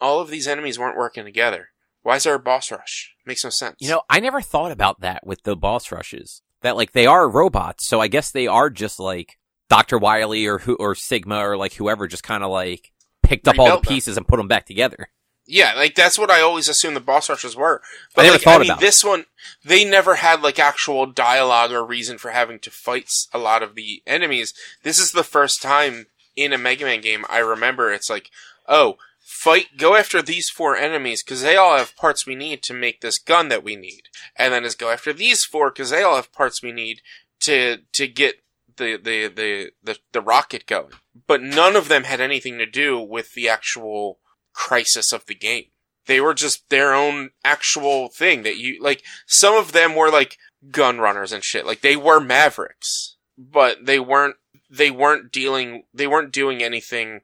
[0.00, 1.68] all of these enemies weren't working together.
[2.02, 3.14] Why is there a boss rush?
[3.26, 3.76] Makes no sense.
[3.80, 6.42] You know, I never thought about that with the boss rushes.
[6.60, 10.58] That like they are robots, so I guess they are just like Doctor Wily or
[10.60, 13.84] who or Sigma or like whoever just kind of like picked up all the Rebuilt
[13.84, 13.94] them.
[13.94, 15.08] pieces and put them back together.
[15.46, 17.82] Yeah, like that's what I always assumed the boss rushes were.
[18.14, 19.26] But I never like, thought I mean, about this one,
[19.62, 23.74] they never had like actual dialogue or reason for having to fight a lot of
[23.74, 24.54] the enemies.
[24.82, 28.30] This is the first time in a Mega Man game I remember it's like,
[28.68, 32.74] oh, fight, go after these four enemies because they all have parts we need to
[32.74, 34.04] make this gun that we need,
[34.36, 37.00] and then is go after these four because they all have parts we need
[37.40, 38.36] to to get
[38.76, 40.92] the the the the, the rocket going.
[41.26, 44.18] But none of them had anything to do with the actual
[44.52, 45.66] crisis of the game.
[46.06, 49.02] They were just their own actual thing that you like.
[49.26, 50.38] Some of them were like
[50.70, 51.66] gun runners and shit.
[51.66, 54.36] Like they were mavericks, but they weren't.
[54.70, 55.84] They weren't dealing.
[55.94, 57.20] They weren't doing anything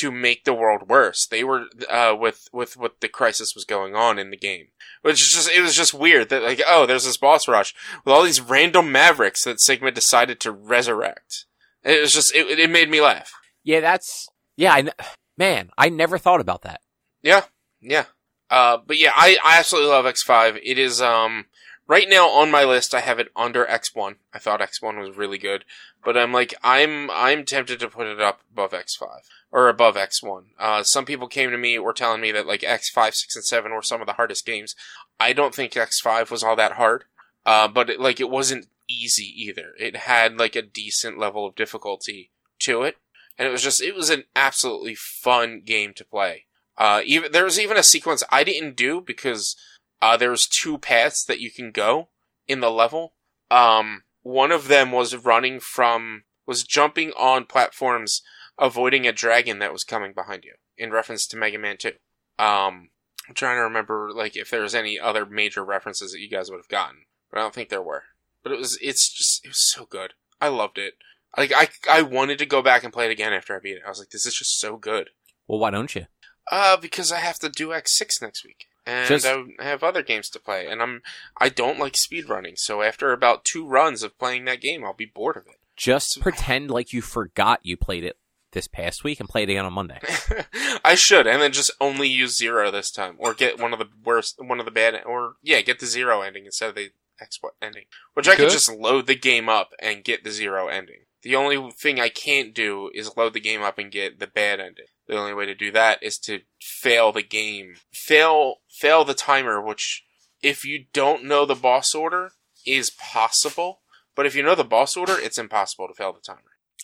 [0.00, 1.26] to make the world worse.
[1.26, 4.68] They were uh, with with what the crisis was going on in the game,
[5.02, 7.74] which is just it was just weird that like oh there's this boss rush
[8.04, 11.46] with all these random mavericks that Sigma decided to resurrect.
[11.82, 13.32] It was just it, it made me laugh.
[13.62, 14.72] Yeah, that's yeah.
[14.72, 14.90] I,
[15.36, 16.80] man, I never thought about that.
[17.22, 17.44] Yeah,
[17.80, 18.04] yeah.
[18.50, 20.60] Uh, but yeah, I, I absolutely love X5.
[20.62, 21.46] It is, um,
[21.86, 24.16] right now on my list, I have it under X1.
[24.32, 25.64] I thought X1 was really good,
[26.04, 29.06] but I'm like, I'm, I'm tempted to put it up above X5
[29.52, 30.44] or above X1.
[30.58, 33.72] Uh, some people came to me were telling me that like X5, 6, and 7
[33.72, 34.74] were some of the hardest games.
[35.18, 37.04] I don't think X5 was all that hard.
[37.44, 39.72] Uh, but it, like, it wasn't easy either.
[39.78, 42.30] It had like a decent level of difficulty
[42.60, 42.96] to it.
[43.38, 46.46] And it was just, it was an absolutely fun game to play.
[46.78, 49.56] Uh, even there was even a sequence I didn't do because
[50.02, 52.08] uh, there was two paths that you can go
[52.46, 53.14] in the level.
[53.50, 58.22] Um, one of them was running from was jumping on platforms,
[58.58, 60.54] avoiding a dragon that was coming behind you.
[60.78, 61.92] In reference to Mega Man Two.
[62.38, 62.90] Um,
[63.28, 66.50] I'm trying to remember like if there was any other major references that you guys
[66.50, 68.04] would have gotten, but I don't think there were.
[68.42, 70.12] But it was it's just it was so good.
[70.40, 70.94] I loved it.
[71.36, 73.82] Like I I wanted to go back and play it again after I beat it.
[73.84, 75.10] I was like, this is just so good.
[75.48, 76.06] Well, why don't you?
[76.50, 80.02] Uh, because I have to do X six next week, and Just- I have other
[80.02, 81.02] games to play, and I'm
[81.36, 82.56] I don't like speed running.
[82.56, 85.56] So after about two runs of playing that game, I'll be bored of it.
[85.76, 88.16] Just pretend like you forgot you played it
[88.52, 90.00] this past week and play it again on Monday.
[90.84, 93.88] I should, and then just only use zero this time, or get one of the
[94.04, 96.90] worst, one of the bad, or yeah, get the zero ending instead of the
[97.20, 97.84] X ending,
[98.14, 98.52] which I could Good.
[98.52, 101.00] just load the game up and get the zero ending.
[101.22, 104.60] The only thing I can't do is load the game up and get the bad
[104.60, 104.86] ending.
[105.08, 109.60] The only way to do that is to fail the game, fail, fail the timer,
[109.60, 110.04] which
[110.42, 112.32] if you don't know the boss order
[112.66, 113.80] is possible,
[114.14, 116.40] but if you know the boss order, it's impossible to fail the timer.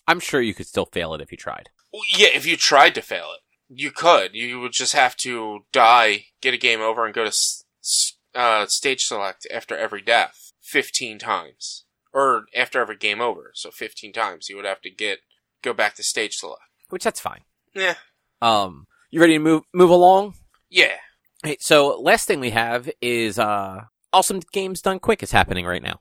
[0.07, 1.71] I'm sure you could still fail it if you tried.
[1.93, 4.35] Well, Yeah, if you tried to fail it, you could.
[4.35, 8.13] You would just have to die, get a game over, and go to s- s-
[8.35, 11.85] uh, stage select after every death 15 times.
[12.13, 13.53] Or after every game over.
[13.55, 15.21] So 15 times you would have to get,
[15.63, 16.61] go back to stage select.
[16.91, 17.41] Which that's fine.
[17.75, 17.95] Yeah.
[18.43, 20.35] Um, you ready to move move along?
[20.71, 20.93] Yeah.
[21.45, 23.83] Hey, so last thing we have is uh,
[24.13, 26.01] awesome games done quick is happening right now.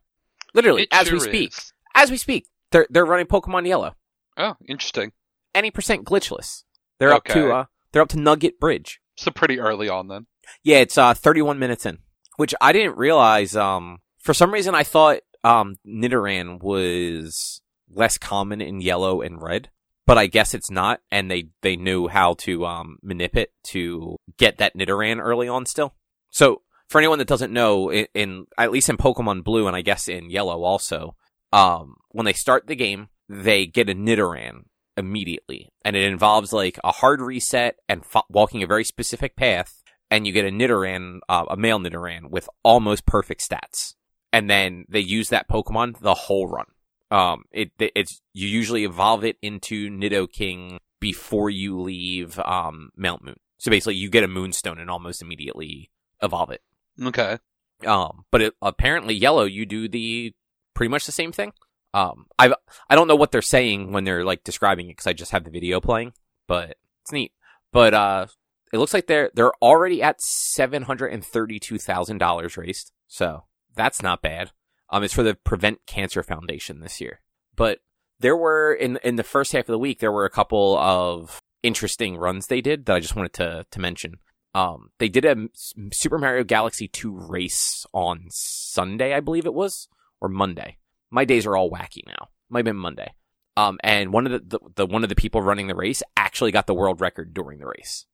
[0.53, 1.73] Literally, It as we speak, is.
[1.95, 3.95] as we speak, they're they're running Pokemon Yellow,
[4.37, 5.11] Oh, interesting.
[5.55, 6.63] any percent glitchless.
[6.99, 8.99] They're up to uh, they're up to Nugget Bridge.
[9.17, 10.27] So pretty early on then.
[10.63, 11.99] Yeah, it's uh 31 minutes in,
[12.37, 13.55] which I didn't realize.
[13.55, 19.69] Um, for some reason I thought um Nidoran was less common in yellow and red,
[20.11, 24.57] but I guess it's not, and they they knew how to um manipulate to get
[24.57, 25.95] that Nidoran early on still.
[26.31, 29.81] So for anyone that doesn't know, in, in at least in Pokemon Blue and I
[29.81, 31.15] guess in Yellow also,
[31.53, 34.65] um, when they start the game, they get a Nidoran
[34.97, 39.81] immediately, and it involves like a hard reset and fo- walking a very specific path,
[40.09, 43.93] and you get a Nidoran, uh, a male Nidoran with almost perfect stats,
[44.33, 46.65] and then they use that Pokemon the whole run.
[47.11, 53.35] Um, it it's you usually evolve it into Nidoking before you leave um Mount Moon.
[53.57, 56.61] So basically, you get a Moonstone and almost immediately evolve it.
[57.01, 57.37] Okay.
[57.85, 60.33] Um, but it, apparently yellow, you do the
[60.73, 61.53] pretty much the same thing.
[61.93, 62.53] Um, I
[62.89, 65.43] I don't know what they're saying when they're like describing it because I just have
[65.43, 66.13] the video playing,
[66.47, 67.33] but it's neat.
[67.73, 68.27] But uh,
[68.71, 72.91] it looks like they're they're already at seven hundred and thirty two thousand dollars raised,
[73.07, 73.43] so
[73.75, 74.51] that's not bad.
[74.91, 77.21] Um, it's for the Prevent Cancer Foundation this year.
[77.55, 77.79] But
[78.19, 81.41] there were in in the first half of the week there were a couple of
[81.63, 84.15] interesting runs they did that I just wanted to to mention.
[84.53, 85.47] Um, they did a
[85.93, 89.87] Super Mario Galaxy 2 race on Sunday, I believe it was,
[90.19, 90.77] or Monday.
[91.09, 92.27] My days are all wacky now.
[92.49, 93.13] Might have been Monday.
[93.55, 96.51] Um, and one of the, the, the one of the people running the race actually
[96.51, 98.05] got the world record during the race.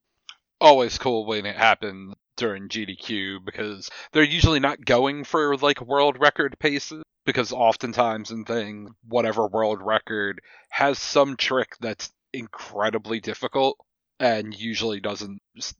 [0.62, 6.18] Always cool when it happens during GDQ because they're usually not going for like world
[6.20, 10.40] record paces because oftentimes in things, whatever world record
[10.70, 13.78] has some trick that's incredibly difficult
[14.20, 15.40] and usually doesn't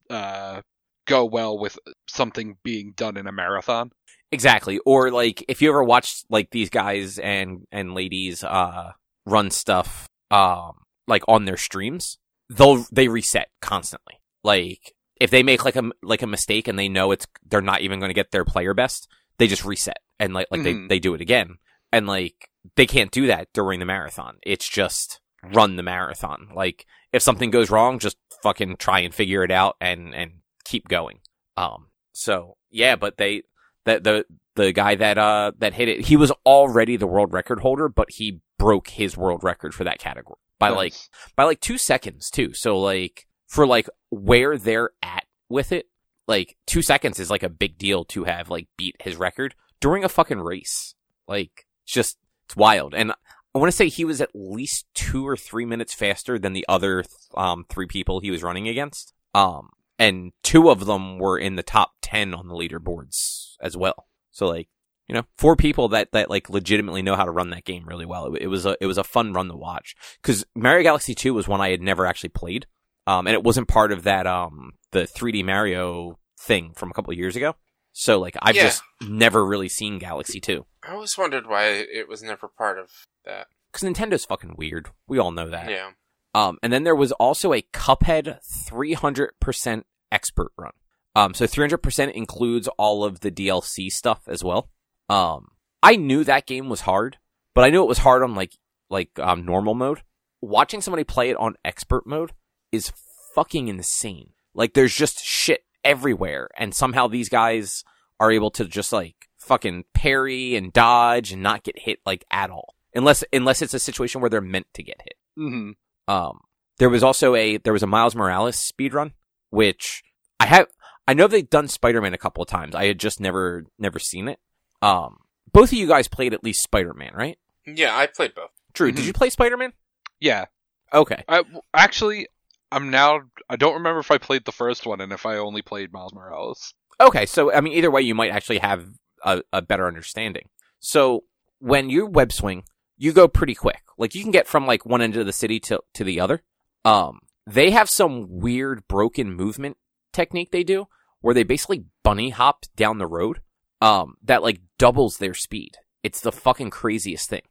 [0.10, 0.62] uh,
[1.06, 3.92] go well with something being done in a marathon.
[4.32, 4.80] Exactly.
[4.86, 8.92] Or like if you ever watched like these guys and and ladies uh
[9.26, 10.74] run stuff um
[11.08, 12.18] like on their streams,
[12.50, 14.16] they'll they reset constantly.
[14.44, 17.82] Like if they make like a like a mistake and they know it's they're not
[17.82, 19.08] even going to get their player best,
[19.38, 20.88] they just reset and like like Mhm.
[20.90, 21.58] they they do it again.
[21.92, 24.38] And like they can't do that during the marathon.
[24.44, 25.20] It's just
[25.54, 26.50] run the marathon.
[26.54, 30.32] Like if something goes wrong, just fucking try and figure it out and and
[30.66, 31.20] keep going.
[31.56, 33.44] Um so yeah, but they
[33.86, 34.26] the the
[34.56, 38.12] the guy that uh that hit it, he was already the world record holder, but
[38.12, 40.94] he broke his world record for that category by like
[41.36, 42.54] by like two seconds too.
[42.54, 45.88] So like for like where they're at with it,
[46.28, 50.04] like two seconds is like a big deal to have like beat his record during
[50.04, 50.94] a fucking race.
[51.28, 52.94] Like it's just it's wild.
[52.94, 56.54] And I want to say he was at least two or three minutes faster than
[56.54, 57.04] the other
[57.36, 59.14] um three people he was running against.
[59.34, 59.70] Um
[60.00, 64.08] and two of them were in the top ten on the leaderboards as well.
[64.32, 64.70] So like
[65.08, 68.06] you know, four people that, that like legitimately know how to run that game really
[68.06, 68.34] well.
[68.36, 71.34] It, it was a it was a fun run to watch because Mario Galaxy Two
[71.34, 72.68] was one I had never actually played,
[73.08, 77.12] um, and it wasn't part of that um the 3D Mario thing from a couple
[77.12, 77.56] of years ago.
[77.94, 78.64] So like I've Yeah.
[78.66, 82.92] just never really seen Galaxy Two I always wondered why it was never part of
[83.26, 83.48] that.
[83.72, 84.90] because Nintendo's fucking weird.
[85.08, 85.70] We all know that.
[85.70, 85.92] Yeah.
[86.36, 90.72] Um, and then there was also a Cuphead 300% expert run.
[91.16, 94.70] Um, so 300% includes all of the DLC stuff as well.
[95.10, 95.50] Um,
[95.82, 97.18] I knew that game was hard,
[97.56, 98.54] but I knew it was hard on like,
[98.90, 100.04] like, um, normal mode.
[100.42, 102.34] Watching somebody play it on expert mode
[102.72, 102.92] is
[103.36, 104.32] fucking insane.
[104.54, 107.84] Like, there's just shit everywhere, and somehow these guys
[108.20, 112.50] are able to just like fucking parry and dodge and not get hit like at
[112.50, 112.76] all.
[112.96, 115.14] Unless, unless it's a situation where they're meant to get hit.
[115.36, 115.72] hmm
[116.08, 116.40] Um,
[116.80, 119.14] there was also a there was a Miles Morales speed run,
[119.52, 120.04] which
[120.40, 120.68] I have
[121.08, 122.74] I know they've done Spider Man a couple of times.
[122.76, 124.40] I had just never never seen it.
[124.82, 125.18] Um,
[125.54, 127.38] both of you guys played at least Spider Man, right?
[127.66, 128.50] Yeah, I played both.
[128.74, 128.96] Drew, Mhm.
[128.96, 129.74] did you play Spider Man?
[130.20, 130.46] Yeah.
[130.94, 132.28] Okay, I, actually,
[132.72, 133.22] I'm now.
[133.50, 136.14] I don't remember if I played the first one and if I only played Miles
[136.14, 136.74] Morales.
[137.00, 137.26] okay.
[137.26, 138.88] So I mean, either way, you might actually have
[139.24, 140.50] a, a better understanding.
[140.80, 141.24] So
[141.60, 142.64] when you web swing,
[142.98, 143.82] you go pretty quick.
[143.98, 146.44] Like you can get from like one end of the city to to the other.
[146.84, 149.78] Um, they have some weird broken movement
[150.14, 150.88] technique they do
[151.22, 153.40] where they basically bunny hop down the road.
[153.80, 155.78] Um, that like doubles their speed.
[156.04, 157.44] It's the fucking craziest thing.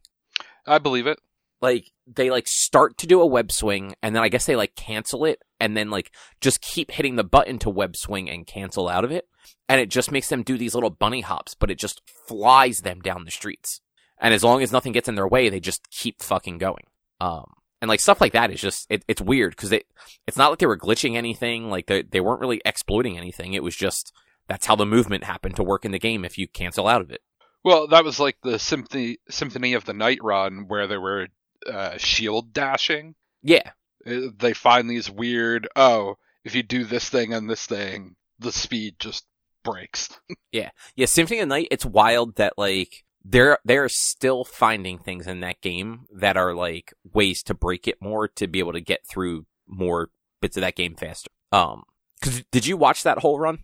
[0.67, 1.21] I believe it.
[1.61, 4.75] Like they like start to do a web swing and then I guess they like
[4.75, 8.89] cancel it and then like just keep hitting the button to web swing and cancel
[8.89, 9.27] out of it.
[9.69, 13.01] And it just makes them do these little bunny hops, but it just flies them
[13.01, 13.81] down the streets.
[14.19, 16.85] And as long as nothing gets in their way, they just keep fucking going.
[17.21, 19.87] Um, and like stuff like that is just, it, it's weird because it,
[20.27, 21.69] it's not like they were glitching anything.
[21.69, 23.55] Like they, they weren't really exploiting anything.
[23.55, 24.13] It was just,
[24.49, 27.11] that's how the movement happened to work in the game if you cancel out of
[27.11, 27.21] it.
[27.65, 31.27] Well, that was like the symphony Symphony of the Night run where they were
[31.67, 33.15] uh, shield dashing.
[33.43, 33.71] Yeah.
[34.07, 35.69] Uh, They find these weird.
[35.77, 39.25] Oh, if you do this thing and this thing, the speed just
[39.65, 40.09] breaks.
[40.53, 45.27] Yeah, Yeah, Symphony of the Night, it's wild that like they're they're still finding things
[45.27, 48.81] in that game that are like ways to break it more to be able to
[48.81, 50.11] get through more
[50.41, 51.31] bits of that game faster.
[51.53, 51.83] Um,
[52.23, 53.59] cause did you watch that whole run,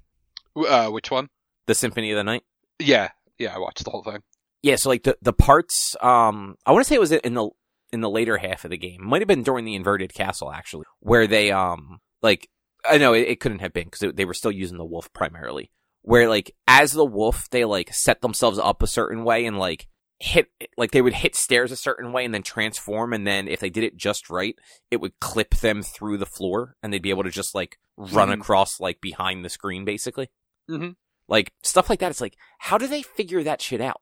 [0.57, 1.29] Uh, which one?
[1.67, 2.43] the Symphony of the Night?
[2.81, 4.23] Yeah, yeah, I watched the whole thing.
[4.63, 7.49] Yeah, so like the the parts, um, I want to say it was in the
[7.93, 9.05] in the later half of the game.
[9.07, 12.49] Might have been during the inverted castle actually, where they um like
[12.85, 15.71] I know it, it couldn't have been because they were still using the wolf primarily.
[16.03, 19.87] Where like as the wolf, they like set themselves up a certain way and like
[20.19, 23.59] hit like they would hit stairs a certain way and then transform and then if
[23.61, 24.57] they did it just right,
[24.91, 28.29] it would clip them through the floor and they'd be able to just like run
[28.29, 28.35] Mhm.
[28.41, 30.29] across like behind the screen basically.
[30.71, 30.97] Mhm.
[31.29, 32.11] Like stuff like that.
[32.11, 34.01] It's like how do they figure that shit out?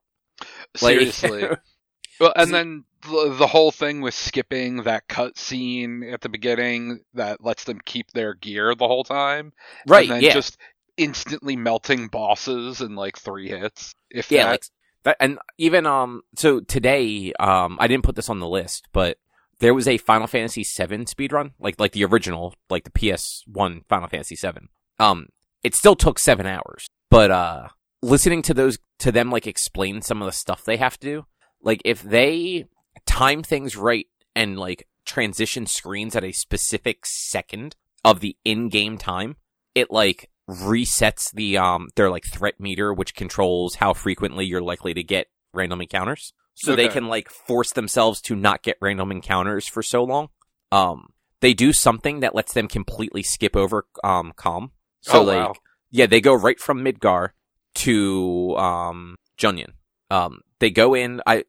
[0.81, 1.43] Like- Seriously.
[2.19, 7.01] well, and then the, the whole thing with skipping that cut scene at the beginning
[7.13, 9.53] that lets them keep their gear the whole time.
[9.87, 10.03] right?
[10.03, 10.33] And then yeah.
[10.33, 10.57] just
[10.97, 13.93] instantly melting bosses in like three hits.
[14.09, 14.51] If yeah, that.
[14.51, 14.63] like
[15.03, 19.17] that, and even um, so today, um, I didn't put this on the list, but
[19.59, 23.81] there was a Final Fantasy VII speedrun, like like the original, like the PS One
[23.87, 24.67] Final Fantasy VII.
[24.99, 25.27] Um,
[25.63, 27.67] it still took seven hours, but uh,
[28.01, 31.25] listening to those to them like explain some of the stuff they have to do,
[31.61, 32.65] like if they
[33.05, 39.35] time things right and like transition screens at a specific second of the in-game time,
[39.75, 44.93] it like resets the um their like threat meter which controls how frequently you're likely
[44.93, 46.33] to get random encounters.
[46.55, 50.29] So they can like force themselves to not get random encounters for so long.
[50.71, 51.09] Um
[51.39, 54.71] they do something that lets them completely skip over um Kalm.
[55.01, 55.53] So Oh, like wow.
[55.89, 57.29] yeah, they go right from Midgar
[57.75, 59.73] to um Junon.
[60.09, 61.45] Um they go in I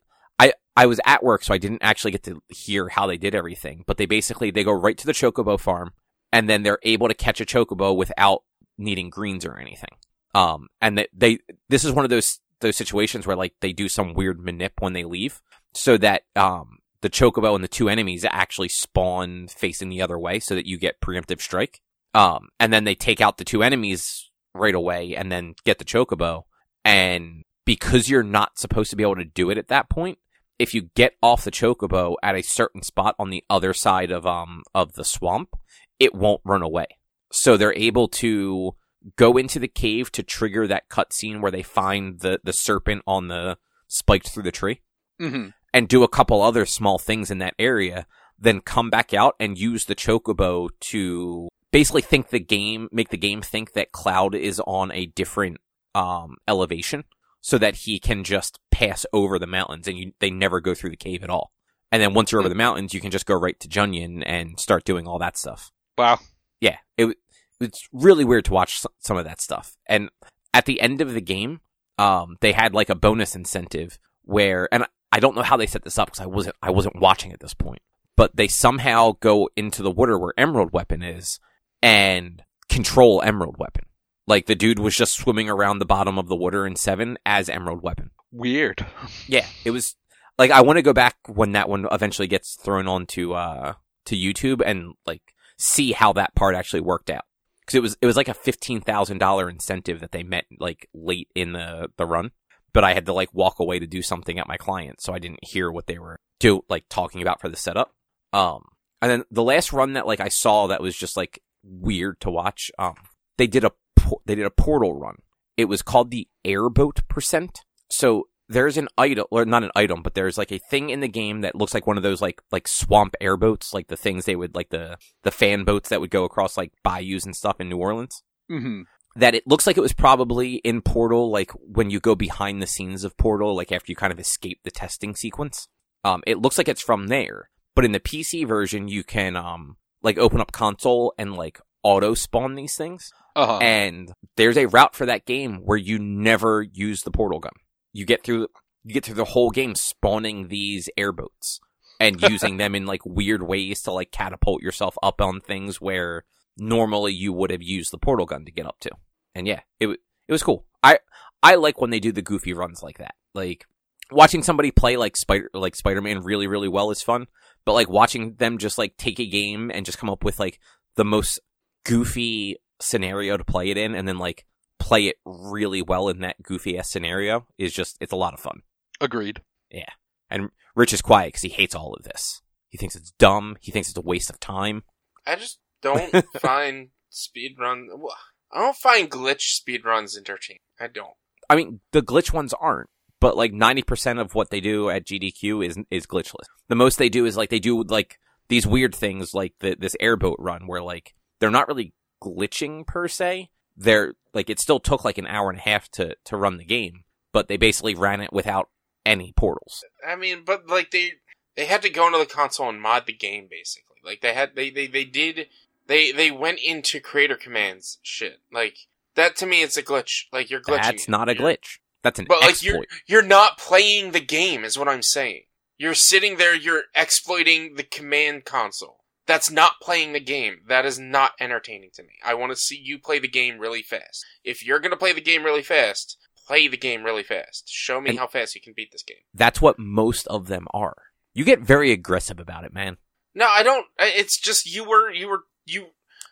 [0.76, 3.84] I was at work so I didn't actually get to hear how they did everything,
[3.86, 5.92] but they basically they go right to the chocobo farm
[6.32, 8.42] and then they're able to catch a chocobo without
[8.78, 9.96] needing greens or anything.
[10.34, 11.38] Um and that they
[11.68, 14.92] this is one of those those situations where like they do some weird manip when
[14.92, 15.42] they leave
[15.74, 20.38] so that um the chocobo and the two enemies actually spawn facing the other way
[20.38, 21.82] so that you get preemptive strike.
[22.14, 25.84] Um, and then they take out the two enemies right away and then get the
[25.84, 26.44] chocobo.
[26.84, 30.18] And because you're not supposed to be able to do it at that point,
[30.62, 34.26] if you get off the chocobo at a certain spot on the other side of,
[34.26, 35.56] um, of the swamp,
[35.98, 36.86] it won't run away.
[37.32, 38.74] So they're able to
[39.16, 43.28] go into the cave to trigger that cutscene where they find the, the serpent on
[43.28, 43.58] the
[43.88, 44.80] spiked through the tree
[45.18, 48.06] hmm and do a couple other small things in that area,
[48.38, 53.16] then come back out and use the chocobo to basically think the game, make the
[53.16, 55.58] game think that Cloud is on a different
[55.94, 57.04] um, elevation,
[57.42, 60.90] so that he can just pass over the mountains and you, they never go through
[60.90, 61.52] the cave at all.
[61.90, 64.58] And then once you're over the mountains, you can just go right to Junon and
[64.58, 65.70] start doing all that stuff.
[65.98, 66.20] Wow.
[66.60, 67.16] Yeah, it
[67.60, 69.76] it's really weird to watch some of that stuff.
[69.86, 70.08] And
[70.54, 71.60] at the end of the game,
[71.98, 75.84] um, they had like a bonus incentive where, and I don't know how they set
[75.84, 77.82] this up because I wasn't I wasn't watching at this point,
[78.16, 81.38] but they somehow go into the water where Emerald Weapon is
[81.82, 83.84] and control Emerald Weapon.
[84.32, 87.50] Like the dude was just swimming around the bottom of the water in Seven as
[87.50, 88.12] Emerald Weapon.
[88.30, 88.86] Weird.
[89.26, 89.94] Yeah, it was
[90.38, 93.74] like I want to go back when that one eventually gets thrown onto uh
[94.06, 95.20] to YouTube and like
[95.58, 97.24] see how that part actually worked out
[97.60, 100.88] because it was it was like a fifteen thousand dollar incentive that they met like
[100.94, 102.30] late in the the run,
[102.72, 105.18] but I had to like walk away to do something at my client, so I
[105.18, 107.92] didn't hear what they were do like talking about for the setup.
[108.32, 108.62] Um,
[109.02, 112.30] and then the last run that like I saw that was just like weird to
[112.30, 112.70] watch.
[112.78, 112.94] Um,
[113.36, 113.72] they did a
[114.02, 115.16] por- they did a portal run.
[115.56, 117.60] It was called the airboat percent.
[117.90, 121.08] So there's an item, or not an item, but there's like a thing in the
[121.08, 124.36] game that looks like one of those like like swamp airboats, like the things they
[124.36, 127.68] would like the the fan boats that would go across like bayous and stuff in
[127.68, 128.22] New Orleans.
[128.48, 128.82] hmm
[129.16, 132.66] That it looks like it was probably in Portal, like when you go behind the
[132.66, 135.68] scenes of Portal, like after you kind of escape the testing sequence.
[136.04, 139.76] Um, it looks like it's from there, but in the PC version, you can um
[140.02, 143.10] like open up console and like auto spawn these things.
[143.34, 143.58] Uh huh.
[143.58, 147.52] And there's a route for that game where you never use the portal gun.
[147.92, 148.48] You get through
[148.84, 151.60] you get through the whole game spawning these airboats
[152.00, 156.24] and using them in like weird ways to like catapult yourself up on things where
[156.56, 158.90] normally you would have used the portal gun to get up to.
[159.34, 160.66] And yeah, it it was cool.
[160.82, 160.98] I
[161.42, 163.14] I like when they do the goofy runs like that.
[163.34, 163.66] Like
[164.10, 167.26] watching somebody play like Spider like Spider-Man really really well is fun,
[167.64, 170.58] but like watching them just like take a game and just come up with like
[170.96, 171.40] the most
[171.84, 174.44] goofy scenario to play it in and then like
[174.78, 178.40] play it really well in that goofy ass scenario is just it's a lot of
[178.40, 178.62] fun.
[179.00, 179.42] Agreed.
[179.70, 179.90] Yeah.
[180.30, 182.42] And Rich is quiet because he hates all of this.
[182.68, 183.56] He thinks it's dumb.
[183.60, 184.82] He thinks it's a waste of time.
[185.26, 187.86] I just don't find speedrun.
[187.96, 188.16] well,
[188.50, 190.60] I don't find glitch speedruns entertaining.
[190.80, 191.14] I don't.
[191.48, 192.88] I mean, the glitch ones aren't,
[193.20, 196.46] but like 90% of what they do at GDQ is is glitchless.
[196.68, 198.18] The most they do is like they do like
[198.48, 201.92] these weird things like the, this airboat run where like they're not really
[202.22, 203.50] glitching per se.
[203.76, 206.64] They're like it still took like an hour and a half to to run the
[206.64, 208.68] game, but they basically ran it without
[209.04, 209.84] any portals.
[210.06, 211.14] I mean, but like they
[211.56, 213.96] they had to go into the console and mod the game basically.
[214.04, 215.48] Like they had they they, they did
[215.86, 218.40] they they went into creator commands shit.
[218.52, 218.76] Like
[219.14, 220.26] that to me it's a glitch.
[220.32, 220.82] Like you're glitching.
[220.82, 221.78] That's not a glitch.
[222.02, 225.42] That's an But like you're you're not playing the game is what I'm saying.
[225.78, 229.01] You're sitting there you're exploiting the command console.
[229.26, 230.62] That's not playing the game.
[230.66, 232.14] That is not entertaining to me.
[232.24, 234.24] I want to see you play the game really fast.
[234.42, 236.16] If you're going to play the game really fast,
[236.46, 237.68] play the game really fast.
[237.68, 239.18] Show me And- how fast you can beat this game.
[239.32, 240.96] That's what most of them are.
[241.34, 242.98] You get very aggressive about it, man.
[243.34, 243.86] No, I don't.
[243.98, 245.86] It's just you were you were you.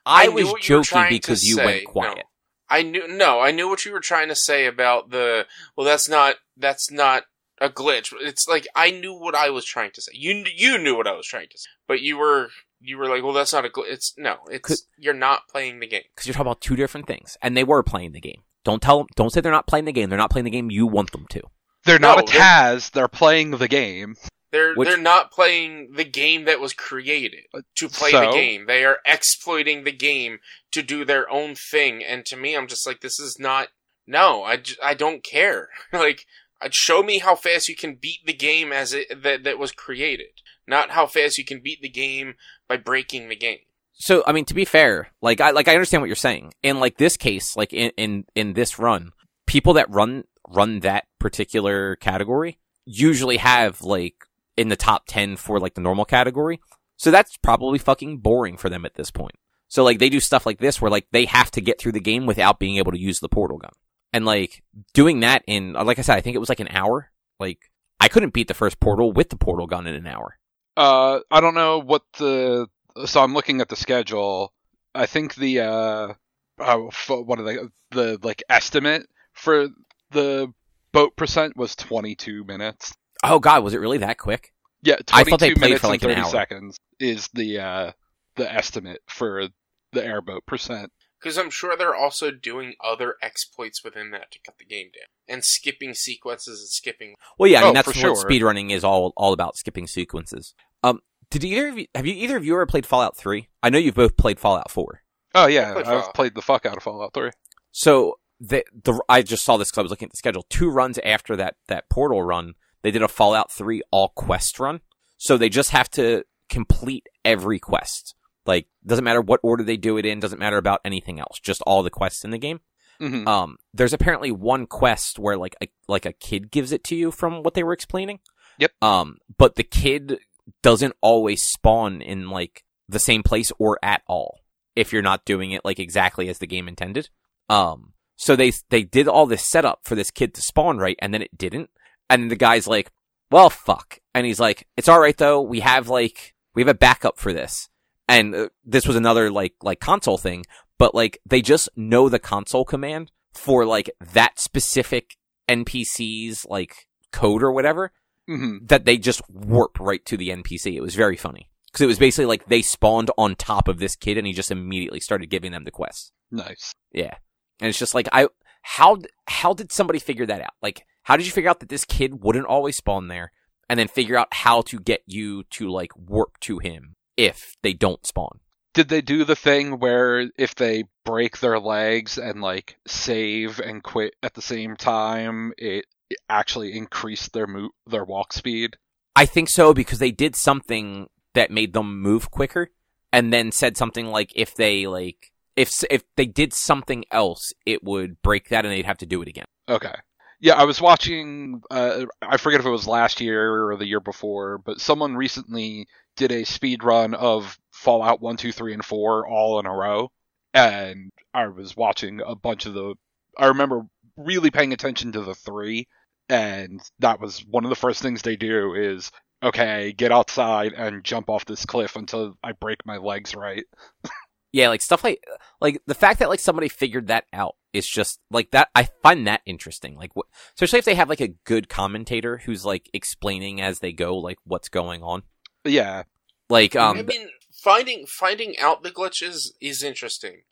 [0.05, 1.65] I, I was joking because you say.
[1.65, 2.17] went quiet.
[2.17, 2.23] No.
[2.69, 5.47] I knew no, I knew what you were trying to say about the.
[5.77, 7.25] Well, that's not that's not
[7.61, 8.12] a glitch.
[8.21, 10.12] It's like I knew what I was trying to say.
[10.15, 12.51] You you knew what I was trying to say, but you were
[12.81, 13.85] you were like, well, that's not a glitch.
[13.89, 16.02] It's no, it's you're not playing the game.
[16.15, 18.43] because you're talking about two different things, and they were playing the game.
[18.65, 19.07] Don't tell them.
[19.16, 20.09] Don't say they're not playing the game.
[20.11, 21.43] They're not playing the game you want them to.
[21.85, 22.90] They're not No, a they're- Taz.
[22.90, 24.16] They're playing the game.
[24.51, 28.66] They're Which- they're not playing the game that was created uh, to play the game.
[28.66, 30.40] They are exploiting the game
[30.73, 32.02] to do their own thing.
[32.05, 33.69] And to me, I'm just like, this is not.
[34.07, 35.69] No, I, j- I don't care.
[35.93, 36.27] like,
[36.61, 39.70] uh, show me how fast you can beat the game as it that that was
[39.73, 40.32] created,
[40.66, 42.35] not how fast you can beat the game
[42.71, 43.59] by breaking the game.
[43.93, 46.55] So, I mean, to be fair, like I like I understand what you're saying.
[46.63, 49.11] In like this case, like in in in this run,
[49.47, 54.15] people that run run that particular category usually have like
[54.57, 56.61] in the top 10 for like the normal category.
[56.97, 59.35] So that's probably fucking boring for them at this point.
[59.69, 62.01] So like they do stuff like this where like they have to get through the
[62.01, 63.73] game without being able to use the portal gun.
[64.13, 64.63] And like
[64.95, 67.11] doing that in like I said, I think it was like an hour.
[67.39, 67.71] Like
[68.01, 70.39] I couldn't beat the first portal with the portal gun in an hour.
[70.81, 72.66] Uh, I don't know what the.
[73.07, 74.52] So I'm looking at the schedule.
[74.94, 76.15] I think the uh,
[76.59, 77.59] oh, f- what are they?
[77.90, 79.69] The like estimate for
[80.11, 80.52] the
[80.93, 82.94] boat percent was 22 minutes.
[83.23, 84.52] Oh god, was it really that quick?
[84.82, 86.31] Yeah, I 22 thought they played minutes for, like, an and 30 hour.
[86.31, 87.93] seconds is the uh
[88.36, 89.48] the estimate for
[89.93, 90.90] the airboat percent.
[91.20, 95.05] Because I'm sure they're also doing other exploits within that to cut the game down
[95.28, 97.15] and skipping sequences and skipping.
[97.39, 98.28] Well, yeah, I Oh, mean that's for what sure.
[98.31, 100.55] speedrunning is all all about skipping sequences.
[100.82, 101.01] Um,
[101.31, 103.48] did either of you have you either of you ever played Fallout Three?
[103.62, 105.02] I know you've both played Fallout Four.
[105.35, 107.31] Oh yeah, played I've played the fuck out of Fallout 3.
[107.73, 110.44] So the the I just saw this because I was looking at the schedule.
[110.48, 114.81] Two runs after that that Portal run, they did a Fallout Three all quest run.
[115.19, 118.15] So they just have to complete every quest.
[118.47, 121.39] Like doesn't matter what order they do it in, doesn't matter about anything else.
[121.39, 122.61] Just all the quests in the game.
[122.98, 126.97] hmm Um, there's apparently one quest where like a, like a kid gives it to
[126.97, 128.19] you from what they were explaining.
[128.59, 128.73] Yep.
[128.82, 130.19] Um, but the kid
[130.63, 134.41] doesn't always spawn in like the same place or at all
[134.77, 137.09] if you're not doing it like exactly as the game intended.
[137.49, 141.13] Um, so they they did all this setup for this kid to spawn right, and
[141.13, 141.71] then it didn't.
[142.09, 142.91] And the guy's like,
[143.31, 145.41] "Well, fuck," and he's like, "It's all right though.
[145.41, 147.69] We have like we have a backup for this."
[148.09, 150.45] And uh, this was another like like console thing,
[150.79, 155.17] but like they just know the console command for like that specific
[155.49, 157.93] NPC's like code or whatever
[158.31, 160.74] hmm that they just warp right to the NPC.
[160.74, 163.97] It was very funny because it was basically like they spawned on top of this
[163.97, 166.12] kid and he just immediately started giving them the quests.
[166.31, 166.74] Nice.
[166.93, 167.16] Yeah,
[167.61, 168.28] and it's just like I
[168.62, 170.55] how how did somebody figure that out?
[170.62, 173.32] Like how did you figure out that this kid wouldn't always spawn there,
[173.69, 177.73] and then figure out how to get you to like warp to him if they
[177.73, 178.40] don't spawn?
[178.73, 183.82] Did they do the thing where if they break their legs and like save and
[183.82, 185.86] quit at the same time, it
[186.28, 188.77] actually increased their mo- their walk speed?
[189.16, 192.70] I think so because they did something that made them move quicker,
[193.12, 197.82] and then said something like if they like if if they did something else, it
[197.85, 199.47] would break that and they'd have to do it again.
[199.69, 199.95] Okay.
[200.41, 201.62] Yeah, I was watching.
[201.70, 205.87] Uh, I forget if it was last year or the year before, but someone recently
[206.16, 210.11] did a speed run of Fallout One, Two, Three, and Four all in a row,
[210.55, 212.95] and I was watching a bunch of the.
[213.37, 213.82] I remember
[214.16, 215.89] really paying attention to the three,
[216.31, 219.11] and that was one of the first things they do is
[219.43, 223.65] okay, get outside and jump off this cliff until I break my legs right.
[224.52, 225.23] Yeah, like stuff like
[225.61, 228.69] like the fact that like somebody figured that out is just like that.
[228.74, 229.94] I find that interesting.
[229.94, 230.27] Like, wh-
[230.57, 234.39] especially if they have like a good commentator who's like explaining as they go, like
[234.44, 235.23] what's going on.
[235.65, 236.02] Yeah,
[236.48, 240.43] Like, um, I mean, finding finding out the glitches is interesting,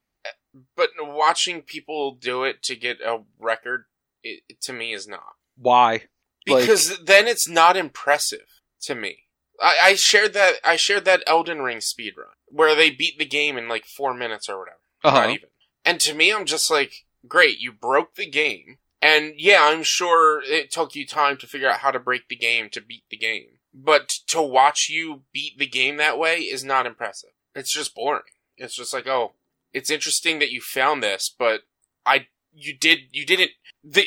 [0.76, 3.86] but watching people do it to get a record,
[4.22, 5.34] it, to me, is not.
[5.58, 6.04] Why?
[6.46, 9.24] Like- because then it's not impressive to me.
[9.60, 13.58] I, I shared that I shared that Elden Ring speedrun where they beat the game
[13.58, 14.78] in like four minutes or whatever.
[15.04, 15.20] Uh-huh.
[15.20, 15.48] Not even.
[15.84, 18.78] And to me, I'm just like, great, you broke the game.
[19.00, 22.36] And yeah, I'm sure it took you time to figure out how to break the
[22.36, 23.58] game to beat the game.
[23.72, 27.30] But to watch you beat the game that way is not impressive.
[27.54, 28.22] It's just boring.
[28.56, 29.34] It's just like, oh,
[29.72, 31.62] it's interesting that you found this, but
[32.04, 33.52] I, you did, you didn't,
[33.84, 34.06] the,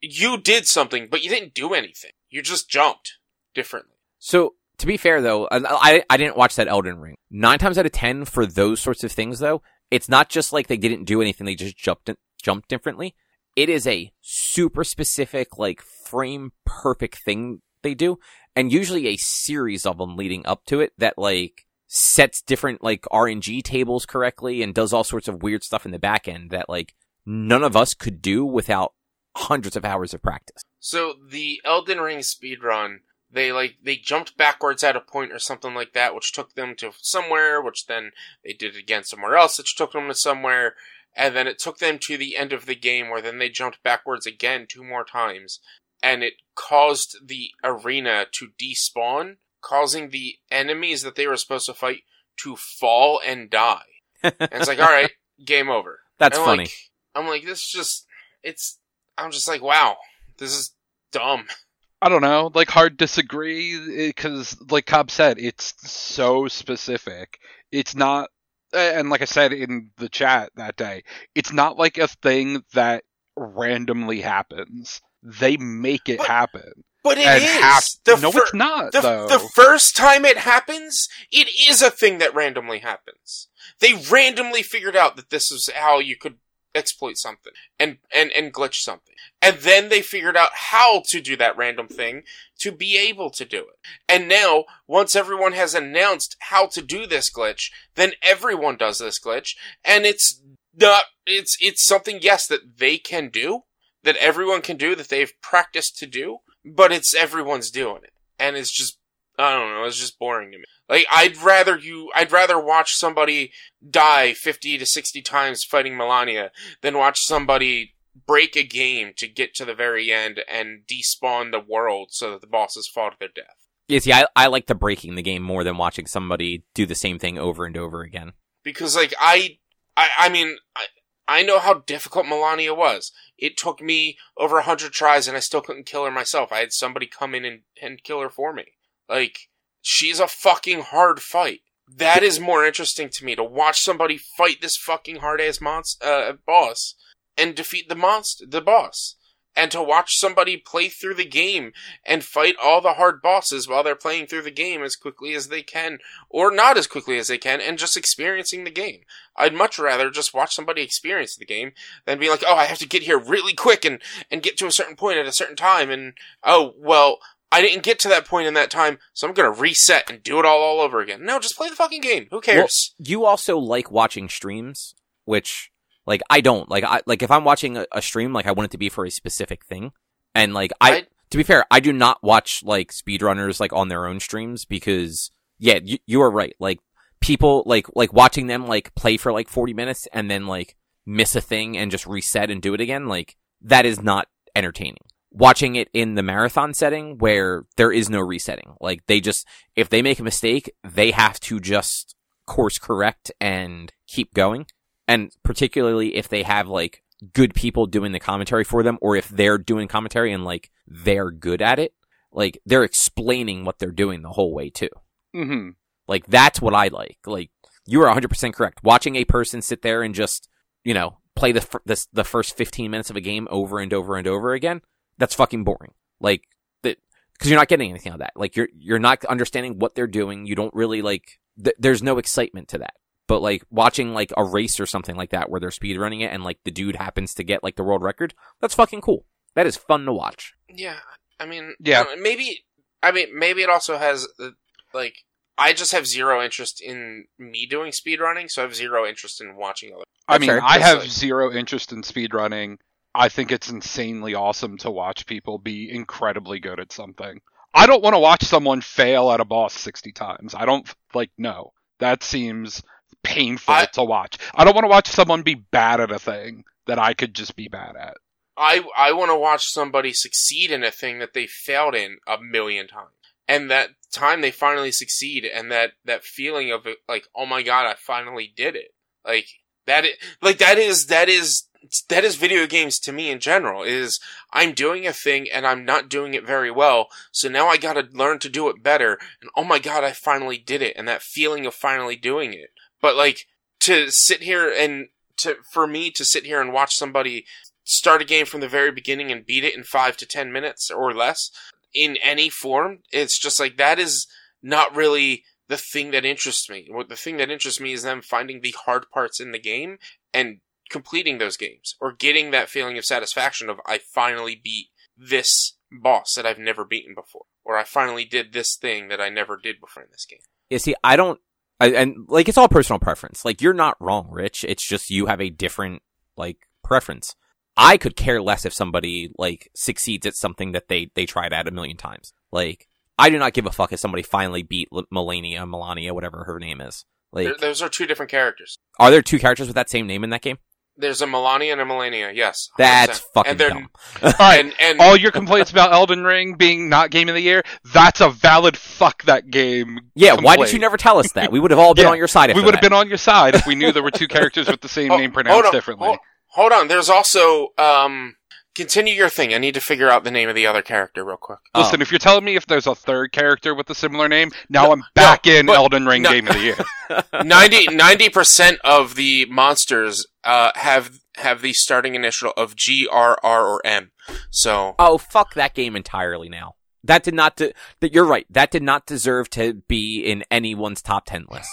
[0.00, 2.12] you did something, but you didn't do anything.
[2.28, 3.18] You just jumped
[3.54, 3.96] differently.
[4.18, 7.16] So to be fair though, I, I didn't watch that Elden Ring.
[7.30, 10.68] Nine times out of ten for those sorts of things though, it's not just like
[10.68, 12.10] they didn't do anything; they just jumped
[12.40, 13.14] jumped differently.
[13.56, 18.18] It is a super specific, like frame perfect thing they do,
[18.54, 23.02] and usually a series of them leading up to it that like sets different like
[23.12, 26.68] RNG tables correctly and does all sorts of weird stuff in the back end that
[26.68, 26.94] like
[27.26, 28.92] none of us could do without
[29.36, 30.62] hundreds of hours of practice.
[30.78, 33.00] So the Elden Ring speedrun,
[33.30, 36.74] they like they jumped backwards at a point or something like that, which took them
[36.76, 38.12] to somewhere, which then
[38.44, 40.74] they did it again somewhere else, which took them to somewhere,
[41.14, 43.82] and then it took them to the end of the game where then they jumped
[43.82, 45.60] backwards again two more times,
[46.02, 51.74] and it caused the arena to despawn, causing the enemies that they were supposed to
[51.74, 52.02] fight
[52.42, 53.82] to fall and die.
[54.22, 55.12] And it's like, all right,
[55.42, 56.00] game over.
[56.18, 56.64] That's I'm funny.
[56.64, 56.72] Like,
[57.14, 58.06] I'm like, this is just,
[58.42, 58.78] it's,
[59.20, 59.96] I'm just like, wow,
[60.38, 60.74] this is
[61.12, 61.46] dumb.
[62.02, 67.38] I don't know, like hard disagree eh, because, like Cobb said, it's so specific.
[67.70, 68.30] It's not,
[68.72, 72.62] eh, and like I said in the chat that day, it's not like a thing
[72.72, 73.04] that
[73.36, 75.02] randomly happens.
[75.22, 76.72] They make it But happen.
[77.02, 77.42] But it is.
[77.60, 79.26] half- the no, fir- it's not the, though.
[79.26, 83.48] the first time it happens, it is a thing that randomly happens.
[83.80, 86.38] They randomly figured out that this is how you could
[86.74, 89.14] exploit something and, and, and glitch something.
[89.42, 92.22] And then they figured out how to do that random thing
[92.60, 93.78] to be able to do it.
[94.08, 99.18] And now, once everyone has announced how to do this glitch, then everyone does this
[99.18, 100.40] glitch, and it's
[100.78, 103.62] not, it's, it's something, yes, that they can do,
[104.02, 108.12] that everyone can do, that they've practiced to do, but it's everyone's doing it.
[108.38, 108.98] And it's just,
[109.40, 110.64] I don't know, it's just boring to me.
[110.88, 113.52] Like, I'd rather you, I'd rather watch somebody
[113.88, 116.50] die 50 to 60 times fighting Malenia
[116.82, 117.94] than watch somebody
[118.26, 122.40] break a game to get to the very end and despawn the world so that
[122.40, 123.56] the bosses fall to their death.
[123.88, 126.94] Yeah, see, I, I like the breaking the game more than watching somebody do the
[126.94, 128.32] same thing over and over again.
[128.62, 129.58] Because, like, I,
[129.96, 130.86] I, I mean, I,
[131.26, 133.12] I know how difficult Malenia was.
[133.38, 136.52] It took me over a hundred tries and I still couldn't kill her myself.
[136.52, 138.64] I had somebody come in and, and kill her for me.
[139.10, 139.48] Like,
[139.82, 141.60] she's a fucking hard fight.
[141.92, 146.06] That is more interesting to me to watch somebody fight this fucking hard ass monster
[146.06, 146.94] uh, boss
[147.36, 149.16] and defeat the monster, the boss,
[149.56, 151.72] and to watch somebody play through the game
[152.06, 155.48] and fight all the hard bosses while they're playing through the game as quickly as
[155.48, 159.00] they can, or not as quickly as they can, and just experiencing the game.
[159.34, 161.72] I'd much rather just watch somebody experience the game
[162.06, 164.00] than be like, oh, I have to get here really quick and
[164.30, 166.12] and get to a certain point at a certain time, and
[166.44, 167.18] oh well.
[167.52, 170.38] I didn't get to that point in that time, so I'm gonna reset and do
[170.38, 171.24] it all all over again.
[171.24, 172.26] No, just play the fucking game.
[172.30, 172.94] Who cares?
[172.98, 174.94] You also like watching streams,
[175.24, 175.70] which
[176.06, 176.84] like I don't like.
[176.84, 179.04] I like if I'm watching a, a stream, like I want it to be for
[179.04, 179.92] a specific thing,
[180.34, 183.88] and like I, I- to be fair, I do not watch like speedrunners like on
[183.88, 186.54] their own streams because yeah, you, you are right.
[186.58, 186.80] Like
[187.20, 191.36] people like like watching them like play for like 40 minutes and then like miss
[191.36, 194.96] a thing and just reset and do it again, like that is not entertaining.
[195.32, 199.46] Watching it in the marathon setting where there is no resetting, like they just
[199.76, 202.16] if they make a mistake, they have to just
[202.46, 204.66] course correct and keep going.
[205.06, 207.02] And particularly if they have like
[207.32, 211.30] good people doing the commentary for them, or if they're doing commentary and like they're
[211.30, 211.94] good at it,
[212.32, 214.90] like they're explaining what they're doing the whole way too.
[215.32, 215.70] hmm
[216.08, 217.18] Like that's what I like.
[217.24, 217.50] Like
[217.86, 218.80] you are 100% correct.
[218.82, 220.48] Watching a person sit there and just,
[220.84, 223.92] you know, play the fir- the, the first 15 minutes of a game over and
[223.92, 224.82] over and over again,
[225.20, 225.92] that's fucking boring.
[226.20, 226.42] Like
[226.82, 226.98] that
[227.38, 228.32] cuz you're not getting anything out of that.
[228.34, 230.46] Like you're you're not understanding what they're doing.
[230.46, 232.94] You don't really like th- there's no excitement to that.
[233.28, 236.32] But like watching like a race or something like that where they're speed running it
[236.32, 239.24] and like the dude happens to get like the world record, that's fucking cool.
[239.54, 240.54] That is fun to watch.
[240.68, 240.96] Yeah,
[241.38, 242.04] I mean, Yeah.
[242.18, 242.64] maybe.
[243.02, 244.50] I mean, maybe it also has uh,
[244.92, 245.14] like
[245.56, 249.54] I just have zero interest in me doing speedrunning, so I have zero interest in
[249.56, 250.04] watching other.
[250.26, 250.50] I mean.
[250.50, 252.78] I have like- zero interest in speedrunning.
[253.14, 257.40] I think it's insanely awesome to watch people be incredibly good at something.
[257.74, 260.54] I don't want to watch someone fail at a boss 60 times.
[260.54, 261.72] I don't, like, no.
[261.98, 262.82] That seems
[263.22, 264.38] painful I- to watch.
[264.54, 267.56] I don't want to watch someone be bad at a thing that I could just
[267.56, 268.16] be bad at.
[268.56, 272.38] I I want to watch somebody succeed in a thing that they failed in a
[272.40, 273.12] million times,
[273.48, 277.86] and that time they finally succeed, and that that feeling of like, oh my god,
[277.86, 278.92] I finally did it.
[279.24, 279.46] Like
[279.86, 280.04] that,
[280.42, 281.68] like that is that is
[282.08, 283.82] that is video games to me in general.
[283.82, 284.20] Is
[284.52, 287.94] I'm doing a thing and I'm not doing it very well, so now I got
[287.94, 289.18] to learn to do it better.
[289.40, 292.70] And oh my god, I finally did it, and that feeling of finally doing it.
[293.00, 293.46] But like
[293.80, 295.08] to sit here and
[295.38, 297.46] to for me to sit here and watch somebody
[297.84, 300.90] start a game from the very beginning and beat it in five to ten minutes
[300.90, 301.50] or less
[301.94, 304.26] in any form, it's just like that is
[304.62, 306.88] not really the thing that interests me.
[306.90, 309.98] What the thing that interests me is them finding the hard parts in the game
[310.32, 310.60] and
[310.90, 316.34] completing those games or getting that feeling of satisfaction of I finally beat this boss
[316.36, 319.80] that I've never beaten before or I finally did this thing that I never did
[319.80, 320.40] before in this game.
[320.68, 321.40] You see, I don't,
[321.80, 323.44] I, and like it's all personal preference.
[323.44, 324.64] Like you're not wrong, Rich.
[324.68, 326.02] It's just you have a different
[326.36, 327.34] like preference.
[327.76, 331.68] I could care less if somebody like succeeds at something that they they tried at
[331.68, 332.32] a million times.
[332.52, 332.86] Like
[333.18, 336.58] I do not give a fuck if somebody finally beat L- Melania, Melania, whatever her
[336.58, 337.04] name is.
[337.32, 338.78] Like, There- those are two different characters.
[338.98, 340.58] are there two characters with that same name in that game?
[341.00, 342.68] There's a Melania and a Melania, yes.
[342.74, 342.76] 100%.
[342.78, 343.90] That's fucking and dumb.
[344.22, 344.60] All right.
[344.60, 347.62] And, and All your complaints about Elden Ring being not game of the year,
[347.92, 350.00] that's a valid fuck that game.
[350.14, 351.50] Yeah, why did you never tell us that?
[351.52, 352.54] We would have all been Yeah, on your side.
[352.54, 354.80] We would have been on your side if we knew there were two characters with
[354.80, 356.06] the same Oh, name hold pronounced on, differently.
[356.06, 356.18] Hold,
[356.48, 358.36] hold on, there's also um
[358.74, 359.52] continue your thing.
[359.54, 361.58] I need to figure out the name of the other character real quick.
[361.74, 362.02] Listen, Oh.
[362.02, 364.92] if you're telling me if there's a third character with a similar name, now No,
[364.92, 366.30] I'm back in but- Elden Ring no.
[366.30, 366.76] Game of the Year.
[367.44, 373.66] 90 percent of the monsters uh have have the starting initial of G R R
[373.66, 374.10] or M.
[374.50, 376.74] So Oh, fuck that game entirely now.
[377.02, 378.46] That did not, de- that you're right.
[378.50, 381.70] That did not deserve to be in anyone's top 10 list.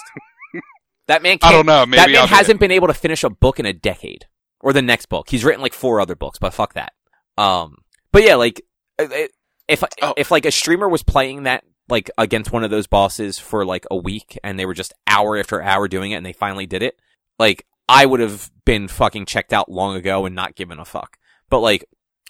[1.07, 1.85] that man I can't, don't know.
[1.85, 4.25] Maybe that man I'll hasn't been able to finish a book in a decade.
[4.61, 5.29] Or the next book.
[5.29, 6.93] He's written like four other books, but fuck that.
[7.37, 7.77] Um,
[8.11, 8.61] but yeah, like,
[8.97, 9.27] uh, uh,
[9.67, 10.13] if, Oh.
[10.17, 13.85] if like a streamer was playing that, like, against one of those bosses for like
[13.91, 16.81] a week and they were just hour after hour doing it and they finally did
[16.83, 16.99] it,
[17.37, 21.17] like, I would have been fucking checked out long ago and not given a fuck.
[21.49, 21.85] But like,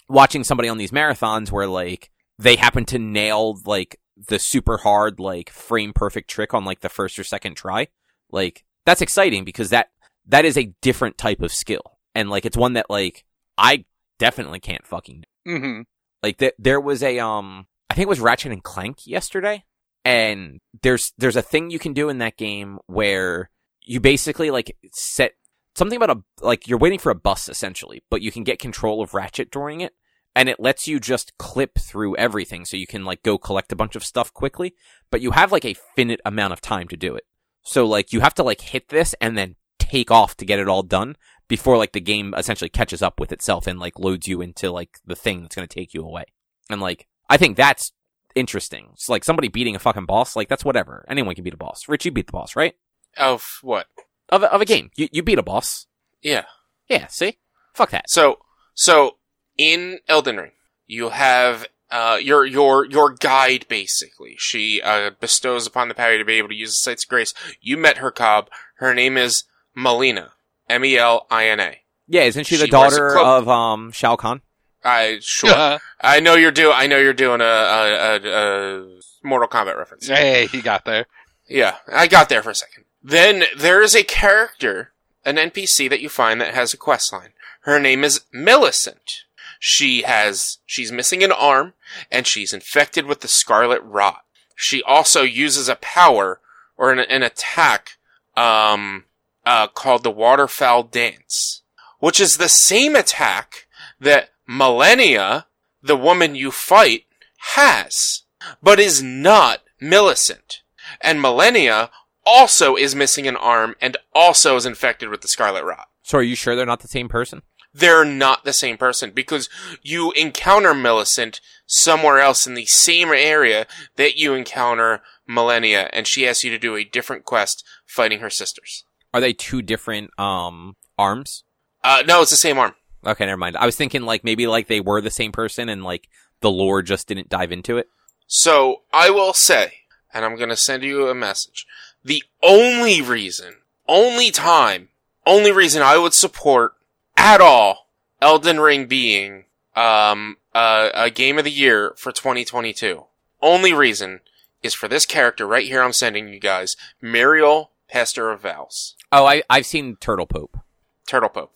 [0.08, 3.98] watching somebody on these marathons where like, they happen to nail like
[4.28, 7.88] the super hard, like frame perfect trick on like the first or second try,
[8.30, 9.88] like, that's exciting because that,
[10.26, 11.97] that is a different type of skill.
[12.18, 13.24] And like, it's one that like,
[13.56, 13.84] I
[14.18, 15.82] definitely can't fucking hmm
[16.22, 19.64] like th- there was a um I think it was Ratchet and Clank yesterday
[20.04, 23.50] and there's there's a thing you can do in that game where
[23.82, 25.32] you basically like set
[25.74, 29.00] something about a like you're waiting for a bus essentially but you can get control
[29.00, 29.94] of Ratchet during it
[30.34, 33.76] and it lets you just clip through everything so you can like go collect a
[33.76, 34.74] bunch of stuff quickly
[35.10, 37.24] but you have like a finite amount of time to do it.
[37.62, 40.68] So like you have to like hit this and then take off to get it
[40.68, 41.16] all done
[41.48, 44.98] before like the game essentially catches up with itself and like loads you into like
[45.06, 46.24] the thing that's going to take you away.
[46.70, 47.92] And like I think that's
[48.34, 48.88] interesting.
[48.92, 51.04] It's like somebody beating a fucking boss, like that's whatever.
[51.08, 51.88] Anyone can beat a boss.
[51.88, 52.74] Rich, you beat the boss, right?
[53.16, 53.86] of what?
[54.28, 54.90] Of a, of a game.
[54.96, 55.86] You you beat a boss.
[56.22, 56.44] Yeah.
[56.88, 57.38] Yeah, see?
[57.74, 58.08] Fuck that.
[58.08, 58.38] So
[58.74, 59.16] so
[59.56, 60.52] in Elden Ring,
[60.86, 64.36] you have uh, your your your guide basically.
[64.38, 67.34] She uh, bestows upon the party to be able to use the sites of grace.
[67.60, 68.50] You met her Cobb.
[68.76, 69.44] Her name is
[69.74, 70.32] Melina.
[70.68, 71.78] M E L I N A.
[72.06, 74.40] Yeah, isn't she the She wears daughter of um Shao Kahn?
[74.84, 75.78] I sure.
[76.00, 76.70] I know you're do.
[76.70, 80.06] I know you're doing a, a, a, a Mortal Kombat reference.
[80.06, 81.06] hey, he got there.
[81.48, 82.84] Yeah, I got there for a second.
[83.02, 84.92] Then there is a character,
[85.24, 87.30] an NPC that you find that has a quest line.
[87.62, 89.24] Her name is Millicent.
[89.58, 91.74] She has, she's missing an arm,
[92.12, 94.22] and she's infected with the Scarlet Rot.
[94.54, 96.40] She also uses a power,
[96.76, 97.98] or an, an attack,
[98.36, 99.04] um,
[99.48, 101.62] uh, called the Waterfowl Dance,
[102.00, 103.66] which is the same attack
[103.98, 105.46] that Malenia,
[105.82, 107.06] the woman you fight,
[107.54, 108.24] has,
[108.62, 110.60] but is not Millicent.
[111.00, 111.88] And Malenia
[112.26, 115.88] also is missing an arm and also is infected with the Scarlet Rot.
[116.02, 117.40] So are you sure they're not the same person?
[117.72, 119.48] They're not the same person because
[119.82, 123.66] you encounter Millicent somewhere else in the same area
[123.96, 128.30] that you encounter Malenia, and she asks you to do a different quest fighting her
[128.30, 128.84] sisters.
[129.18, 131.42] Are they two different um arms?
[131.82, 132.76] Uh, no, it's the same arm.
[133.04, 133.56] Okay, never mind.
[133.56, 136.08] I was thinking like maybe like they were the same person and like
[136.40, 137.88] the lore just didn't dive into it.
[138.28, 139.72] So I will say,
[140.14, 141.66] and I'm going to send you a message.
[142.04, 143.56] The only reason,
[143.88, 144.90] only time,
[145.26, 146.74] only reason I would support
[147.16, 147.88] at all
[148.22, 153.02] Elden Ring being um uh, a game of the year for 2022.
[153.42, 154.20] Only reason
[154.62, 155.82] is for this character right here.
[155.82, 158.94] I'm sending you guys Miriel Pastor of Vows.
[159.10, 160.58] Oh, I I've seen Turtle Pope.
[161.06, 161.52] Turtle Pope.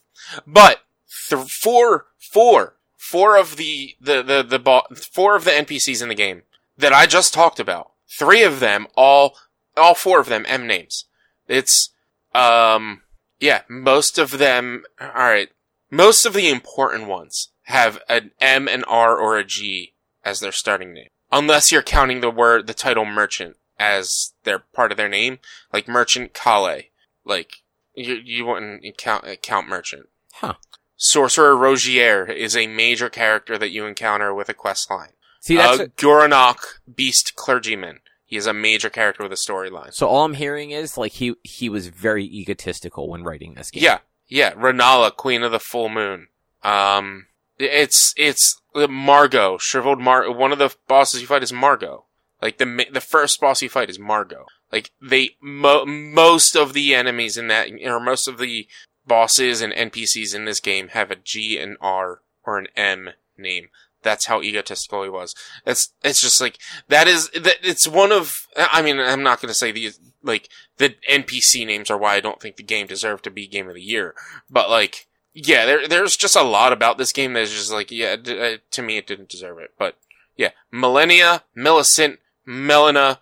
[0.46, 0.80] But
[1.28, 6.14] th- for for of the the the the bo- four of the NPCs in the
[6.14, 6.42] game
[6.76, 7.92] that I just talked about.
[8.08, 9.36] Three of them, all
[9.76, 11.06] all four of them, M names.
[11.48, 11.90] It's
[12.34, 13.02] um
[13.40, 14.84] yeah, most of them.
[15.00, 15.50] All right,
[15.90, 19.94] most of the important ones have an M, an R, or a G
[20.24, 24.90] as their starting name, unless you're counting the word the title merchant as their part
[24.90, 25.38] of their name,
[25.72, 26.82] like merchant Kale.
[27.24, 27.62] Like
[27.94, 30.08] you you wouldn't count count merchant.
[30.34, 30.54] Huh.
[30.96, 35.10] Sorcerer Rogier is a major character that you encounter with a quest line.
[35.40, 36.58] See, that's uh, Gurranq,
[36.94, 37.98] Beast Clergyman.
[38.24, 39.92] He is a major character with a storyline.
[39.92, 40.06] so.
[40.06, 43.82] All I'm hearing is like he he was very egotistical when writing this game.
[43.82, 44.52] Yeah, yeah.
[44.52, 46.28] Renala, Queen of the Full Moon.
[46.62, 47.26] Um,
[47.58, 50.30] it's it's Margot, shriveled Mar.
[50.30, 52.06] One of the bosses you fight is Margot.
[52.42, 54.46] Like the the first boss you fight is Margot.
[54.72, 58.66] Like they mo- most of the enemies in that, or most of the
[59.06, 63.68] bosses and NPCs in this game have a G, and R, or an M name.
[64.02, 65.36] That's how egotistical he was.
[65.64, 66.58] It's it's just like
[66.88, 68.48] that is that it's one of.
[68.56, 70.48] I mean, I'm not to say these like
[70.78, 73.76] the NPC names are why I don't think the game deserved to be game of
[73.76, 74.16] the year,
[74.50, 78.16] but like yeah, there there's just a lot about this game that's just like yeah,
[78.16, 79.96] d- uh, to me it didn't deserve it, but
[80.36, 83.18] yeah, Malenia, Millicent, Melina,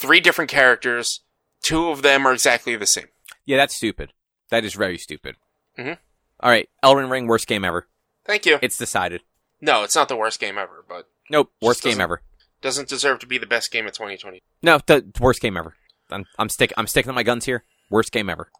[0.00, 1.20] three different characters.
[1.62, 3.06] Two of them are exactly the same.
[3.44, 4.12] yeah, that's stupid.
[4.50, 5.36] That is very stupid.
[5.78, 5.98] Mhm.
[6.40, 7.86] All right, Elden Ring, worst game ever.
[8.24, 8.58] Thank you.
[8.62, 9.22] It's decided.
[9.60, 12.22] No, it's not the worst game ever, but Nope, worst game ever.
[12.62, 14.42] doesn't deserve to be the best game of 2020.
[14.62, 15.74] No, the worst game ever.
[16.10, 17.64] I'm I'm stick I'm sticking to my guns here.
[17.90, 18.50] Worst game ever.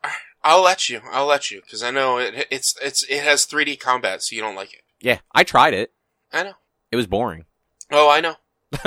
[0.43, 1.01] I'll let you.
[1.11, 2.47] I'll let you because I know it.
[2.51, 4.83] It's it's it has 3D combat, so you don't like it.
[5.01, 5.93] Yeah, I tried it.
[6.33, 6.55] I know.
[6.93, 7.47] It was boring.
[7.91, 8.37] Oh, I know.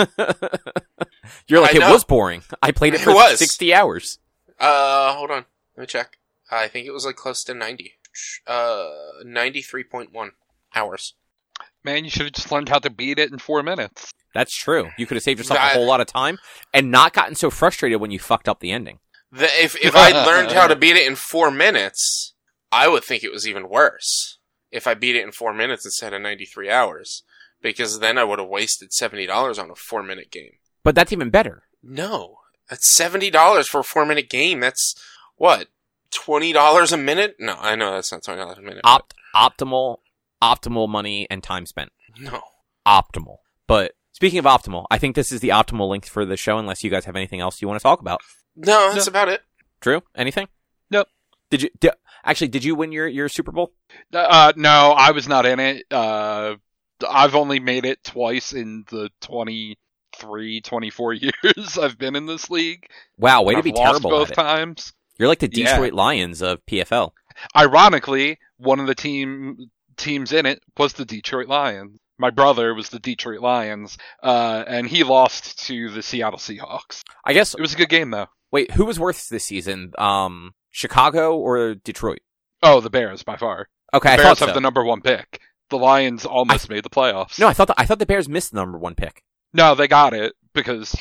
[1.47, 1.91] You're like I it know.
[1.91, 2.43] was boring.
[2.61, 3.39] I played it It for was.
[3.39, 4.19] 60 hours.
[4.59, 5.45] Uh, hold on.
[5.75, 6.17] Let me check.
[6.51, 7.93] I think it was like close to 90.
[8.45, 8.89] Uh,
[9.25, 10.29] 93.1
[10.75, 11.15] hours.
[11.83, 14.13] Man, you should have just learned how to beat it in four minutes.
[14.33, 14.89] That's true.
[14.97, 16.39] You could have saved yourself a whole lot of time
[16.73, 18.99] and not gotten so frustrated when you fucked up the ending.
[19.31, 22.33] The, if if I learned how to beat it in four minutes,
[22.71, 24.37] I would think it was even worse.
[24.71, 27.23] If I beat it in four minutes instead of 93 hours.
[27.63, 30.51] Because then I would have wasted $70 on a four minute game.
[30.83, 31.63] But that's even better.
[31.81, 32.35] No.
[32.69, 34.59] That's $70 for a four minute game.
[34.59, 34.93] That's
[35.37, 35.69] what?
[36.11, 37.37] $20 a minute?
[37.39, 38.81] No, I know that's not $20 a minute.
[38.83, 39.97] Opt optimal
[40.43, 41.91] optimal money and time spent.
[42.19, 42.41] no.
[42.85, 43.37] Optimal.
[43.65, 46.83] But speaking of optimal, I think this is the optimal length for the show unless
[46.83, 48.21] you guys have anything else you want to talk about.
[48.55, 49.41] No, that's about it.
[49.79, 50.47] Drew, anything?
[50.91, 51.07] Nope.
[51.49, 51.91] Did you di-
[52.25, 53.71] actually did you win your your Super Bowl?
[54.13, 55.85] Uh, no, I was not in it.
[55.89, 56.55] Uh,
[57.09, 61.13] I've only made it twice in the 23, 24
[61.43, 62.87] years I've been in this league.
[63.17, 64.93] Wow, way to I've be terrible both times.
[65.17, 65.71] You're like the Yeah.
[65.71, 67.11] Detroit Lions of PFL.
[67.55, 71.99] Ironically, one of the team teams in it was the Detroit Lions.
[72.17, 77.01] My brother was the Detroit Lions, uh, and he lost to the Seattle Seahawks.
[77.25, 78.27] I guess It was a good game though.
[78.51, 79.93] wait, who was worse this season?
[79.97, 82.19] Um Chicago or Detroit?
[82.63, 83.67] Oh, the Bears by far.
[83.93, 85.39] Okay, I Bears thought have the number one pick.
[85.73, 87.39] The Lions almost made the playoffs.
[87.39, 89.23] No, I thought the, I thought the Bears missed the number 1 pick.
[89.53, 90.91] No, they got it because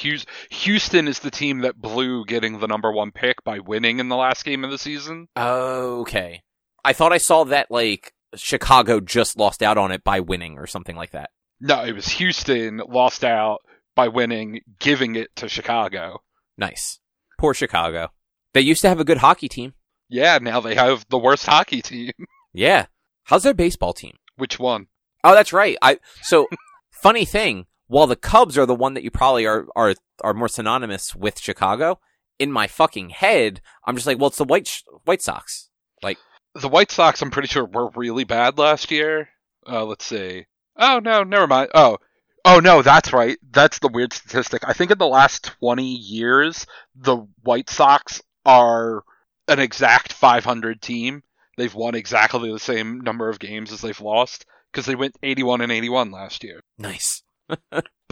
[0.51, 4.17] Houston is the team that blew getting the number one pick by winning in the
[4.17, 5.29] last game of the season.
[5.37, 6.43] Okay.
[6.83, 10.67] I thought I saw that like Chicago just lost out on it by winning or
[10.67, 11.29] something like that.
[11.61, 13.59] No, it was Houston lost out
[13.95, 16.23] by winning, giving it to Chicago.
[16.57, 16.99] Nice.
[17.39, 18.09] Poor Chicago.
[18.55, 19.75] They used to have a good hockey team.
[20.09, 22.13] Yeah, now they have the worst hockey team.
[22.55, 22.87] Yeah.
[23.25, 24.17] How's their baseball team?
[24.43, 24.89] Which one?
[25.23, 25.77] Oh, that's right.
[25.81, 26.49] I so
[26.91, 30.49] funny thing, while the Cubs are the one that you probably are are are more
[30.49, 32.01] synonymous with Chicago,
[32.41, 35.71] in my fucking head, I'm just like, well, it's the White White Sox.
[36.03, 36.19] Like
[36.57, 39.29] the White Sox, I'm pretty sure, were really bad last year.
[39.65, 40.47] Uh, let's see.
[40.77, 41.71] Oh no, never mind.
[41.73, 41.99] Oh,
[42.45, 43.39] oh no, that's right.
[43.49, 44.65] That's the weird statistic.
[44.67, 46.67] I think in the last 20 years,
[46.97, 49.05] the White Sox are
[49.47, 51.23] an exact 500 team.
[51.57, 55.61] They've won exactly the same number of games as they've lost because they went 81
[55.61, 56.63] and 81 last year.
[56.79, 57.23] Nice.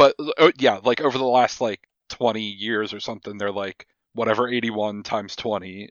[0.01, 4.49] But uh, yeah, like over the last like 20 years or something, they're like whatever
[4.49, 5.91] 81 times 20.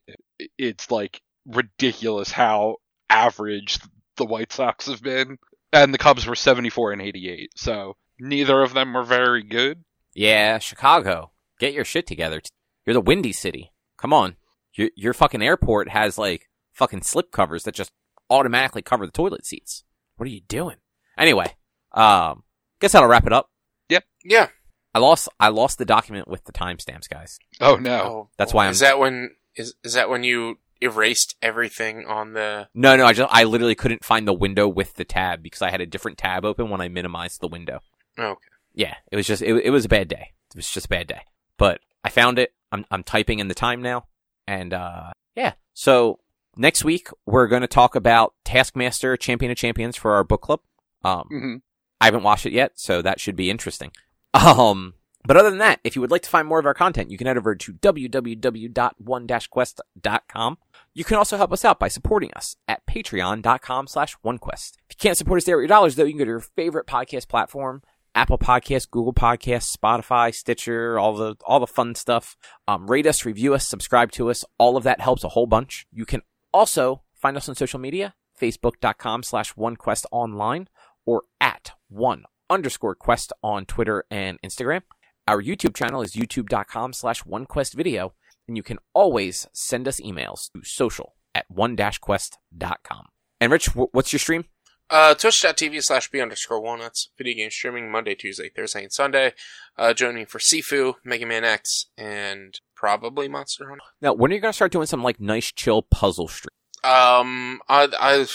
[0.58, 2.78] It's like ridiculous how
[3.08, 3.78] average
[4.18, 5.38] the White Sox have been.
[5.72, 7.52] And the Cubs were 74 and 88.
[7.56, 9.84] So neither of them were very good.
[10.16, 12.42] Yeah, Chicago, get your shit together.
[12.88, 13.72] You're the Windy City.
[13.96, 14.38] Come on.
[14.74, 16.49] Your your fucking airport has like
[16.80, 17.92] fucking slip covers that just
[18.30, 19.84] automatically cover the toilet seats.
[20.16, 20.78] What are you doing?
[21.18, 21.56] Anyway,
[21.92, 22.44] um,
[22.80, 23.52] guess that'll wrap it up.
[23.90, 24.04] Yep.
[24.24, 24.48] Yeah.
[24.96, 27.38] I lost I lost the document with the timestamps, guys.
[27.62, 28.00] Oh no.
[28.02, 32.34] Oh, That's why I'm- Is that when is is that when you erased everything on
[32.34, 32.70] the.
[32.74, 35.70] No, no, I just I literally couldn't find the window with the tab because I
[35.70, 37.82] had a different tab open when I minimized the window.
[38.18, 38.48] Oh, okay.
[38.74, 40.32] Yeah, it was just it, it was a bad day.
[40.52, 41.22] It was just a bad day.
[41.58, 42.54] But I found it.
[42.72, 44.06] I'm I'm typing in the time now,
[44.48, 45.54] and uh, yeah.
[45.74, 46.20] So
[46.60, 50.62] next week we're going to talk about Taskmaster Champion of Champions for our book club.
[51.04, 51.56] Um, hmm
[52.02, 53.92] I haven't watched it yet, so that should be interesting.
[54.34, 54.94] Um,
[55.26, 57.18] but other than that, if you would like to find more of our content, you
[57.18, 60.58] can head over to www.one-quest.com.
[60.94, 64.78] You can also help us out by supporting us at patreon.com slash onequest.
[64.90, 66.40] If you can't support us there with your dollars, though, you can go to your
[66.40, 67.82] favorite podcast platform,
[68.16, 72.38] Apple Podcasts, Google Podcasts, Spotify, Stitcher, all the all the fun stuff.
[72.68, 74.46] Um, rate us, review us, subscribe to us.
[74.58, 75.86] All of that helps a whole bunch.
[75.92, 76.22] You can
[76.54, 80.68] also find us on social media, facebook.com slash onequestonline
[81.06, 84.82] or at one underscore quest on Twitter and Instagram.
[85.28, 88.12] Our YouTube channel is youtube.com slash onequestvideo,
[88.48, 93.06] and you can always send us emails to social at one-quest.com.
[93.40, 94.46] And Rich, what's your stream?
[94.90, 97.10] Uh, twitch.tv slash b underscore walnuts.
[97.18, 99.34] Video game streaming Monday, Tuesday, Thursday, and Sunday.
[99.78, 103.84] Uh, joining for Sifu, Mega Man X, and probably Monster Hunter.
[104.02, 106.50] Now, when are you going to start doing some like nice chill puzzle stream?
[106.84, 108.26] Um, I, I,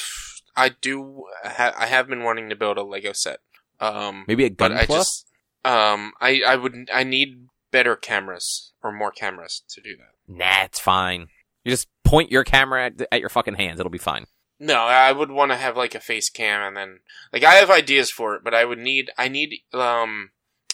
[0.56, 3.40] I do, ha- I have been wanting to build a Lego set.
[3.80, 5.24] Um, Maybe a but gun I plus?
[5.24, 5.26] just,
[5.64, 10.12] um, I, I would, I need better cameras or more cameras to do that.
[10.28, 11.28] Nah, it's fine.
[11.64, 13.80] You just point your camera at, at your fucking hands.
[13.80, 14.26] It'll be fine.
[14.58, 17.00] No, I would want to have like a face cam and then
[17.32, 20.30] like I have ideas for it, but I would need I need um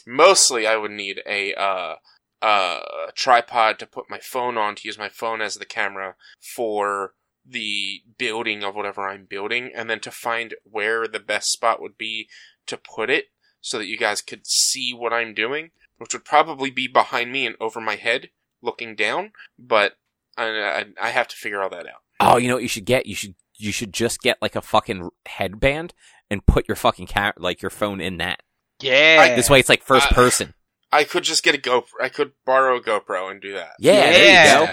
[0.07, 1.95] mostly I would need a uh
[2.43, 2.81] uh
[3.15, 6.15] tripod to put my phone on to use my phone as the camera
[6.55, 11.81] for the building of whatever I'm building and then to find where the best spot
[11.81, 12.29] would be
[12.67, 13.27] to put it
[13.61, 17.47] so that you guys could see what I'm doing, which would probably be behind me
[17.47, 18.31] and over my head
[18.63, 19.95] looking down, but
[20.37, 22.03] I, I, I have to figure all that out.
[22.21, 23.07] Oh, you know what you should get?
[23.07, 25.95] You should you should just get like a fucking headband
[26.31, 28.41] and put your fucking cam- like your phone in that.
[28.81, 29.35] Yeah.
[29.37, 30.55] This way, it's like first Uh, person.
[30.93, 31.85] I could just get a GoPro.
[32.03, 33.71] I could borrow a GoPro and do that.
[33.79, 34.73] Yeah, there you go.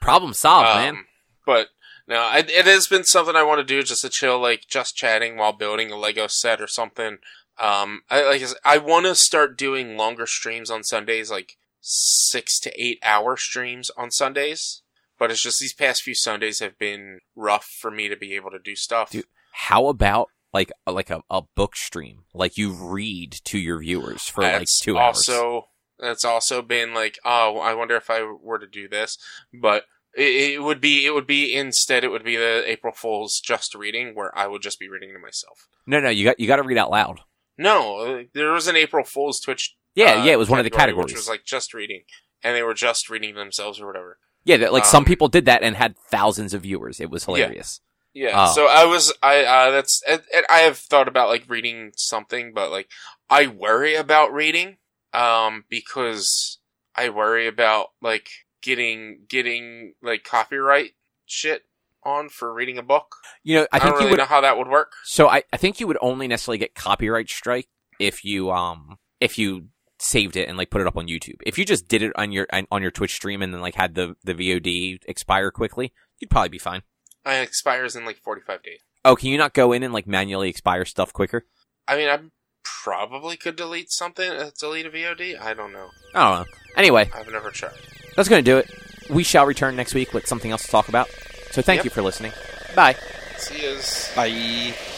[0.00, 0.94] Problem solved, man.
[0.94, 1.06] Um,
[1.44, 1.68] But
[2.06, 4.96] no, I, it has been something I want to do just to chill, like just
[4.96, 7.18] chatting while building a Lego set or something.
[7.58, 11.56] Um, I like I said, I want to start doing longer streams on Sundays, like
[11.80, 14.82] six to eight hour streams on Sundays.
[15.18, 18.50] But it's just these past few Sundays have been rough for me to be able
[18.50, 19.10] to do stuff.
[19.10, 22.24] Dude, How about like a, like a, a book stream?
[22.32, 25.28] Like you read to your viewers for like That's two hours.
[25.28, 25.68] also
[26.00, 29.18] that's also been like oh i wonder if i were to do this
[29.52, 29.82] but
[30.16, 33.74] it, it would be it would be instead it would be the april fool's just
[33.74, 36.54] reading where i would just be reading to myself No, no, you got you got
[36.56, 37.18] to read out loud.
[37.58, 40.64] no uh, there was an april fool's twitch Yeah, uh, yeah, it was one of
[40.64, 41.06] the categories.
[41.06, 42.02] which was like just reading
[42.44, 45.44] and they were just reading themselves or whatever yeah, that, like some um, people did
[45.46, 47.00] that and had thousands of viewers.
[47.00, 47.80] It was hilarious.
[48.14, 48.46] Yeah.
[48.48, 48.52] Oh.
[48.54, 52.52] So I was I uh that's and, and I have thought about like reading something,
[52.52, 52.88] but like
[53.30, 54.78] I worry about reading
[55.12, 56.58] um because
[56.96, 58.28] I worry about like
[58.62, 60.92] getting getting like copyright
[61.26, 61.62] shit
[62.02, 63.14] on for reading a book.
[63.44, 64.18] You know, I I, think don't you really would.
[64.18, 64.92] know how that would work.
[65.04, 67.68] So I, I think you would only necessarily get copyright strike
[68.00, 69.66] if you um if you
[70.00, 71.36] saved it and like put it up on YouTube.
[71.46, 73.94] If you just did it on your on your Twitch stream and then like had
[73.94, 76.82] the the VOD expire quickly, you'd probably be fine.
[77.26, 78.80] It expires in like forty five days.
[79.04, 81.46] Oh, can you not go in and like manually expire stuff quicker?
[81.86, 82.18] I mean, I
[82.64, 85.40] probably could delete something, uh, delete a VOD.
[85.40, 85.88] I don't know.
[86.14, 86.52] I don't know.
[86.76, 87.72] Anyway, I've never tried.
[88.16, 88.70] that's going to do it.
[89.10, 91.08] We shall return next week with something else to talk about.
[91.50, 91.84] So thank Yep.
[91.84, 92.32] you for listening.
[92.74, 92.94] Bye.
[93.38, 93.78] See you.
[94.14, 94.97] Bye.